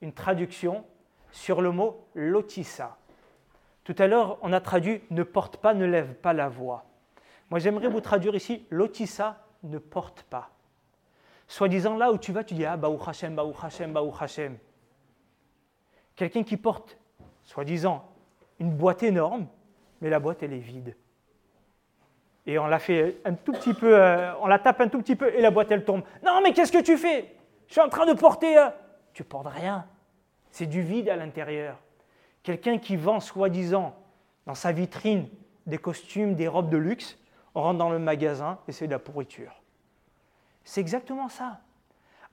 une 0.00 0.14
traduction 0.14 0.82
sur 1.30 1.60
le 1.60 1.72
mot 1.72 2.06
lotissa. 2.14 2.96
Tout 3.84 3.94
à 3.98 4.06
l'heure, 4.06 4.38
on 4.42 4.52
a 4.52 4.60
traduit 4.60 5.02
ne 5.10 5.22
porte 5.22 5.58
pas, 5.58 5.74
ne 5.74 5.84
lève 5.84 6.14
pas 6.14 6.32
la 6.32 6.48
voix. 6.48 6.84
Moi, 7.50 7.58
j'aimerais 7.58 7.88
vous 7.88 8.00
traduire 8.00 8.34
ici 8.34 8.66
lotissa 8.70 9.44
ne 9.62 9.78
porte 9.78 10.22
pas. 10.24 10.50
Soit 11.46 11.68
disant 11.68 11.96
là 11.96 12.10
où 12.10 12.18
tu 12.18 12.32
vas, 12.32 12.44
tu 12.44 12.54
dis 12.54 12.64
ah 12.64 12.76
Baou 12.76 12.98
Hashem, 13.06 13.34
Baou 13.34 13.54
Hashem, 13.62 13.92
Baou 13.92 14.12
Hashem. 14.18 14.56
Quelqu'un 16.16 16.42
qui 16.42 16.56
porte, 16.56 16.98
soi-disant, 17.42 18.08
une 18.58 18.70
boîte 18.70 19.02
énorme, 19.02 19.46
mais 20.00 20.08
la 20.08 20.20
boîte, 20.20 20.42
elle 20.42 20.52
est 20.52 20.58
vide. 20.58 20.96
Et 22.46 22.58
on 22.58 22.66
la 22.66 22.78
fait 22.78 23.20
un 23.24 23.34
tout 23.34 23.52
petit 23.52 23.74
peu, 23.74 23.98
euh, 23.98 24.34
on 24.40 24.46
la 24.46 24.58
tape 24.58 24.80
un 24.80 24.88
tout 24.88 24.98
petit 24.98 25.16
peu 25.16 25.34
et 25.34 25.40
la 25.40 25.50
boîte, 25.50 25.70
elle 25.70 25.84
tombe. 25.84 26.02
Non, 26.24 26.40
mais 26.42 26.52
qu'est-ce 26.52 26.72
que 26.72 26.82
tu 26.82 26.96
fais? 26.96 27.34
Je 27.66 27.72
suis 27.72 27.80
en 27.80 27.88
train 27.88 28.06
de 28.06 28.12
porter. 28.12 28.58
Euh, 28.58 28.68
tu 29.12 29.24
portes 29.24 29.46
rien. 29.48 29.86
C'est 30.50 30.66
du 30.66 30.82
vide 30.82 31.08
à 31.08 31.16
l'intérieur. 31.16 31.78
Quelqu'un 32.44 32.78
qui 32.78 32.94
vend, 32.94 33.18
soi-disant, 33.18 33.96
dans 34.46 34.54
sa 34.54 34.70
vitrine, 34.70 35.28
des 35.66 35.78
costumes, 35.78 36.34
des 36.34 36.46
robes 36.46 36.70
de 36.70 36.76
luxe, 36.76 37.18
on 37.54 37.62
rentre 37.62 37.78
dans 37.78 37.90
le 37.90 37.98
magasin 37.98 38.58
et 38.68 38.72
c'est 38.72 38.86
de 38.86 38.92
la 38.92 38.98
pourriture. 38.98 39.62
C'est 40.62 40.80
exactement 40.80 41.28
ça. 41.28 41.60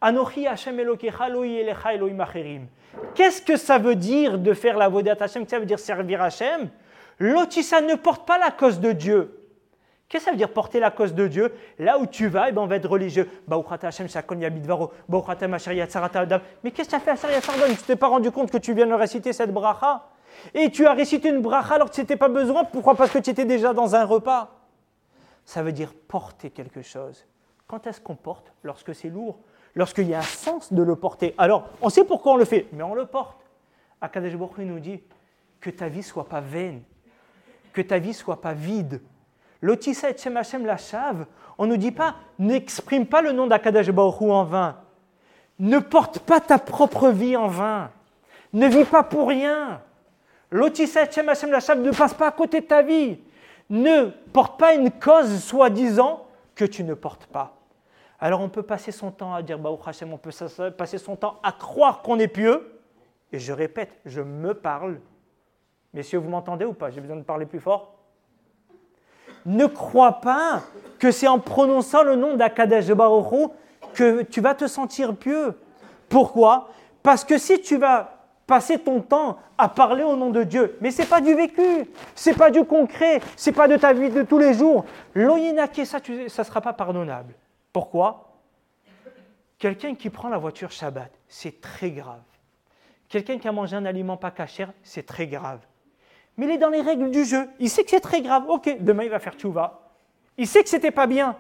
Anochi 0.01 0.47
Hashem. 0.47 0.79
Qu'est-ce 3.15 3.41
que 3.41 3.55
ça 3.55 3.77
veut 3.77 3.95
dire 3.95 4.37
de 4.37 4.53
faire 4.53 4.77
la 4.77 4.89
Vodat 4.89 5.15
Ça 5.27 5.59
veut 5.59 5.65
dire 5.65 5.79
servir 5.79 6.21
Hashem? 6.21 6.69
L'otissa 7.19 7.81
ne 7.81 7.95
porte 7.95 8.27
pas 8.27 8.37
la 8.37 8.51
cause 8.51 8.79
de 8.79 8.91
Dieu. 8.91 9.40
Qu'est-ce 10.11 10.25
que 10.25 10.25
ça 10.25 10.31
veut 10.31 10.37
dire 10.37 10.51
porter 10.51 10.81
la 10.81 10.91
cause 10.91 11.13
de 11.15 11.25
Dieu? 11.25 11.53
Là 11.79 11.97
où 11.97 12.05
tu 12.05 12.27
vas, 12.27 12.49
eh 12.49 12.51
ben, 12.51 12.61
on 12.61 12.67
va 12.67 12.75
être 12.75 12.89
religieux. 12.89 13.29
Mais 13.47 13.55
qu'est-ce 16.71 16.89
que 16.89 16.89
tu 16.89 16.95
as 16.95 16.99
fait 16.99 17.11
à 17.11 17.15
Sharia 17.15 17.67
Tu 17.69 17.83
t'es 17.87 17.95
pas 17.95 18.09
rendu 18.09 18.29
compte 18.29 18.51
que 18.51 18.57
tu 18.57 18.73
viens 18.73 18.87
de 18.87 18.93
réciter 18.93 19.31
cette 19.31 19.53
bracha? 19.53 20.09
Et 20.53 20.69
tu 20.69 20.85
as 20.85 20.91
récité 20.91 21.29
une 21.29 21.41
bracha 21.41 21.75
alors 21.75 21.89
que 21.89 21.95
tu 21.95 22.01
n'étais 22.01 22.17
pas 22.17 22.27
besoin? 22.27 22.65
Pourquoi? 22.65 22.95
Parce 22.95 23.09
que 23.11 23.19
tu 23.19 23.29
étais 23.29 23.45
déjà 23.45 23.73
dans 23.73 23.95
un 23.95 24.03
repas. 24.03 24.51
Ça 25.45 25.63
veut 25.63 25.71
dire 25.71 25.93
porter 26.09 26.49
quelque 26.49 26.81
chose. 26.81 27.25
Quand 27.65 27.87
est-ce 27.87 28.01
qu'on 28.01 28.15
porte? 28.15 28.51
Lorsque 28.63 28.93
c'est 28.93 29.07
lourd 29.07 29.39
lorsqu'il 29.75 30.09
y 30.09 30.13
a 30.13 30.19
un 30.19 30.23
sens 30.23 30.73
de 30.73 30.83
le 30.83 30.97
porter. 30.97 31.33
Alors, 31.37 31.69
on 31.81 31.87
sait 31.89 32.03
pourquoi 32.03 32.33
on 32.33 32.35
le 32.35 32.43
fait, 32.43 32.67
mais 32.73 32.83
on 32.83 32.95
le 32.95 33.05
porte. 33.05 33.39
Akadesh 34.01 34.33
nous 34.33 34.79
dit 34.79 35.01
que 35.61 35.69
ta 35.69 35.87
vie 35.87 36.03
soit 36.03 36.27
pas 36.27 36.41
vaine, 36.41 36.81
que 37.71 37.81
ta 37.81 37.97
vie 37.97 38.13
soit 38.13 38.41
pas 38.41 38.53
vide. 38.53 39.01
L'otissa 39.61 40.09
et 40.09 40.17
Shem 40.17 40.37
Hashem 40.37 40.65
la 40.65 40.77
chave, 40.77 41.25
on 41.57 41.65
ne 41.65 41.71
nous 41.71 41.77
dit 41.77 41.91
pas 41.91 42.15
n'exprime 42.39 43.05
pas 43.05 43.21
le 43.21 43.31
nom 43.31 43.47
d'Akadesh 43.47 43.91
Baruch 43.91 44.21
en 44.21 44.43
vain. 44.43 44.77
Ne 45.59 45.77
porte 45.79 46.19
pas 46.19 46.39
ta 46.39 46.57
propre 46.57 47.09
vie 47.09 47.37
en 47.37 47.47
vain. 47.47 47.91
Ne 48.53 48.67
vis 48.67 48.85
pas 48.85 49.03
pour 49.03 49.29
rien. 49.29 49.81
L'otissa 50.49 51.03
et 51.03 51.11
Shem 51.11 51.29
Hashem 51.29 51.51
la 51.51 51.59
chave 51.59 51.79
ne 51.79 51.91
passe 51.91 52.15
pas 52.15 52.27
à 52.27 52.31
côté 52.31 52.61
de 52.61 52.65
ta 52.65 52.81
vie. 52.81 53.19
Ne 53.69 54.09
porte 54.33 54.59
pas 54.59 54.73
une 54.73 54.89
cause 54.91 55.41
soi-disant 55.43 56.25
que 56.55 56.65
tu 56.65 56.83
ne 56.83 56.95
portes 56.95 57.27
pas. 57.27 57.55
Alors 58.19 58.41
on 58.41 58.49
peut 58.49 58.63
passer 58.63 58.91
son 58.91 59.11
temps 59.11 59.33
à 59.33 59.43
dire 59.43 59.59
Baou 59.59 59.79
Hashem, 59.85 60.11
on 60.11 60.17
peut 60.17 60.31
passer 60.77 60.97
son 60.97 61.15
temps 61.15 61.39
à 61.43 61.51
croire 61.51 62.01
qu'on 62.01 62.17
est 62.19 62.27
pieux. 62.27 62.79
Et 63.31 63.39
je 63.39 63.53
répète, 63.53 63.91
je 64.05 64.21
me 64.21 64.53
parle. 64.53 64.99
Messieurs, 65.93 66.19
vous 66.19 66.29
m'entendez 66.29 66.65
ou 66.65 66.73
pas? 66.73 66.89
J'ai 66.89 66.99
besoin 66.99 67.17
de 67.17 67.23
parler 67.23 67.45
plus 67.45 67.59
fort 67.59 68.00
Ne 69.45 69.65
crois 69.65 70.21
pas 70.21 70.61
que 70.99 71.11
c'est 71.11 71.27
en 71.27 71.39
prononçant 71.39 72.03
le 72.03 72.15
nom 72.15 72.35
d'Akadesh 72.35 72.91
Baruch 72.91 73.51
que 73.93 74.21
tu 74.23 74.41
vas 74.41 74.55
te 74.55 74.67
sentir 74.67 75.15
pieux. 75.15 75.57
Pourquoi? 76.09 76.69
Parce 77.03 77.23
que 77.23 77.37
si 77.37 77.61
tu 77.61 77.77
vas 77.77 78.17
passer 78.45 78.77
ton 78.79 79.01
temps 79.01 79.37
à 79.57 79.69
parler 79.69 80.03
au 80.03 80.15
nom 80.15 80.29
de 80.29 80.43
Dieu, 80.43 80.77
mais 80.81 80.91
ce 80.91 81.01
n'est 81.01 81.07
pas 81.07 81.21
du 81.21 81.33
vécu, 81.33 81.89
c'est 82.15 82.37
pas 82.37 82.51
du 82.51 82.65
concret, 82.65 83.21
c'est 83.35 83.51
pas 83.51 83.67
de 83.67 83.77
ta 83.77 83.93
vie 83.93 84.09
de 84.09 84.23
tous 84.23 84.37
les 84.37 84.53
jours, 84.53 84.85
l'oyenake, 85.15 85.85
ça 85.85 85.99
ne 86.07 86.27
sera 86.27 86.61
pas 86.61 86.73
pardonnable. 86.73 87.33
Pourquoi? 87.71 88.27
Quelqu'un 89.57 89.95
qui 89.95 90.09
prend 90.09 90.27
la 90.27 90.37
voiture 90.37 90.71
Shabbat, 90.71 91.11
c'est 91.27 91.61
très 91.61 91.91
grave. 91.91 92.21
Quelqu'un 93.07 93.37
qui 93.37 93.47
a 93.47 93.51
mangé 93.51 93.75
un 93.75 93.85
aliment 93.85 94.17
pas 94.17 94.31
caché, 94.31 94.65
c'est 94.83 95.05
très 95.05 95.27
grave. 95.27 95.59
Mais 96.37 96.45
il 96.45 96.51
est 96.51 96.57
dans 96.57 96.69
les 96.69 96.81
règles 96.81 97.11
du 97.11 97.25
jeu. 97.25 97.47
Il 97.59 97.69
sait 97.69 97.83
que 97.83 97.89
c'est 97.89 97.99
très 97.99 98.21
grave. 98.21 98.43
Ok, 98.47 98.77
demain 98.79 99.03
il 99.03 99.09
va 99.09 99.19
faire 99.19 99.33
tchouva. 99.33 99.91
Il 100.37 100.47
sait 100.47 100.63
que 100.63 100.69
c'était 100.69 100.91
pas 100.91 101.07
bien. 101.07 101.35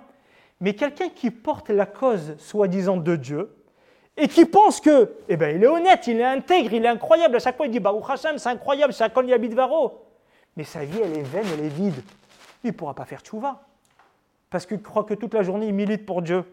Mais 0.59 0.73
quelqu'un 0.73 1.09
qui 1.09 1.31
porte 1.31 1.69
la 1.69 1.85
cause 1.85 2.35
soi-disant 2.37 2.97
de 2.97 3.15
Dieu 3.15 3.55
et 4.17 4.27
qui 4.27 4.45
pense 4.45 4.79
que, 4.79 5.11
eh 5.27 5.37
ben, 5.37 5.55
il 5.55 5.63
est 5.63 5.67
honnête, 5.67 6.05
il 6.07 6.19
est 6.19 6.25
intègre, 6.25 6.73
il 6.73 6.85
est 6.85 6.89
incroyable. 6.89 7.37
À 7.37 7.39
chaque 7.39 7.57
fois, 7.57 7.65
il 7.65 7.71
dit 7.71 7.79
Baruch 7.79 8.03
Hashem, 8.09 8.37
c'est 8.37 8.49
incroyable, 8.49 8.93
chacun 8.93 9.23
y 9.23 9.33
habite 9.33 9.53
varo. 9.53 10.05
Mais 10.55 10.63
sa 10.63 10.83
vie, 10.83 10.99
elle 11.01 11.17
est 11.17 11.23
vaine, 11.23 11.45
elle 11.53 11.65
est 11.65 11.69
vide. 11.69 12.03
Il 12.63 12.67
ne 12.67 12.75
pourra 12.75 12.93
pas 12.93 13.05
faire 13.05 13.21
tchouva 13.21 13.61
parce 14.51 14.65
qu'il 14.65 14.81
croit 14.81 15.05
que 15.05 15.15
toute 15.15 15.33
la 15.33 15.41
journée 15.41 15.67
il 15.67 15.73
milite 15.73 16.05
pour 16.05 16.21
Dieu, 16.21 16.43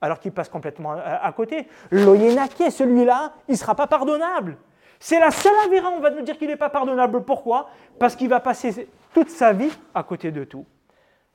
alors 0.00 0.18
qu'il 0.18 0.32
passe 0.32 0.48
complètement 0.48 0.92
à, 0.92 1.30
côté. 1.32 1.68
L'oyenaké, 1.92 2.70
celui-là, 2.70 3.34
il 3.48 3.52
ne 3.52 3.56
sera 3.56 3.76
pas 3.76 3.86
pardonnable. 3.86 4.56
C'est 5.04 5.20
la 5.20 5.30
seule 5.30 5.52
avéra, 5.66 5.90
on 5.90 6.00
va 6.00 6.08
nous 6.08 6.22
dire 6.22 6.38
qu'il 6.38 6.48
n'est 6.48 6.56
pas 6.56 6.70
pardonnable. 6.70 7.22
Pourquoi? 7.24 7.68
Parce 7.98 8.16
qu'il 8.16 8.30
va 8.30 8.40
passer 8.40 8.88
toute 9.12 9.28
sa 9.28 9.52
vie 9.52 9.70
à 9.94 10.02
côté 10.02 10.32
de 10.32 10.44
tout. 10.44 10.64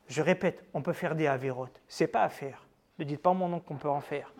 Je 0.08 0.22
répète, 0.22 0.64
on 0.74 0.82
peut 0.82 0.92
faire 0.92 1.14
des 1.14 1.28
avérotes. 1.28 1.80
C'est 1.86 2.08
pas 2.08 2.24
à 2.24 2.28
faire. 2.28 2.66
Ne 2.98 3.04
dites 3.04 3.22
pas 3.22 3.32
mon 3.32 3.46
nom 3.46 3.60
qu'on 3.60 3.76
peut 3.76 3.88
en 3.88 4.00
faire. 4.00 4.34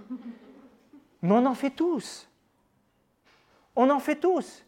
Mais 1.22 1.30
on 1.30 1.46
en 1.46 1.54
fait 1.54 1.70
tous. 1.70 2.28
On 3.76 3.88
en 3.88 4.00
fait 4.00 4.16
tous. 4.16 4.64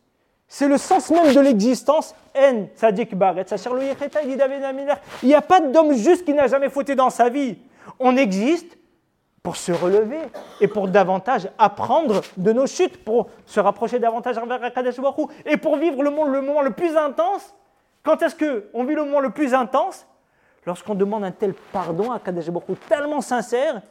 C'est 0.46 0.68
le 0.68 0.78
sens 0.78 1.10
même 1.10 1.34
de 1.34 1.40
l'existence. 1.40 2.14
En, 2.36 2.66
Sadik 2.76 3.16
Baret, 3.16 3.46
il 3.50 4.28
dit 4.28 4.36
David 4.36 4.62
Il 5.24 5.28
n'y 5.28 5.34
a 5.34 5.42
pas 5.42 5.58
d'homme 5.58 5.92
juste 5.94 6.24
qui 6.24 6.32
n'a 6.32 6.46
jamais 6.46 6.70
fauté 6.70 6.94
dans 6.94 7.10
sa 7.10 7.28
vie. 7.28 7.58
On 7.98 8.16
existe 8.16 8.78
pour 9.42 9.56
se 9.56 9.72
relever 9.72 10.20
et 10.60 10.68
pour 10.68 10.88
davantage 10.88 11.48
apprendre 11.58 12.20
de 12.36 12.52
nos 12.52 12.66
chutes, 12.66 13.04
pour 13.04 13.28
se 13.44 13.58
rapprocher 13.58 13.98
davantage 13.98 14.38
envers 14.38 14.62
Akadosh 14.62 15.00
Baruch 15.00 15.30
et 15.44 15.56
pour 15.56 15.76
vivre 15.76 16.02
le, 16.02 16.10
monde, 16.10 16.28
le 16.28 16.42
moment 16.42 16.62
le 16.62 16.70
plus 16.70 16.96
intense. 16.96 17.54
Quand 18.04 18.22
est-ce 18.22 18.36
qu'on 18.36 18.84
vit 18.84 18.94
le 18.94 19.04
moment 19.04 19.20
le 19.20 19.30
plus 19.30 19.52
intense? 19.52 20.06
Lorsqu'on 20.64 20.94
demande 20.94 21.24
un 21.24 21.32
tel 21.32 21.54
pardon 21.72 22.12
à 22.12 22.18
Baruch 22.20 22.78
tellement 22.88 23.20
sincère, 23.20 23.82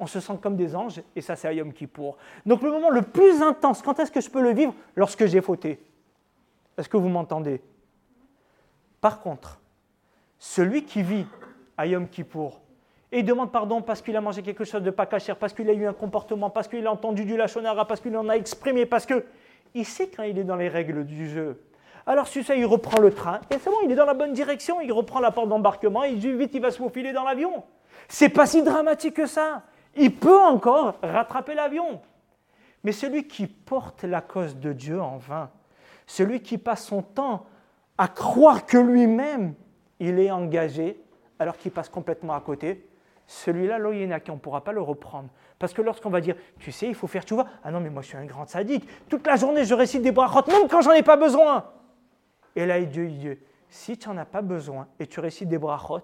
on 0.00 0.06
se 0.06 0.18
sent 0.18 0.38
comme 0.40 0.56
des 0.56 0.74
anges, 0.74 1.00
et 1.14 1.20
ça 1.20 1.36
c'est 1.36 1.54
Yom 1.54 1.72
Kippour. 1.72 2.16
Donc 2.44 2.62
le 2.62 2.70
moment 2.70 2.90
le 2.90 3.02
plus 3.02 3.40
intense, 3.40 3.82
quand 3.82 3.98
est-ce 4.00 4.10
que 4.10 4.20
je 4.20 4.30
peux 4.30 4.42
le 4.42 4.52
vivre? 4.52 4.74
Lorsque 4.96 5.26
j'ai 5.26 5.40
fauté. 5.40 5.80
Est-ce 6.76 6.88
que 6.88 6.96
vous 6.96 7.08
m'entendez? 7.08 7.60
Par 9.00 9.20
contre, 9.20 9.60
celui 10.38 10.84
qui 10.84 11.02
vit 11.02 11.26
à 11.76 11.86
Yom 11.86 12.08
Kippour, 12.08 12.60
et 13.10 13.20
il 13.20 13.24
demande 13.24 13.50
pardon 13.50 13.80
parce 13.80 14.02
qu'il 14.02 14.16
a 14.16 14.20
mangé 14.20 14.42
quelque 14.42 14.64
chose 14.64 14.82
de 14.82 14.90
pas 14.90 15.06
cachère, 15.06 15.36
parce 15.36 15.52
qu'il 15.52 15.68
a 15.70 15.72
eu 15.72 15.86
un 15.86 15.92
comportement, 15.92 16.50
parce 16.50 16.68
qu'il 16.68 16.86
a 16.86 16.92
entendu 16.92 17.24
du 17.24 17.36
lachonara, 17.36 17.86
parce 17.86 18.00
qu'il 18.00 18.16
en 18.16 18.28
a 18.28 18.34
exprimé, 18.34 18.86
parce 18.86 19.06
que 19.06 19.24
il 19.74 19.84
sait 19.84 20.08
quand 20.08 20.22
il 20.22 20.38
est 20.38 20.44
dans 20.44 20.56
les 20.56 20.68
règles 20.68 21.04
du 21.04 21.28
jeu. 21.28 21.62
Alors 22.06 22.26
sur 22.26 22.44
ça, 22.44 22.54
il 22.54 22.64
reprend 22.64 23.00
le 23.00 23.12
train, 23.12 23.40
et 23.50 23.58
c'est 23.58 23.70
bon, 23.70 23.76
il 23.84 23.92
est 23.92 23.94
dans 23.94 24.06
la 24.06 24.14
bonne 24.14 24.32
direction, 24.32 24.80
il 24.80 24.92
reprend 24.92 25.20
la 25.20 25.30
porte 25.30 25.48
d'embarquement, 25.48 26.02
dit 26.10 26.32
vite, 26.32 26.52
il 26.54 26.60
va 26.60 26.70
se 26.70 26.78
faufiler 26.78 27.12
dans 27.12 27.24
l'avion. 27.24 27.64
C'est 28.08 28.30
pas 28.30 28.46
si 28.46 28.62
dramatique 28.62 29.14
que 29.14 29.26
ça. 29.26 29.62
Il 29.94 30.14
peut 30.14 30.40
encore 30.40 30.94
rattraper 31.02 31.54
l'avion. 31.54 32.00
Mais 32.84 32.92
celui 32.92 33.26
qui 33.26 33.46
porte 33.46 34.04
la 34.04 34.20
cause 34.20 34.56
de 34.56 34.72
Dieu 34.72 35.00
en 35.00 35.18
vain, 35.18 35.50
celui 36.06 36.40
qui 36.40 36.56
passe 36.56 36.86
son 36.86 37.02
temps 37.02 37.44
à 37.98 38.08
croire 38.08 38.64
que 38.64 38.78
lui-même, 38.78 39.54
il 39.98 40.18
est 40.18 40.30
engagé, 40.30 41.02
alors 41.38 41.56
qu'il 41.56 41.72
passe 41.72 41.88
complètement 41.88 42.34
à 42.34 42.40
côté, 42.40 42.86
celui-là, 43.28 43.78
qui 44.20 44.30
on 44.30 44.34
ne 44.34 44.40
pourra 44.40 44.64
pas 44.64 44.72
le 44.72 44.80
reprendre. 44.80 45.28
Parce 45.58 45.74
que 45.74 45.82
lorsqu'on 45.82 46.08
va 46.08 46.20
dire, 46.22 46.34
tu 46.58 46.72
sais, 46.72 46.88
il 46.88 46.94
faut 46.94 47.06
faire, 47.06 47.24
tu 47.24 47.34
vois, 47.34 47.46
ah 47.62 47.70
non, 47.70 47.78
mais 47.78 47.90
moi 47.90 48.00
je 48.00 48.08
suis 48.08 48.16
un 48.16 48.24
grand 48.24 48.48
sadique, 48.48 48.88
toute 49.08 49.24
la 49.26 49.36
journée 49.36 49.64
je 49.64 49.74
récite 49.74 50.02
des 50.02 50.12
brachot, 50.12 50.50
même 50.50 50.66
quand 50.66 50.80
j'en 50.80 50.92
ai 50.92 51.02
pas 51.02 51.16
besoin. 51.16 51.66
Et 52.56 52.64
là, 52.64 52.80
Dieu, 52.80 53.06
Dieu, 53.08 53.38
si 53.68 53.98
tu 53.98 54.08
n'en 54.08 54.16
as 54.16 54.24
pas 54.24 54.40
besoin 54.40 54.88
et 54.98 55.06
tu 55.06 55.20
récites 55.20 55.48
des 55.48 55.58
brachot, 55.58 56.00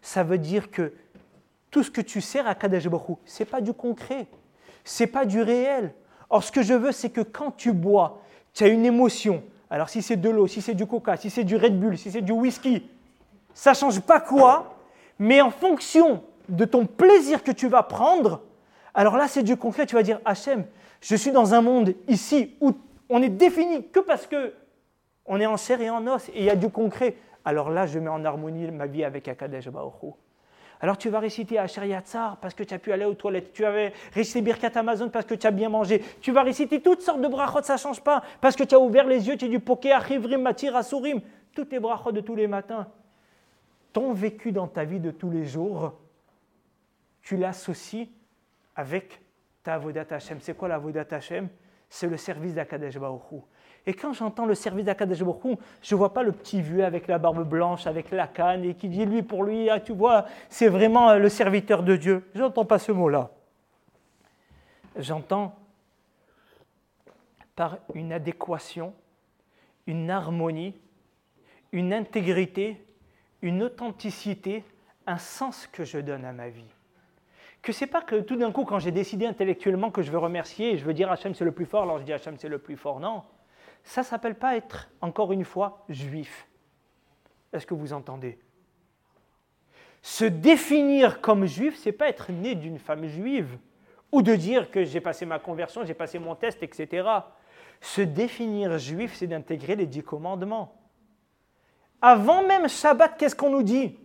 ça 0.00 0.24
veut 0.24 0.38
dire 0.38 0.70
que 0.70 0.94
tout 1.70 1.82
ce 1.82 1.90
que 1.90 2.00
tu 2.00 2.22
sers 2.22 2.46
à 2.46 2.54
Kadesh 2.54 2.88
Baruch 2.88 3.18
ce 3.26 3.42
n'est 3.42 3.48
pas 3.48 3.60
du 3.60 3.74
concret, 3.74 4.26
ce 4.82 5.02
n'est 5.02 5.08
pas 5.08 5.26
du 5.26 5.42
réel. 5.42 5.92
Or, 6.30 6.42
ce 6.42 6.50
que 6.50 6.62
je 6.62 6.72
veux, 6.72 6.92
c'est 6.92 7.10
que 7.10 7.20
quand 7.20 7.50
tu 7.50 7.72
bois, 7.72 8.22
tu 8.54 8.64
as 8.64 8.68
une 8.68 8.86
émotion. 8.86 9.44
Alors, 9.68 9.90
si 9.90 10.00
c'est 10.00 10.16
de 10.16 10.30
l'eau, 10.30 10.46
si 10.46 10.62
c'est 10.62 10.74
du 10.74 10.86
coca, 10.86 11.18
si 11.18 11.28
c'est 11.28 11.44
du 11.44 11.56
Red 11.56 11.78
Bull, 11.78 11.98
si 11.98 12.10
c'est 12.10 12.22
du 12.22 12.32
whisky, 12.32 12.88
ça 13.52 13.74
change 13.74 14.00
pas 14.00 14.20
quoi, 14.20 14.76
mais 15.18 15.42
en 15.42 15.50
fonction 15.50 16.22
de 16.48 16.64
ton 16.64 16.86
plaisir 16.86 17.42
que 17.42 17.52
tu 17.52 17.68
vas 17.68 17.82
prendre, 17.82 18.42
alors 18.94 19.16
là, 19.16 19.28
c'est 19.28 19.42
du 19.42 19.56
concret. 19.56 19.86
Tu 19.86 19.94
vas 19.94 20.02
dire, 20.02 20.20
Hachem, 20.24 20.64
je 21.00 21.16
suis 21.16 21.32
dans 21.32 21.54
un 21.54 21.62
monde 21.62 21.94
ici 22.08 22.54
où 22.60 22.72
on 23.08 23.22
est 23.22 23.28
défini 23.28 23.88
que 23.88 24.00
parce 24.00 24.26
que 24.26 24.54
on 25.24 25.40
est 25.40 25.46
en 25.46 25.56
chair 25.56 25.80
et 25.80 25.90
en 25.90 26.06
os 26.06 26.28
et 26.28 26.38
il 26.38 26.44
y 26.44 26.50
a 26.50 26.56
du 26.56 26.68
concret. 26.68 27.16
Alors 27.44 27.70
là, 27.70 27.86
je 27.86 27.98
mets 27.98 28.10
en 28.10 28.24
harmonie 28.24 28.70
ma 28.70 28.86
vie 28.86 29.04
avec 29.04 29.28
Akadesh 29.28 29.68
Baruch 29.68 30.14
alors 30.82 30.98
tu 30.98 31.10
vas 31.10 31.20
réciter 31.20 31.58
Asher 31.60 31.86
Yatzar 31.86 32.38
parce 32.38 32.54
que 32.54 32.64
tu 32.64 32.74
as 32.74 32.78
pu 32.80 32.92
aller 32.92 33.04
aux 33.04 33.14
toilettes. 33.14 33.52
Tu 33.52 33.62
vas 33.62 33.90
réciter 34.12 34.42
Birkat 34.42 34.72
Amazon 34.74 35.08
parce 35.08 35.24
que 35.24 35.36
tu 35.36 35.46
as 35.46 35.52
bien 35.52 35.68
mangé. 35.68 36.02
Tu 36.20 36.32
vas 36.32 36.42
réciter 36.42 36.80
toutes 36.80 37.02
sortes 37.02 37.20
de 37.20 37.28
brachot, 37.28 37.62
ça 37.62 37.74
ne 37.74 37.78
change 37.78 38.00
pas. 38.00 38.20
Parce 38.40 38.56
que 38.56 38.64
tu 38.64 38.74
as 38.74 38.80
ouvert 38.80 39.06
les 39.06 39.28
yeux, 39.28 39.36
tu 39.36 39.44
as 39.44 39.48
du 39.48 39.60
poké, 39.60 39.92
achivrim, 39.92 40.42
matir, 40.42 40.74
asurim. 40.74 41.20
Toutes 41.54 41.70
les 41.70 41.78
brachot 41.78 42.10
de 42.10 42.20
tous 42.20 42.34
les 42.34 42.48
matins. 42.48 42.88
Ton 43.92 44.12
vécu 44.12 44.50
dans 44.50 44.66
ta 44.66 44.82
vie 44.82 44.98
de 44.98 45.12
tous 45.12 45.30
les 45.30 45.44
jours, 45.44 45.92
tu 47.22 47.36
l'associes 47.36 48.08
avec 48.76 49.20
ta 49.62 49.74
Avodat 49.74 50.06
Hashem. 50.10 50.40
C'est 50.40 50.56
quoi 50.56 50.68
la 50.68 50.76
Avodat 50.76 51.06
Hashem? 51.10 51.48
C'est 51.88 52.08
le 52.08 52.16
service 52.16 52.54
d'Akadesh 52.54 52.98
Baruch 52.98 53.42
Et 53.86 53.94
quand 53.94 54.12
j'entends 54.12 54.46
le 54.46 54.54
service 54.54 54.84
d'Akadesh 54.84 55.22
Baruch 55.22 55.58
je 55.82 55.94
ne 55.94 55.98
vois 55.98 56.12
pas 56.12 56.22
le 56.22 56.32
petit 56.32 56.60
vieux 56.60 56.84
avec 56.84 57.06
la 57.06 57.18
barbe 57.18 57.48
blanche, 57.48 57.86
avec 57.86 58.10
la 58.10 58.26
canne, 58.26 58.64
et 58.64 58.74
qui 58.74 58.88
dit 58.88 59.04
lui 59.04 59.22
pour 59.22 59.44
lui, 59.44 59.70
ah, 59.70 59.78
tu 59.78 59.92
vois, 59.92 60.26
c'est 60.48 60.68
vraiment 60.68 61.10
euh, 61.10 61.18
le 61.18 61.28
serviteur 61.28 61.82
de 61.82 61.96
Dieu. 61.96 62.28
Je 62.34 62.40
n'entends 62.40 62.64
pas 62.64 62.78
ce 62.78 62.92
mot-là. 62.92 63.30
J'entends 64.96 65.54
par 67.54 67.78
une 67.94 68.12
adéquation, 68.12 68.94
une 69.86 70.10
harmonie, 70.10 70.74
une 71.72 71.92
intégrité, 71.92 72.84
une 73.42 73.62
authenticité, 73.62 74.64
un 75.06 75.18
sens 75.18 75.66
que 75.66 75.84
je 75.84 75.98
donne 75.98 76.24
à 76.24 76.32
ma 76.32 76.48
vie 76.48 76.71
que 77.62 77.72
c'est 77.72 77.86
pas 77.86 78.02
que 78.02 78.16
tout 78.16 78.36
d'un 78.36 78.50
coup, 78.50 78.64
quand 78.64 78.80
j'ai 78.80 78.90
décidé 78.90 79.24
intellectuellement 79.24 79.90
que 79.90 80.02
je 80.02 80.10
veux 80.10 80.18
remercier 80.18 80.72
et 80.72 80.78
je 80.78 80.84
veux 80.84 80.94
dire 80.94 81.10
Hachem 81.10 81.34
c'est 81.34 81.44
le 81.44 81.52
plus 81.52 81.64
fort, 81.64 81.84
alors 81.84 81.98
je 81.98 82.04
dis 82.04 82.12
Hachem 82.12 82.36
c'est 82.36 82.48
le 82.48 82.58
plus 82.58 82.76
fort. 82.76 82.98
Non, 82.98 83.22
ça 83.84 84.02
s'appelle 84.02 84.34
pas 84.34 84.56
être, 84.56 84.90
encore 85.00 85.32
une 85.32 85.44
fois, 85.44 85.84
juif. 85.88 86.48
Est-ce 87.52 87.66
que 87.66 87.74
vous 87.74 87.92
entendez? 87.92 88.38
Se 90.02 90.24
définir 90.24 91.20
comme 91.20 91.46
juif, 91.46 91.76
c'est 91.78 91.92
pas 91.92 92.08
être 92.08 92.32
né 92.32 92.56
d'une 92.56 92.78
femme 92.78 93.06
juive 93.06 93.56
ou 94.10 94.22
de 94.22 94.34
dire 94.34 94.70
que 94.70 94.84
j'ai 94.84 95.00
passé 95.00 95.24
ma 95.24 95.38
conversion, 95.38 95.84
j'ai 95.84 95.94
passé 95.94 96.18
mon 96.18 96.34
test, 96.34 96.62
etc. 96.62 97.08
Se 97.80 98.00
définir 98.00 98.78
juif, 98.78 99.14
c'est 99.14 99.28
d'intégrer 99.28 99.76
les 99.76 99.86
dix 99.86 100.02
commandements. 100.02 100.76
Avant 102.00 102.44
même 102.44 102.68
Shabbat, 102.68 103.16
qu'est-ce 103.16 103.36
qu'on 103.36 103.50
nous 103.50 103.62
dit? 103.62 103.96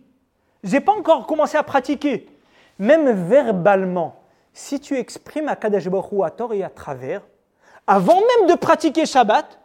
J'ai 0.62 0.80
pas 0.80 0.92
encore 0.92 1.26
commencé 1.26 1.56
à 1.56 1.64
pratiquer 1.64 2.28
même 2.78 3.10
verbalement, 3.28 4.22
si 4.52 4.80
tu 4.80 4.96
exprimes 4.96 5.48
à 5.48 5.56
Kadesh 5.56 5.88
Baruch 5.88 6.24
à 6.24 6.30
tort 6.30 6.52
et 6.52 6.62
à 6.62 6.70
travers, 6.70 7.22
avant 7.86 8.20
même 8.20 8.48
de 8.48 8.54
pratiquer 8.54 9.06
Shabbat, 9.06 9.58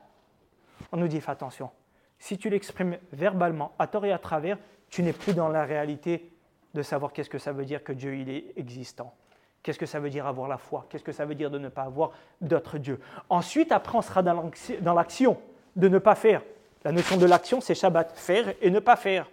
on 0.92 0.98
nous 0.98 1.08
dit 1.08 1.20
fais 1.20 1.32
attention. 1.32 1.70
Si 2.20 2.38
tu 2.38 2.50
l'exprimes 2.50 2.98
verbalement, 3.12 3.74
à 3.80 3.88
tort 3.88 4.06
et 4.06 4.14
à 4.14 4.20
travers, 4.20 4.58
tu 4.90 5.04
n'es 5.04 5.14
plus 5.14 5.34
dans 5.34 5.50
la 5.50 5.66
réalité 5.66 6.32
de 6.74 6.82
savoir 6.82 7.12
qu'est-ce 7.12 7.30
que 7.30 7.38
ça 7.38 7.52
veut 7.52 7.66
dire 7.66 7.84
que 7.84 7.92
Dieu 7.92 8.16
il 8.16 8.30
est 8.30 8.54
existant. 8.56 9.14
Qu'est-ce 9.62 9.80
que 9.80 9.86
ça 9.86 10.00
veut 10.00 10.10
dire 10.10 10.28
avoir 10.28 10.48
la 10.48 10.58
foi? 10.58 10.86
Qu'est-ce 10.90 11.04
que 11.04 11.12
ça 11.12 11.26
veut 11.26 11.36
dire 11.36 11.50
de 11.50 11.58
ne 11.58 11.70
pas 11.70 11.84
avoir 11.84 12.12
d'autres 12.42 12.78
dieux? 12.78 13.00
Ensuite, 13.30 13.72
après, 13.72 13.98
on 13.98 14.02
sera 14.02 14.22
dans 14.22 14.94
l'action 14.94 15.38
de 15.76 15.88
ne 15.88 16.00
pas 16.00 16.16
faire. 16.16 16.42
La 16.84 16.92
notion 16.92 17.18
de 17.18 17.26
l'action, 17.26 17.62
c'est 17.62 17.76
Shabbat, 17.76 18.12
faire 18.14 18.54
et 18.62 18.70
ne 18.70 18.80
pas 18.80 18.98
faire. 18.98 19.30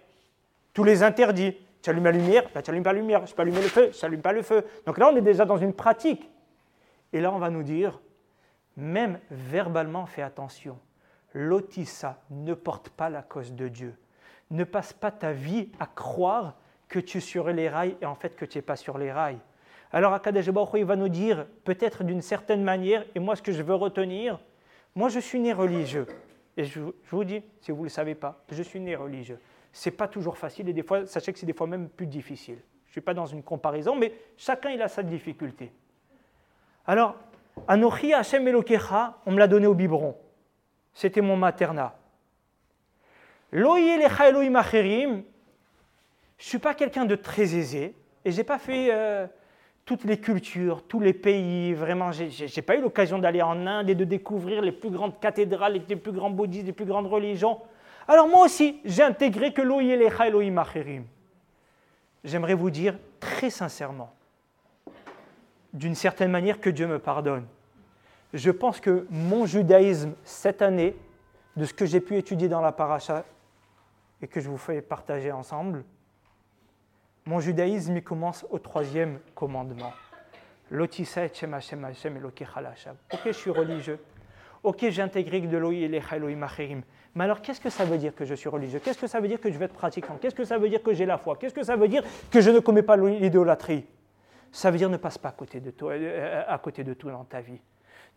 Tous 0.73 0.85
les 0.85 1.03
interdits, 1.03 1.57
tu 1.81 1.89
allumes 1.89 2.03
la 2.03 2.11
lumière, 2.11 2.43
bah, 2.53 2.61
tu 2.61 2.69
n'allumes 2.69 2.83
pas 2.83 2.93
la 2.93 2.99
lumière. 2.99 3.25
Je 3.25 3.33
peux 3.33 3.41
allumer 3.41 3.61
le 3.61 3.67
feu, 3.67 3.91
je 3.93 4.01
n'allume 4.05 4.21
pas 4.21 4.33
le 4.33 4.41
feu. 4.41 4.65
Donc 4.85 4.97
là, 4.97 5.09
on 5.11 5.15
est 5.15 5.21
déjà 5.21 5.45
dans 5.45 5.57
une 5.57 5.73
pratique. 5.73 6.29
Et 7.13 7.21
là, 7.21 7.31
on 7.31 7.39
va 7.39 7.49
nous 7.49 7.63
dire, 7.63 7.99
même 8.77 9.19
verbalement, 9.29 10.05
fais 10.05 10.21
attention. 10.21 10.77
L'otissa 11.33 12.21
ne 12.29 12.53
porte 12.53 12.89
pas 12.89 13.09
la 13.09 13.21
cause 13.21 13.53
de 13.53 13.67
Dieu. 13.67 13.95
Ne 14.49 14.63
passe 14.63 14.93
pas 14.93 15.11
ta 15.11 15.31
vie 15.31 15.69
à 15.79 15.87
croire 15.87 16.55
que 16.87 16.99
tu 16.99 17.17
es 17.17 17.21
sur 17.21 17.47
les 17.47 17.69
rails 17.69 17.95
et 18.01 18.05
en 18.05 18.15
fait 18.15 18.35
que 18.35 18.45
tu 18.45 18.57
n'es 18.57 18.61
pas 18.61 18.75
sur 18.75 18.97
les 18.97 19.11
rails. 19.11 19.39
Alors 19.93 20.13
Akadesh 20.13 20.47
il 20.75 20.85
va 20.85 20.95
nous 20.95 21.09
dire, 21.09 21.47
peut-être 21.63 22.03
d'une 22.03 22.21
certaine 22.21 22.63
manière, 22.63 23.05
et 23.15 23.19
moi 23.19 23.35
ce 23.35 23.41
que 23.41 23.53
je 23.53 23.61
veux 23.61 23.75
retenir, 23.75 24.39
moi 24.93 25.09
je 25.09 25.19
suis 25.19 25.39
né 25.39 25.53
religieux. 25.53 26.05
Et 26.57 26.65
je 26.65 26.81
vous 27.09 27.23
dis, 27.23 27.41
si 27.61 27.71
vous 27.71 27.79
ne 27.79 27.83
le 27.83 27.89
savez 27.89 28.15
pas, 28.15 28.43
je 28.49 28.61
suis 28.61 28.79
né 28.81 28.95
religieux 28.95 29.39
c'est 29.71 29.91
pas 29.91 30.07
toujours 30.07 30.37
facile 30.37 30.69
et 30.69 30.73
des 30.73 30.83
fois, 30.83 31.05
sachez 31.05 31.31
que 31.33 31.39
c'est 31.39 31.45
des 31.45 31.53
fois 31.53 31.67
même 31.67 31.89
plus 31.89 32.07
difficile. 32.07 32.59
Je 32.85 32.89
ne 32.89 32.91
suis 32.91 33.01
pas 33.01 33.13
dans 33.13 33.25
une 33.25 33.43
comparaison, 33.43 33.95
mais 33.95 34.13
chacun 34.35 34.69
il 34.71 34.81
a 34.81 34.87
sa 34.87 35.01
difficulté. 35.01 35.71
Alors, 36.85 37.15
Anochi 37.67 38.13
Hashem 38.13 38.47
Elokecha, 38.47 39.19
on 39.25 39.31
me 39.31 39.39
l'a 39.39 39.47
donné 39.47 39.67
au 39.67 39.73
biberon. 39.73 40.15
C'était 40.93 41.21
mon 41.21 41.37
maternat. 41.37 41.95
Loïe 43.51 43.97
Lecha 43.97 44.29
Elohim 44.29 44.55
Acherim, 44.55 45.23
je 46.37 46.45
ne 46.45 46.49
suis 46.49 46.59
pas 46.59 46.73
quelqu'un 46.73 47.05
de 47.05 47.15
très 47.15 47.55
aisé 47.55 47.95
et 48.25 48.31
je 48.31 48.37
n'ai 48.37 48.43
pas 48.43 48.57
fait 48.57 48.89
euh, 48.91 49.27
toutes 49.85 50.03
les 50.05 50.19
cultures, 50.19 50.83
tous 50.83 50.99
les 50.99 51.13
pays. 51.13 51.73
Vraiment, 51.73 52.11
je 52.11 52.23
n'ai 52.23 52.61
pas 52.61 52.75
eu 52.75 52.81
l'occasion 52.81 53.19
d'aller 53.19 53.41
en 53.41 53.67
Inde 53.67 53.89
et 53.89 53.95
de 53.95 54.05
découvrir 54.05 54.61
les 54.61 54.71
plus 54.71 54.89
grandes 54.89 55.19
cathédrales, 55.19 55.81
les 55.87 55.95
plus 55.95 56.11
grands 56.11 56.29
bouddhistes, 56.29 56.65
les 56.65 56.73
plus 56.73 56.85
grandes 56.85 57.07
religions. 57.07 57.59
Alors 58.11 58.27
moi 58.27 58.43
aussi, 58.43 58.81
j'ai 58.83 59.03
intégré 59.03 59.53
que 59.53 59.61
l'Oyelecha 59.61 60.27
Elohim 60.27 60.57
Acherim. 60.57 61.05
J'aimerais 62.25 62.55
vous 62.55 62.69
dire 62.69 62.99
très 63.21 63.49
sincèrement, 63.49 64.13
d'une 65.71 65.95
certaine 65.95 66.29
manière, 66.29 66.59
que 66.59 66.69
Dieu 66.69 66.87
me 66.87 66.99
pardonne. 66.99 67.45
Je 68.33 68.51
pense 68.51 68.81
que 68.81 69.07
mon 69.09 69.45
judaïsme 69.45 70.11
cette 70.25 70.61
année, 70.61 70.93
de 71.55 71.63
ce 71.63 71.73
que 71.73 71.85
j'ai 71.85 72.01
pu 72.01 72.17
étudier 72.17 72.49
dans 72.49 72.59
la 72.59 72.73
paracha 72.73 73.23
et 74.21 74.27
que 74.27 74.41
je 74.41 74.49
vous 74.49 74.57
fais 74.57 74.81
partager 74.81 75.31
ensemble, 75.31 75.85
mon 77.23 77.39
judaïsme 77.39 77.95
il 77.95 78.03
commence 78.03 78.45
au 78.49 78.59
troisième 78.59 79.21
commandement. 79.35 79.93
Et 80.69 80.75
Ok, 83.13 83.21
je 83.27 83.31
suis 83.31 83.51
religieux. 83.51 83.99
Ok, 84.63 84.85
j'ai 84.89 85.01
intégré 85.01 85.39
de 85.39 85.57
Elohim 85.57 86.43
Acherim. 86.43 86.81
Mais 87.13 87.25
alors, 87.25 87.41
qu'est-ce 87.41 87.59
que 87.59 87.69
ça 87.69 87.83
veut 87.83 87.97
dire 87.97 88.15
que 88.15 88.23
je 88.23 88.33
suis 88.35 88.47
religieux? 88.47 88.79
Qu'est-ce 88.83 88.97
que 88.97 89.07
ça 89.07 89.19
veut 89.19 89.27
dire 89.27 89.41
que 89.41 89.51
je 89.51 89.57
vais 89.57 89.65
être 89.65 89.73
pratiquant? 89.73 90.17
Qu'est-ce 90.21 90.35
que 90.35 90.45
ça 90.45 90.57
veut 90.57 90.69
dire 90.69 90.81
que 90.81 90.93
j'ai 90.93 91.05
la 91.05 91.17
foi? 91.17 91.35
Qu'est-ce 91.35 91.53
que 91.53 91.63
ça 91.63 91.75
veut 91.75 91.89
dire 91.89 92.03
que 92.29 92.39
je 92.39 92.49
ne 92.49 92.59
commets 92.59 92.83
pas 92.83 92.95
l'idolâtrie? 92.95 93.85
Ça 94.51 94.71
veut 94.71 94.77
dire 94.77 94.89
ne 94.89 94.97
passe 94.97 95.17
pas 95.17 95.29
à 95.29 95.33
côté 95.33 95.59
de 95.59 95.71
toi, 95.71 95.93
euh, 95.93 96.57
tout 96.97 97.09
dans 97.09 97.23
ta 97.23 97.41
vie. 97.41 97.59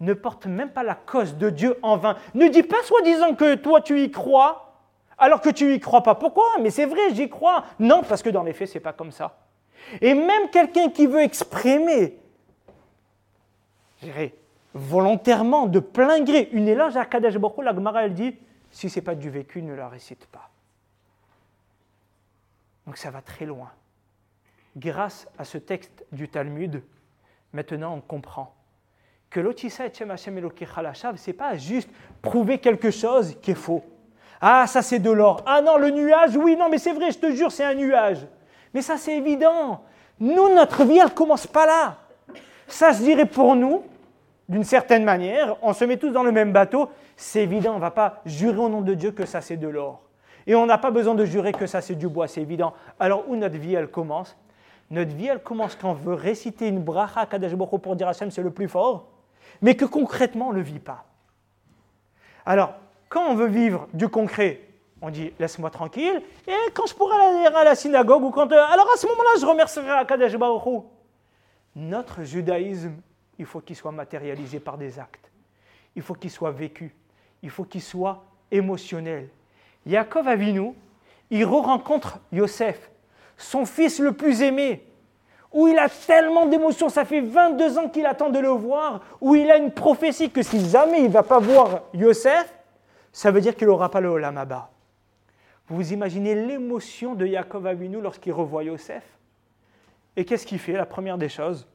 Ne 0.00 0.14
porte 0.14 0.46
même 0.46 0.70
pas 0.70 0.82
la 0.82 0.94
cause 0.94 1.36
de 1.36 1.50
Dieu 1.50 1.76
en 1.82 1.96
vain. 1.96 2.16
Ne 2.34 2.48
dis 2.48 2.62
pas 2.62 2.82
soi-disant 2.84 3.34
que 3.34 3.54
toi 3.54 3.80
tu 3.80 4.00
y 4.00 4.10
crois, 4.10 4.80
alors 5.18 5.40
que 5.40 5.50
tu 5.50 5.74
y 5.74 5.80
crois 5.80 6.02
pas. 6.02 6.14
Pourquoi? 6.16 6.44
Mais 6.60 6.70
c'est 6.70 6.86
vrai, 6.86 7.14
j'y 7.14 7.28
crois. 7.28 7.64
Non, 7.78 8.02
parce 8.08 8.22
que 8.22 8.30
dans 8.30 8.42
les 8.42 8.52
faits, 8.52 8.68
c'est 8.68 8.80
pas 8.80 8.92
comme 8.92 9.12
ça. 9.12 9.38
Et 10.00 10.14
même 10.14 10.50
quelqu'un 10.50 10.88
qui 10.88 11.06
veut 11.06 11.22
exprimer, 11.22 12.18
volontairement, 14.72 15.66
de 15.66 15.78
plein 15.78 16.20
gré, 16.22 16.48
une 16.52 16.68
éloge 16.68 16.96
à 16.96 17.04
Kadesh 17.04 17.38
Baruch 17.38 17.64
la 17.64 17.74
Gemara, 17.74 18.04
elle 18.04 18.14
dit, 18.14 18.34
si 18.74 18.90
c'est 18.90 19.02
pas 19.02 19.14
du 19.14 19.30
vécu, 19.30 19.62
ne 19.62 19.72
la 19.72 19.88
récite 19.88 20.26
pas. 20.26 20.50
Donc 22.86 22.96
ça 22.96 23.12
va 23.12 23.22
très 23.22 23.46
loin. 23.46 23.70
Grâce 24.76 25.28
à 25.38 25.44
ce 25.44 25.58
texte 25.58 26.04
du 26.10 26.28
Talmud, 26.28 26.82
maintenant 27.52 27.94
on 27.94 28.00
comprend 28.00 28.52
que 29.30 29.38
l'Otissa 29.38 29.86
et 29.86 29.92
Hashem 30.10 30.50
ce 30.56 31.26
n'est 31.30 31.32
pas 31.34 31.56
juste 31.56 31.88
prouver 32.20 32.58
quelque 32.58 32.90
chose 32.90 33.36
qui 33.40 33.52
est 33.52 33.54
faux. 33.54 33.84
Ah, 34.40 34.66
ça 34.66 34.82
c'est 34.82 34.98
de 34.98 35.10
l'or. 35.10 35.42
Ah 35.46 35.62
non, 35.62 35.78
le 35.78 35.90
nuage, 35.90 36.36
oui, 36.36 36.56
non, 36.56 36.68
mais 36.68 36.78
c'est 36.78 36.92
vrai, 36.92 37.12
je 37.12 37.18
te 37.18 37.30
jure, 37.30 37.52
c'est 37.52 37.64
un 37.64 37.74
nuage. 37.74 38.26
Mais 38.74 38.82
ça 38.82 38.96
c'est 38.96 39.16
évident. 39.16 39.84
Nous, 40.18 40.52
notre 40.52 40.84
vie, 40.84 40.98
elle 40.98 41.04
ne 41.04 41.10
commence 41.10 41.46
pas 41.46 41.64
là. 41.64 41.98
Ça 42.66 42.92
se 42.92 43.04
dirait 43.04 43.26
pour 43.26 43.54
nous, 43.54 43.84
d'une 44.48 44.64
certaine 44.64 45.04
manière, 45.04 45.56
on 45.62 45.72
se 45.72 45.84
met 45.84 45.96
tous 45.96 46.10
dans 46.10 46.22
le 46.22 46.32
même 46.32 46.52
bateau, 46.52 46.90
c'est 47.16 47.42
évident, 47.42 47.72
on 47.72 47.76
ne 47.76 47.80
va 47.80 47.90
pas 47.90 48.20
jurer 48.26 48.58
au 48.58 48.68
nom 48.68 48.82
de 48.82 48.94
Dieu 48.94 49.10
que 49.12 49.24
ça 49.24 49.40
c'est 49.40 49.56
de 49.56 49.68
l'or. 49.68 50.02
Et 50.46 50.54
on 50.54 50.66
n'a 50.66 50.76
pas 50.76 50.90
besoin 50.90 51.14
de 51.14 51.24
jurer 51.24 51.52
que 51.52 51.66
ça 51.66 51.80
c'est 51.80 51.94
du 51.94 52.08
bois, 52.08 52.28
c'est 52.28 52.42
évident. 52.42 52.74
Alors 53.00 53.28
où 53.28 53.36
notre 53.36 53.56
vie 53.56 53.74
elle 53.74 53.88
commence? 53.88 54.36
Notre 54.90 55.14
vie 55.14 55.28
elle 55.28 55.42
commence 55.42 55.74
quand 55.76 55.90
on 55.90 55.94
veut 55.94 56.14
réciter 56.14 56.68
une 56.68 56.80
bracha 56.80 57.24
Kadesh 57.26 57.54
pour 57.54 57.96
dire 57.96 58.08
Hachem 58.08 58.30
c'est 58.30 58.42
le 58.42 58.50
plus 58.50 58.68
fort, 58.68 59.08
mais 59.62 59.74
que 59.74 59.86
concrètement 59.86 60.48
on 60.48 60.52
ne 60.52 60.58
le 60.58 60.62
vit 60.62 60.78
pas. 60.78 61.04
Alors, 62.46 62.74
quand 63.08 63.26
on 63.26 63.34
veut 63.34 63.46
vivre 63.46 63.88
du 63.94 64.08
concret, 64.08 64.60
on 65.00 65.10
dit 65.10 65.32
laisse-moi 65.38 65.70
tranquille, 65.70 66.22
et 66.46 66.70
quand 66.74 66.86
je 66.86 66.94
pourrai 66.94 67.16
aller 67.16 67.46
à 67.46 67.64
la 67.64 67.74
synagogue, 67.74 68.22
ou 68.22 68.30
quand. 68.30 68.50
Euh, 68.52 68.64
alors 68.70 68.88
à 68.92 68.96
ce 68.96 69.06
moment-là, 69.06 69.30
je 69.40 69.46
remercierai 69.46 69.90
Akadosh 69.90 70.36
Baruch 70.36 70.84
Notre 71.76 72.24
judaïsme, 72.24 72.94
il 73.38 73.46
faut 73.46 73.60
qu'il 73.60 73.76
soit 73.76 73.92
matérialisé 73.92 74.60
par 74.60 74.78
des 74.78 74.98
actes. 74.98 75.30
Il 75.96 76.02
faut 76.02 76.14
qu'il 76.14 76.30
soit 76.30 76.50
vécu. 76.50 76.94
Il 77.42 77.50
faut 77.50 77.64
qu'il 77.64 77.82
soit 77.82 78.24
émotionnel. 78.50 79.28
Yaakov 79.86 80.28
Avinu, 80.28 80.72
il 81.30 81.44
re-rencontre 81.44 82.20
Yosef, 82.32 82.90
son 83.36 83.66
fils 83.66 83.98
le 83.98 84.12
plus 84.12 84.42
aimé, 84.42 84.84
où 85.52 85.68
il 85.68 85.78
a 85.78 85.88
tellement 85.88 86.46
d'émotions, 86.46 86.88
ça 86.88 87.04
fait 87.04 87.20
22 87.20 87.78
ans 87.78 87.88
qu'il 87.88 88.06
attend 88.06 88.30
de 88.30 88.38
le 88.38 88.48
voir, 88.48 89.00
où 89.20 89.34
il 89.34 89.50
a 89.50 89.56
une 89.56 89.70
prophétie 89.70 90.30
que 90.30 90.42
si 90.42 90.68
jamais 90.68 91.00
il 91.00 91.04
ne 91.04 91.12
va 91.12 91.22
pas 91.22 91.38
voir 91.38 91.82
Yosef, 91.92 92.52
ça 93.12 93.30
veut 93.30 93.40
dire 93.40 93.54
qu'il 93.54 93.68
n'aura 93.68 93.90
pas 93.90 94.00
le 94.00 94.08
Olam 94.08 94.44
Vous 95.68 95.92
imaginez 95.92 96.34
l'émotion 96.34 97.14
de 97.14 97.26
Yaakov 97.26 97.66
Avinu 97.66 98.00
lorsqu'il 98.00 98.32
revoit 98.32 98.64
Yosef? 98.64 99.04
Et 100.16 100.24
qu'est-ce 100.24 100.46
qu'il 100.46 100.58
fait? 100.58 100.72
La 100.72 100.86
première 100.86 101.18
des 101.18 101.28
choses, 101.28 101.66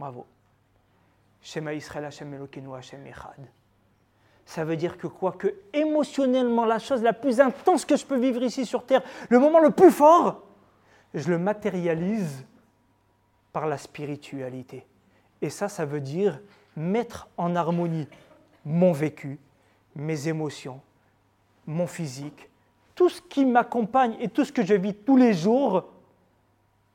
bravo, 0.00 0.26
Shema 1.42 1.74
Israël 1.74 2.06
Hashem 2.06 2.32
Elokeinu 2.32 2.74
Hashem 2.74 3.06
Echad. 3.06 3.46
Ça 4.46 4.64
veut 4.64 4.76
dire 4.76 4.96
que 4.96 5.06
quoi 5.06 5.32
Que 5.32 5.54
émotionnellement, 5.74 6.64
la 6.64 6.78
chose 6.78 7.02
la 7.02 7.12
plus 7.12 7.38
intense 7.38 7.84
que 7.84 7.96
je 7.96 8.06
peux 8.06 8.18
vivre 8.18 8.42
ici 8.42 8.64
sur 8.64 8.84
Terre, 8.84 9.02
le 9.28 9.38
moment 9.38 9.60
le 9.60 9.70
plus 9.70 9.90
fort, 9.90 10.42
je 11.12 11.28
le 11.28 11.38
matérialise 11.38 12.46
par 13.52 13.66
la 13.66 13.76
spiritualité. 13.76 14.86
Et 15.42 15.50
ça, 15.50 15.68
ça 15.68 15.84
veut 15.84 16.00
dire 16.00 16.40
mettre 16.76 17.28
en 17.36 17.54
harmonie 17.54 18.08
mon 18.64 18.92
vécu, 18.92 19.38
mes 19.94 20.28
émotions, 20.28 20.80
mon 21.66 21.86
physique, 21.86 22.48
tout 22.94 23.10
ce 23.10 23.20
qui 23.20 23.44
m'accompagne 23.44 24.16
et 24.18 24.28
tout 24.28 24.44
ce 24.44 24.52
que 24.52 24.64
je 24.64 24.74
vis 24.74 24.94
tous 24.94 25.16
les 25.16 25.34
jours 25.34 25.90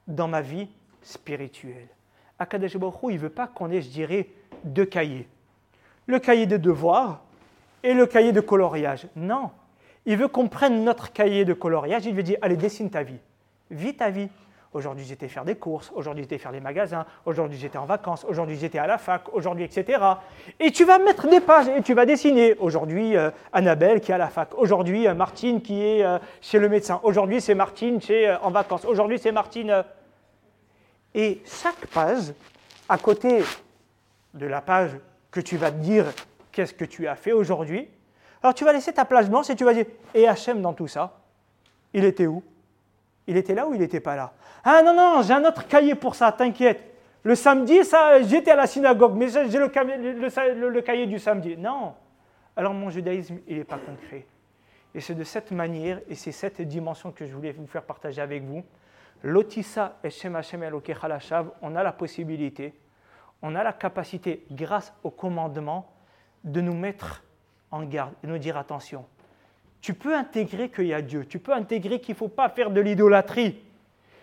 dans 0.07 0.27
ma 0.27 0.41
vie 0.41 0.67
spirituelle. 1.01 1.94
Akadosh 2.39 2.77
Baruch 2.77 2.95
il 3.09 3.15
ne 3.15 3.19
veut 3.19 3.29
pas 3.29 3.47
qu'on 3.47 3.71
ait, 3.71 3.81
je 3.81 3.89
dirais, 3.89 4.27
deux 4.63 4.85
cahiers. 4.85 5.27
Le 6.07 6.19
cahier 6.19 6.45
de 6.45 6.57
devoirs 6.57 7.21
et 7.83 7.93
le 7.93 8.05
cahier 8.05 8.31
de 8.31 8.41
coloriage. 8.41 9.07
Non. 9.15 9.51
Il 10.05 10.17
veut 10.17 10.27
qu'on 10.27 10.47
prenne 10.47 10.83
notre 10.83 11.11
cahier 11.11 11.45
de 11.45 11.53
coloriage. 11.53 12.05
Il 12.05 12.13
veut 12.13 12.23
dire, 12.23 12.37
allez, 12.41 12.57
dessine 12.57 12.89
ta 12.89 13.03
vie. 13.03 13.19
Vis 13.71 13.95
ta 13.95 14.09
vie. 14.09 14.29
Aujourd'hui, 14.73 15.05
j'étais 15.05 15.29
faire 15.29 15.45
des 15.45 15.55
courses. 15.55 15.89
Aujourd'hui, 15.95 16.23
j'étais 16.23 16.37
faire 16.37 16.51
les 16.51 16.59
magasins. 16.59 17.05
Aujourd'hui, 17.25 17.57
j'étais 17.57 17.77
en 17.77 17.85
vacances. 17.85 18.25
Aujourd'hui, 18.27 18.57
j'étais 18.59 18.77
à 18.77 18.85
la 18.85 18.97
fac. 18.97 19.33
Aujourd'hui, 19.33 19.63
etc. 19.63 19.99
Et 20.59 20.69
tu 20.71 20.83
vas 20.83 20.99
mettre 20.99 21.29
des 21.29 21.39
pages 21.39 21.69
et 21.69 21.81
tu 21.81 21.93
vas 21.93 22.05
dessiner. 22.05 22.55
Aujourd'hui, 22.59 23.15
euh, 23.15 23.31
Annabelle 23.53 24.01
qui 24.01 24.11
est 24.11 24.15
à 24.15 24.17
la 24.17 24.27
fac. 24.27 24.49
Aujourd'hui, 24.57 25.07
euh, 25.07 25.13
Martine 25.13 25.61
qui 25.61 25.81
est 25.81 26.03
euh, 26.03 26.19
chez 26.41 26.59
le 26.59 26.67
médecin. 26.67 26.99
Aujourd'hui, 27.03 27.39
c'est 27.39 27.55
Martine 27.55 28.01
chez, 28.01 28.35
en 28.43 28.51
vacances. 28.51 28.83
Aujourd'hui, 28.83 29.17
c'est 29.17 29.31
Martine. 29.31 29.85
Et 31.15 31.41
chaque 31.45 31.87
page, 31.87 32.33
à 32.89 32.97
côté 32.97 33.41
de 34.33 34.45
la 34.45 34.59
page 34.59 34.91
que 35.31 35.39
tu 35.39 35.55
vas 35.55 35.71
te 35.71 35.77
dire 35.77 36.05
qu'est-ce 36.51 36.73
que 36.73 36.83
tu 36.83 37.07
as 37.07 37.15
fait 37.15 37.31
aujourd'hui, 37.31 37.87
alors 38.43 38.53
tu 38.53 38.65
vas 38.65 38.73
laisser 38.73 38.91
ta 38.91 39.05
plage 39.05 39.29
blanche 39.29 39.49
et 39.49 39.55
tu 39.55 39.63
vas 39.63 39.73
dire 39.73 39.85
Et 40.13 40.27
Hachem 40.27 40.61
dans 40.61 40.73
tout 40.73 40.87
ça, 40.87 41.17
il 41.93 42.03
était 42.03 42.27
où? 42.27 42.43
Il 43.27 43.37
était 43.37 43.55
là 43.55 43.65
ou 43.65 43.73
il 43.73 43.79
n'était 43.79 44.01
pas 44.01 44.17
là? 44.17 44.33
Ah 44.65 44.81
non, 44.83 44.93
non, 44.93 45.21
j'ai 45.23 45.33
un 45.33 45.45
autre 45.45 45.65
cahier 45.67 45.95
pour 45.95 46.15
ça, 46.15 46.33
t'inquiète. 46.33 46.83
Le 47.23 47.33
samedi, 47.33 47.83
ça, 47.85 48.21
j'étais 48.21 48.51
à 48.51 48.55
la 48.55 48.67
synagogue, 48.67 49.15
mais 49.15 49.29
j'ai 49.29 49.57
le, 49.57 50.69
le, 50.69 50.81
cahier 50.81 51.07
du 51.07 51.17
samedi. 51.17 51.55
Non. 51.57 51.93
Alors 52.57 52.73
mon 52.73 52.89
judaïsme, 52.89 53.39
il 53.47 53.57
n'est 53.57 53.63
pas 53.63 53.79
concret. 53.79 54.25
Et 54.93 54.99
c'est 54.99 55.15
de 55.15 55.23
cette 55.23 55.51
manière, 55.51 56.01
et 56.09 56.15
c'est 56.15 56.33
cette 56.33 56.61
dimension 56.61 57.11
que 57.11 57.25
je 57.25 57.33
voulais 57.33 57.53
vous 57.53 57.67
faire 57.67 57.83
partager 57.83 58.21
avec 58.21 58.43
vous, 58.43 58.63
Lotissa 59.25 59.97
et 60.03 60.11
Shem 60.11 60.35
Hashem 60.35 60.63
on 61.63 61.75
a 61.75 61.83
la 61.83 61.91
possibilité, 61.91 62.75
on 63.41 63.55
a 63.55 63.63
la 63.63 63.73
capacité, 63.73 64.45
grâce 64.51 64.93
au 65.03 65.09
commandement, 65.09 65.91
de 66.43 66.61
nous 66.61 66.75
mettre 66.75 67.23
en 67.71 67.83
garde 67.83 68.13
et 68.23 68.27
nous 68.27 68.37
dire 68.37 68.55
attention. 68.55 69.03
Tu 69.81 69.95
peux 69.95 70.15
intégrer 70.15 70.69
qu'il 70.69 70.85
y 70.85 70.93
a 70.93 71.01
Dieu, 71.01 71.25
tu 71.25 71.39
peux 71.39 71.53
intégrer 71.53 71.99
qu'il 71.99 72.13
ne 72.13 72.17
faut 72.17 72.27
pas 72.27 72.49
faire 72.49 72.69
de 72.69 72.79
l'idolâtrie. 72.79 73.59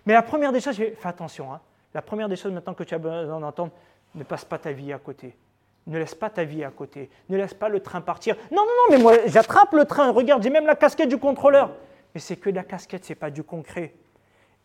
Mais 0.07 0.13
la 0.13 0.23
première 0.23 0.53
des 0.53 0.61
choses, 0.61 0.77
fais 0.77 0.97
attention, 1.03 1.53
hein. 1.53 1.61
la 1.95 2.03
première 2.03 2.29
des 2.29 2.37
choses 2.37 2.53
maintenant 2.53 2.75
que 2.75 2.85
tu 2.85 2.95
as 2.95 2.99
besoin 2.99 3.41
d'entendre, 3.41 3.73
ne 4.15 4.23
passe 4.23 4.45
pas 4.45 4.59
ta 4.59 4.71
vie 4.71 4.93
à 4.93 4.99
côté. 4.99 5.37
Ne 5.89 5.99
laisse 5.99 6.15
pas 6.15 6.31
ta 6.31 6.45
vie 6.45 6.63
à 6.63 6.71
côté. 6.71 7.11
Ne 7.29 7.37
laisse 7.37 7.55
pas 7.55 7.69
le 7.69 7.81
train 7.81 8.01
partir. 8.01 8.37
Non, 8.53 8.63
non, 8.63 8.67
non, 8.67 8.97
mais 8.97 9.03
moi 9.03 9.15
j'attrape 9.27 9.73
le 9.73 9.85
train. 9.85 10.13
Regarde, 10.13 10.45
j'ai 10.45 10.51
même 10.51 10.67
la 10.67 10.77
casquette 10.77 11.09
du 11.09 11.19
contrôleur. 11.19 11.73
Mais 12.15 12.21
c'est 12.21 12.37
que 12.37 12.51
la 12.51 12.63
casquette, 12.63 13.05
ce 13.05 13.13
n'est 13.13 13.17
pas 13.17 13.31
du 13.31 13.43
concret. 13.43 13.95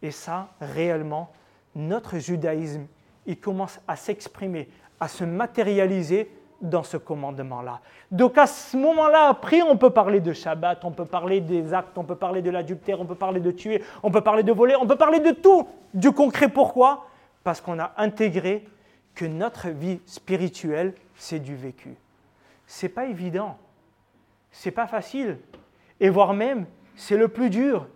Et 0.01 0.11
ça, 0.11 0.49
réellement, 0.61 1.31
notre 1.75 2.17
judaïsme, 2.17 2.87
il 3.25 3.39
commence 3.39 3.79
à 3.87 3.95
s'exprimer, 3.95 4.69
à 4.99 5.07
se 5.07 5.23
matérialiser 5.23 6.31
dans 6.61 6.83
ce 6.83 6.97
commandement-là. 6.97 7.81
Donc 8.09 8.37
à 8.37 8.47
ce 8.47 8.77
moment-là, 8.77 9.27
après, 9.27 9.61
on 9.61 9.77
peut 9.77 9.91
parler 9.91 10.19
de 10.19 10.33
Shabbat, 10.33 10.83
on 10.85 10.91
peut 10.91 11.05
parler 11.05 11.39
des 11.39 11.73
actes, 11.73 11.97
on 11.97 12.03
peut 12.03 12.15
parler 12.15 12.41
de 12.41 12.49
l'adultère, 12.49 12.99
on 12.99 13.05
peut 13.05 13.15
parler 13.15 13.39
de 13.39 13.51
tuer, 13.51 13.83
on 14.01 14.09
peut 14.09 14.21
parler 14.21 14.43
de 14.43 14.51
voler, 14.51 14.75
on 14.75 14.87
peut 14.87 14.95
parler 14.95 15.19
de 15.19 15.31
tout, 15.31 15.67
du 15.93 16.11
concret. 16.11 16.47
Pourquoi? 16.49 17.07
Parce 17.43 17.61
qu'on 17.61 17.79
a 17.79 17.93
intégré 17.97 18.65
que 19.13 19.25
notre 19.25 19.69
vie 19.69 19.99
spirituelle, 20.05 20.93
c'est 21.15 21.39
du 21.39 21.55
vécu. 21.55 21.95
C'est 22.65 22.89
pas 22.89 23.05
évident, 23.05 23.57
c'est 24.51 24.71
pas 24.71 24.87
facile, 24.87 25.37
et 25.99 26.09
voire 26.09 26.33
même, 26.33 26.65
c'est 26.95 27.17
le 27.17 27.27
plus 27.27 27.49
dur. 27.49 27.87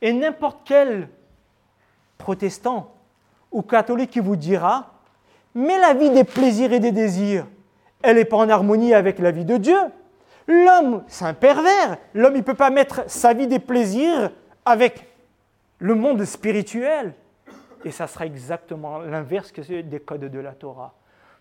Et 0.00 0.12
n'importe 0.12 0.60
quel 0.64 1.08
protestant 2.24 2.90
ou 3.52 3.60
catholique 3.60 4.12
qui 4.12 4.20
vous 4.20 4.34
dira, 4.34 4.94
mais 5.54 5.78
la 5.78 5.92
vie 5.92 6.08
des 6.08 6.24
plaisirs 6.24 6.72
et 6.72 6.80
des 6.80 6.90
désirs, 6.90 7.46
elle 8.02 8.16
n'est 8.16 8.24
pas 8.24 8.38
en 8.38 8.48
harmonie 8.48 8.94
avec 8.94 9.18
la 9.18 9.30
vie 9.30 9.44
de 9.44 9.58
Dieu. 9.58 9.76
L'homme, 10.46 11.04
c'est 11.06 11.26
un 11.26 11.34
pervers. 11.34 11.98
L'homme, 12.14 12.34
il 12.34 12.38
ne 12.38 12.42
peut 12.42 12.54
pas 12.54 12.70
mettre 12.70 13.02
sa 13.08 13.34
vie 13.34 13.46
des 13.46 13.58
plaisirs 13.58 14.30
avec 14.64 15.06
le 15.78 15.94
monde 15.94 16.24
spirituel. 16.24 17.12
Et 17.84 17.90
ça 17.90 18.06
sera 18.06 18.24
exactement 18.24 19.00
l'inverse 19.00 19.52
des 19.52 20.00
codes 20.00 20.30
de 20.30 20.38
la 20.38 20.52
Torah. 20.52 20.94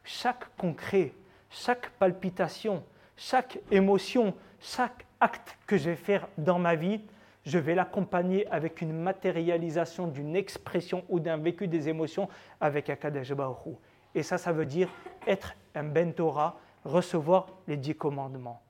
Chaque 0.04 0.54
concret, 0.58 1.14
chaque 1.50 1.92
palpitation, 1.92 2.84
chaque 3.16 3.58
émotion, 3.72 4.34
chaque 4.60 5.06
acte 5.22 5.58
que 5.66 5.78
je 5.78 5.92
vais 5.92 5.96
faire 5.96 6.28
dans 6.38 6.60
ma 6.60 6.76
vie, 6.76 7.00
je 7.46 7.60
vais 7.60 7.76
l'accompagner 7.76 8.48
avec 8.48 8.82
une 8.82 8.94
matérialisation 8.94 10.08
d'une 10.08 10.36
expression 10.36 11.04
ou 11.10 11.20
d'un 11.20 11.38
vécu 11.38 11.68
des 11.68 11.90
émotions 11.90 12.30
avec 12.62 12.92
Baruch 13.36 13.76
Et 14.16 14.24
ça, 14.24 14.38
ça 14.38 14.52
veut 14.52 14.66
dire 14.66 14.90
être 15.28 15.54
un 15.76 15.84
Ben 15.84 16.14
Torah, 16.14 16.58
recevoir 16.86 17.48
les 17.68 17.78
dix 17.78 17.96
commandements. 17.96 18.62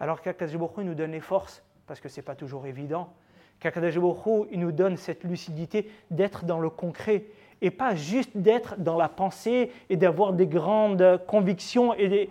Alors 0.00 0.20
qu'Akadosh 0.20 0.56
Baruch 0.56 0.78
nous 0.78 0.94
donne 0.94 1.12
les 1.12 1.20
forces, 1.20 1.62
parce 1.86 2.00
que 2.00 2.08
ce 2.08 2.16
n'est 2.16 2.24
pas 2.24 2.34
toujours 2.34 2.66
évident, 2.66 3.12
qu'Akadosh 3.60 3.98
Baruch 3.98 4.48
il 4.50 4.60
nous 4.60 4.72
donne 4.72 4.96
cette 4.96 5.24
lucidité 5.24 5.90
d'être 6.10 6.44
dans 6.44 6.60
le 6.60 6.70
concret 6.70 7.24
et 7.62 7.70
pas 7.70 7.94
juste 7.94 8.36
d'être 8.36 8.76
dans 8.76 8.96
la 8.96 9.08
pensée 9.08 9.72
et 9.88 9.96
d'avoir 9.96 10.32
des 10.32 10.46
grandes 10.46 11.20
convictions 11.26 11.94
et 11.94 12.08
des 12.08 12.30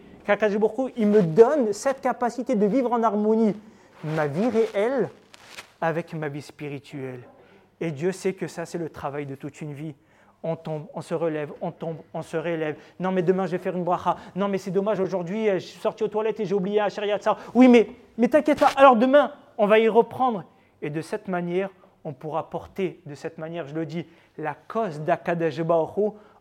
il 0.97 1.07
me 1.07 1.21
donne 1.21 1.71
cette 1.71 2.01
capacité 2.01 2.55
de 2.55 2.65
vivre 2.65 2.91
en 2.91 3.03
harmonie 3.03 3.55
ma 4.03 4.25
vie 4.25 4.49
réelle 4.49 5.09
avec 5.81 6.13
ma 6.13 6.29
vie 6.29 6.41
spirituelle. 6.41 7.21
Et 7.79 7.91
Dieu 7.91 8.11
sait 8.11 8.33
que 8.33 8.47
ça, 8.47 8.65
c'est 8.65 8.77
le 8.77 8.89
travail 8.89 9.25
de 9.25 9.35
toute 9.35 9.61
une 9.61 9.73
vie. 9.73 9.95
On 10.43 10.55
tombe, 10.55 10.85
on 10.93 11.01
se 11.01 11.13
relève, 11.13 11.51
on 11.59 11.71
tombe, 11.71 11.97
on 12.13 12.21
se 12.21 12.37
relève. 12.37 12.77
Non, 12.99 13.11
mais 13.11 13.23
demain, 13.23 13.47
je 13.47 13.51
vais 13.51 13.57
faire 13.57 13.75
une 13.75 13.83
bracha. 13.83 14.15
Non, 14.35 14.47
mais 14.47 14.57
c'est 14.57 14.71
dommage, 14.71 14.99
aujourd'hui, 14.99 15.49
je 15.53 15.57
suis 15.59 15.79
sorti 15.79 16.03
aux 16.03 16.07
toilettes 16.07 16.39
et 16.39 16.45
j'ai 16.45 16.53
oublié 16.53 16.79
un 16.79 16.89
ça. 16.89 17.37
Oui, 17.53 17.67
mais, 17.67 17.89
mais 18.17 18.27
t'inquiète 18.27 18.59
pas. 18.59 18.71
Alors 18.75 18.95
demain, 18.95 19.31
on 19.57 19.65
va 19.65 19.79
y 19.79 19.89
reprendre. 19.89 20.43
Et 20.81 20.89
de 20.89 21.01
cette 21.01 21.27
manière, 21.27 21.69
on 22.03 22.13
pourra 22.13 22.49
porter, 22.49 23.01
de 23.05 23.15
cette 23.15 23.39
manière, 23.39 23.67
je 23.67 23.73
le 23.73 23.85
dis, 23.85 24.05
la 24.37 24.53
cause 24.53 25.01
d'Akadash 25.01 25.59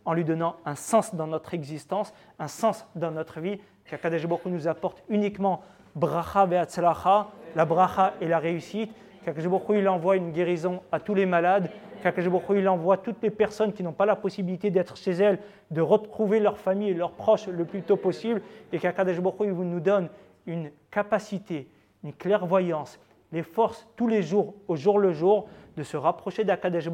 en 0.05 0.12
lui 0.12 0.24
donnant 0.24 0.57
un 0.66 0.74
sens 0.74 1.14
dans 1.14 1.26
notre 1.26 1.55
existence, 1.55 2.12
un 2.39 2.49
sens 2.49 2.87
dans 2.95 3.11
notre 3.11 3.41
vie, 3.41 3.59
qu'Akadash 3.87 4.26
nous 4.45 4.68
apporte 4.68 5.03
uniquement 5.09 5.62
bracha 5.95 6.45
ve'atzlacha, 6.45 7.28
la 7.57 7.64
bracha 7.64 8.12
et 8.20 8.28
la 8.28 8.39
réussite, 8.39 8.93
qu'Akadash 9.24 9.50
il 9.70 9.88
envoie 9.88 10.16
une 10.16 10.32
guérison 10.32 10.80
à 10.92 11.00
tous 11.00 11.14
les 11.14 11.26
malades, 11.26 11.70
qu'Akadash 12.02 12.30
il 12.50 12.68
envoie 12.68 12.98
toutes 12.98 13.22
les 13.22 13.30
personnes 13.30 13.72
qui 13.72 13.82
n'ont 13.82 13.92
pas 13.92 14.06
la 14.06 14.16
possibilité 14.16 14.70
d'être 14.70 14.96
chez 14.96 15.12
elles, 15.12 15.38
de 15.70 15.80
retrouver 15.80 16.40
leur 16.40 16.58
famille 16.58 16.90
et 16.90 16.94
leurs 16.94 17.12
proches 17.12 17.48
le 17.48 17.64
plus 17.64 17.82
tôt 17.82 17.96
possible, 17.96 18.42
et 18.72 18.78
qu'Akadash 18.78 19.16
il 19.40 19.52
nous 19.52 19.80
donne 19.80 20.08
une 20.46 20.70
capacité, 20.90 21.68
une 22.02 22.12
clairvoyance, 22.12 22.98
les 23.32 23.42
forces 23.42 23.86
tous 23.96 24.06
les 24.06 24.22
jours, 24.22 24.54
au 24.68 24.76
jour 24.76 24.98
le 24.98 25.12
jour, 25.12 25.48
de 25.76 25.82
se 25.82 25.96
rapprocher 25.96 26.44
d'Akadesh 26.44 26.88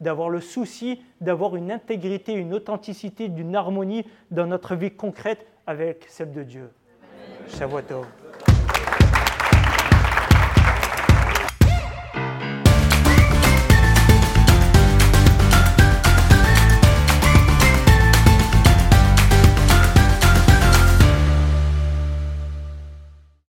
d'avoir 0.00 0.28
le 0.28 0.40
souci 0.40 1.02
d'avoir 1.20 1.56
une 1.56 1.72
intégrité, 1.72 2.34
une 2.34 2.54
authenticité, 2.54 3.28
d'une 3.28 3.56
harmonie 3.56 4.04
dans 4.30 4.46
notre 4.46 4.74
vie 4.74 4.90
concrète 4.90 5.46
avec 5.66 6.04
celle 6.08 6.32
de 6.32 6.42
Dieu. 6.42 6.70
Shavuot 7.48 8.04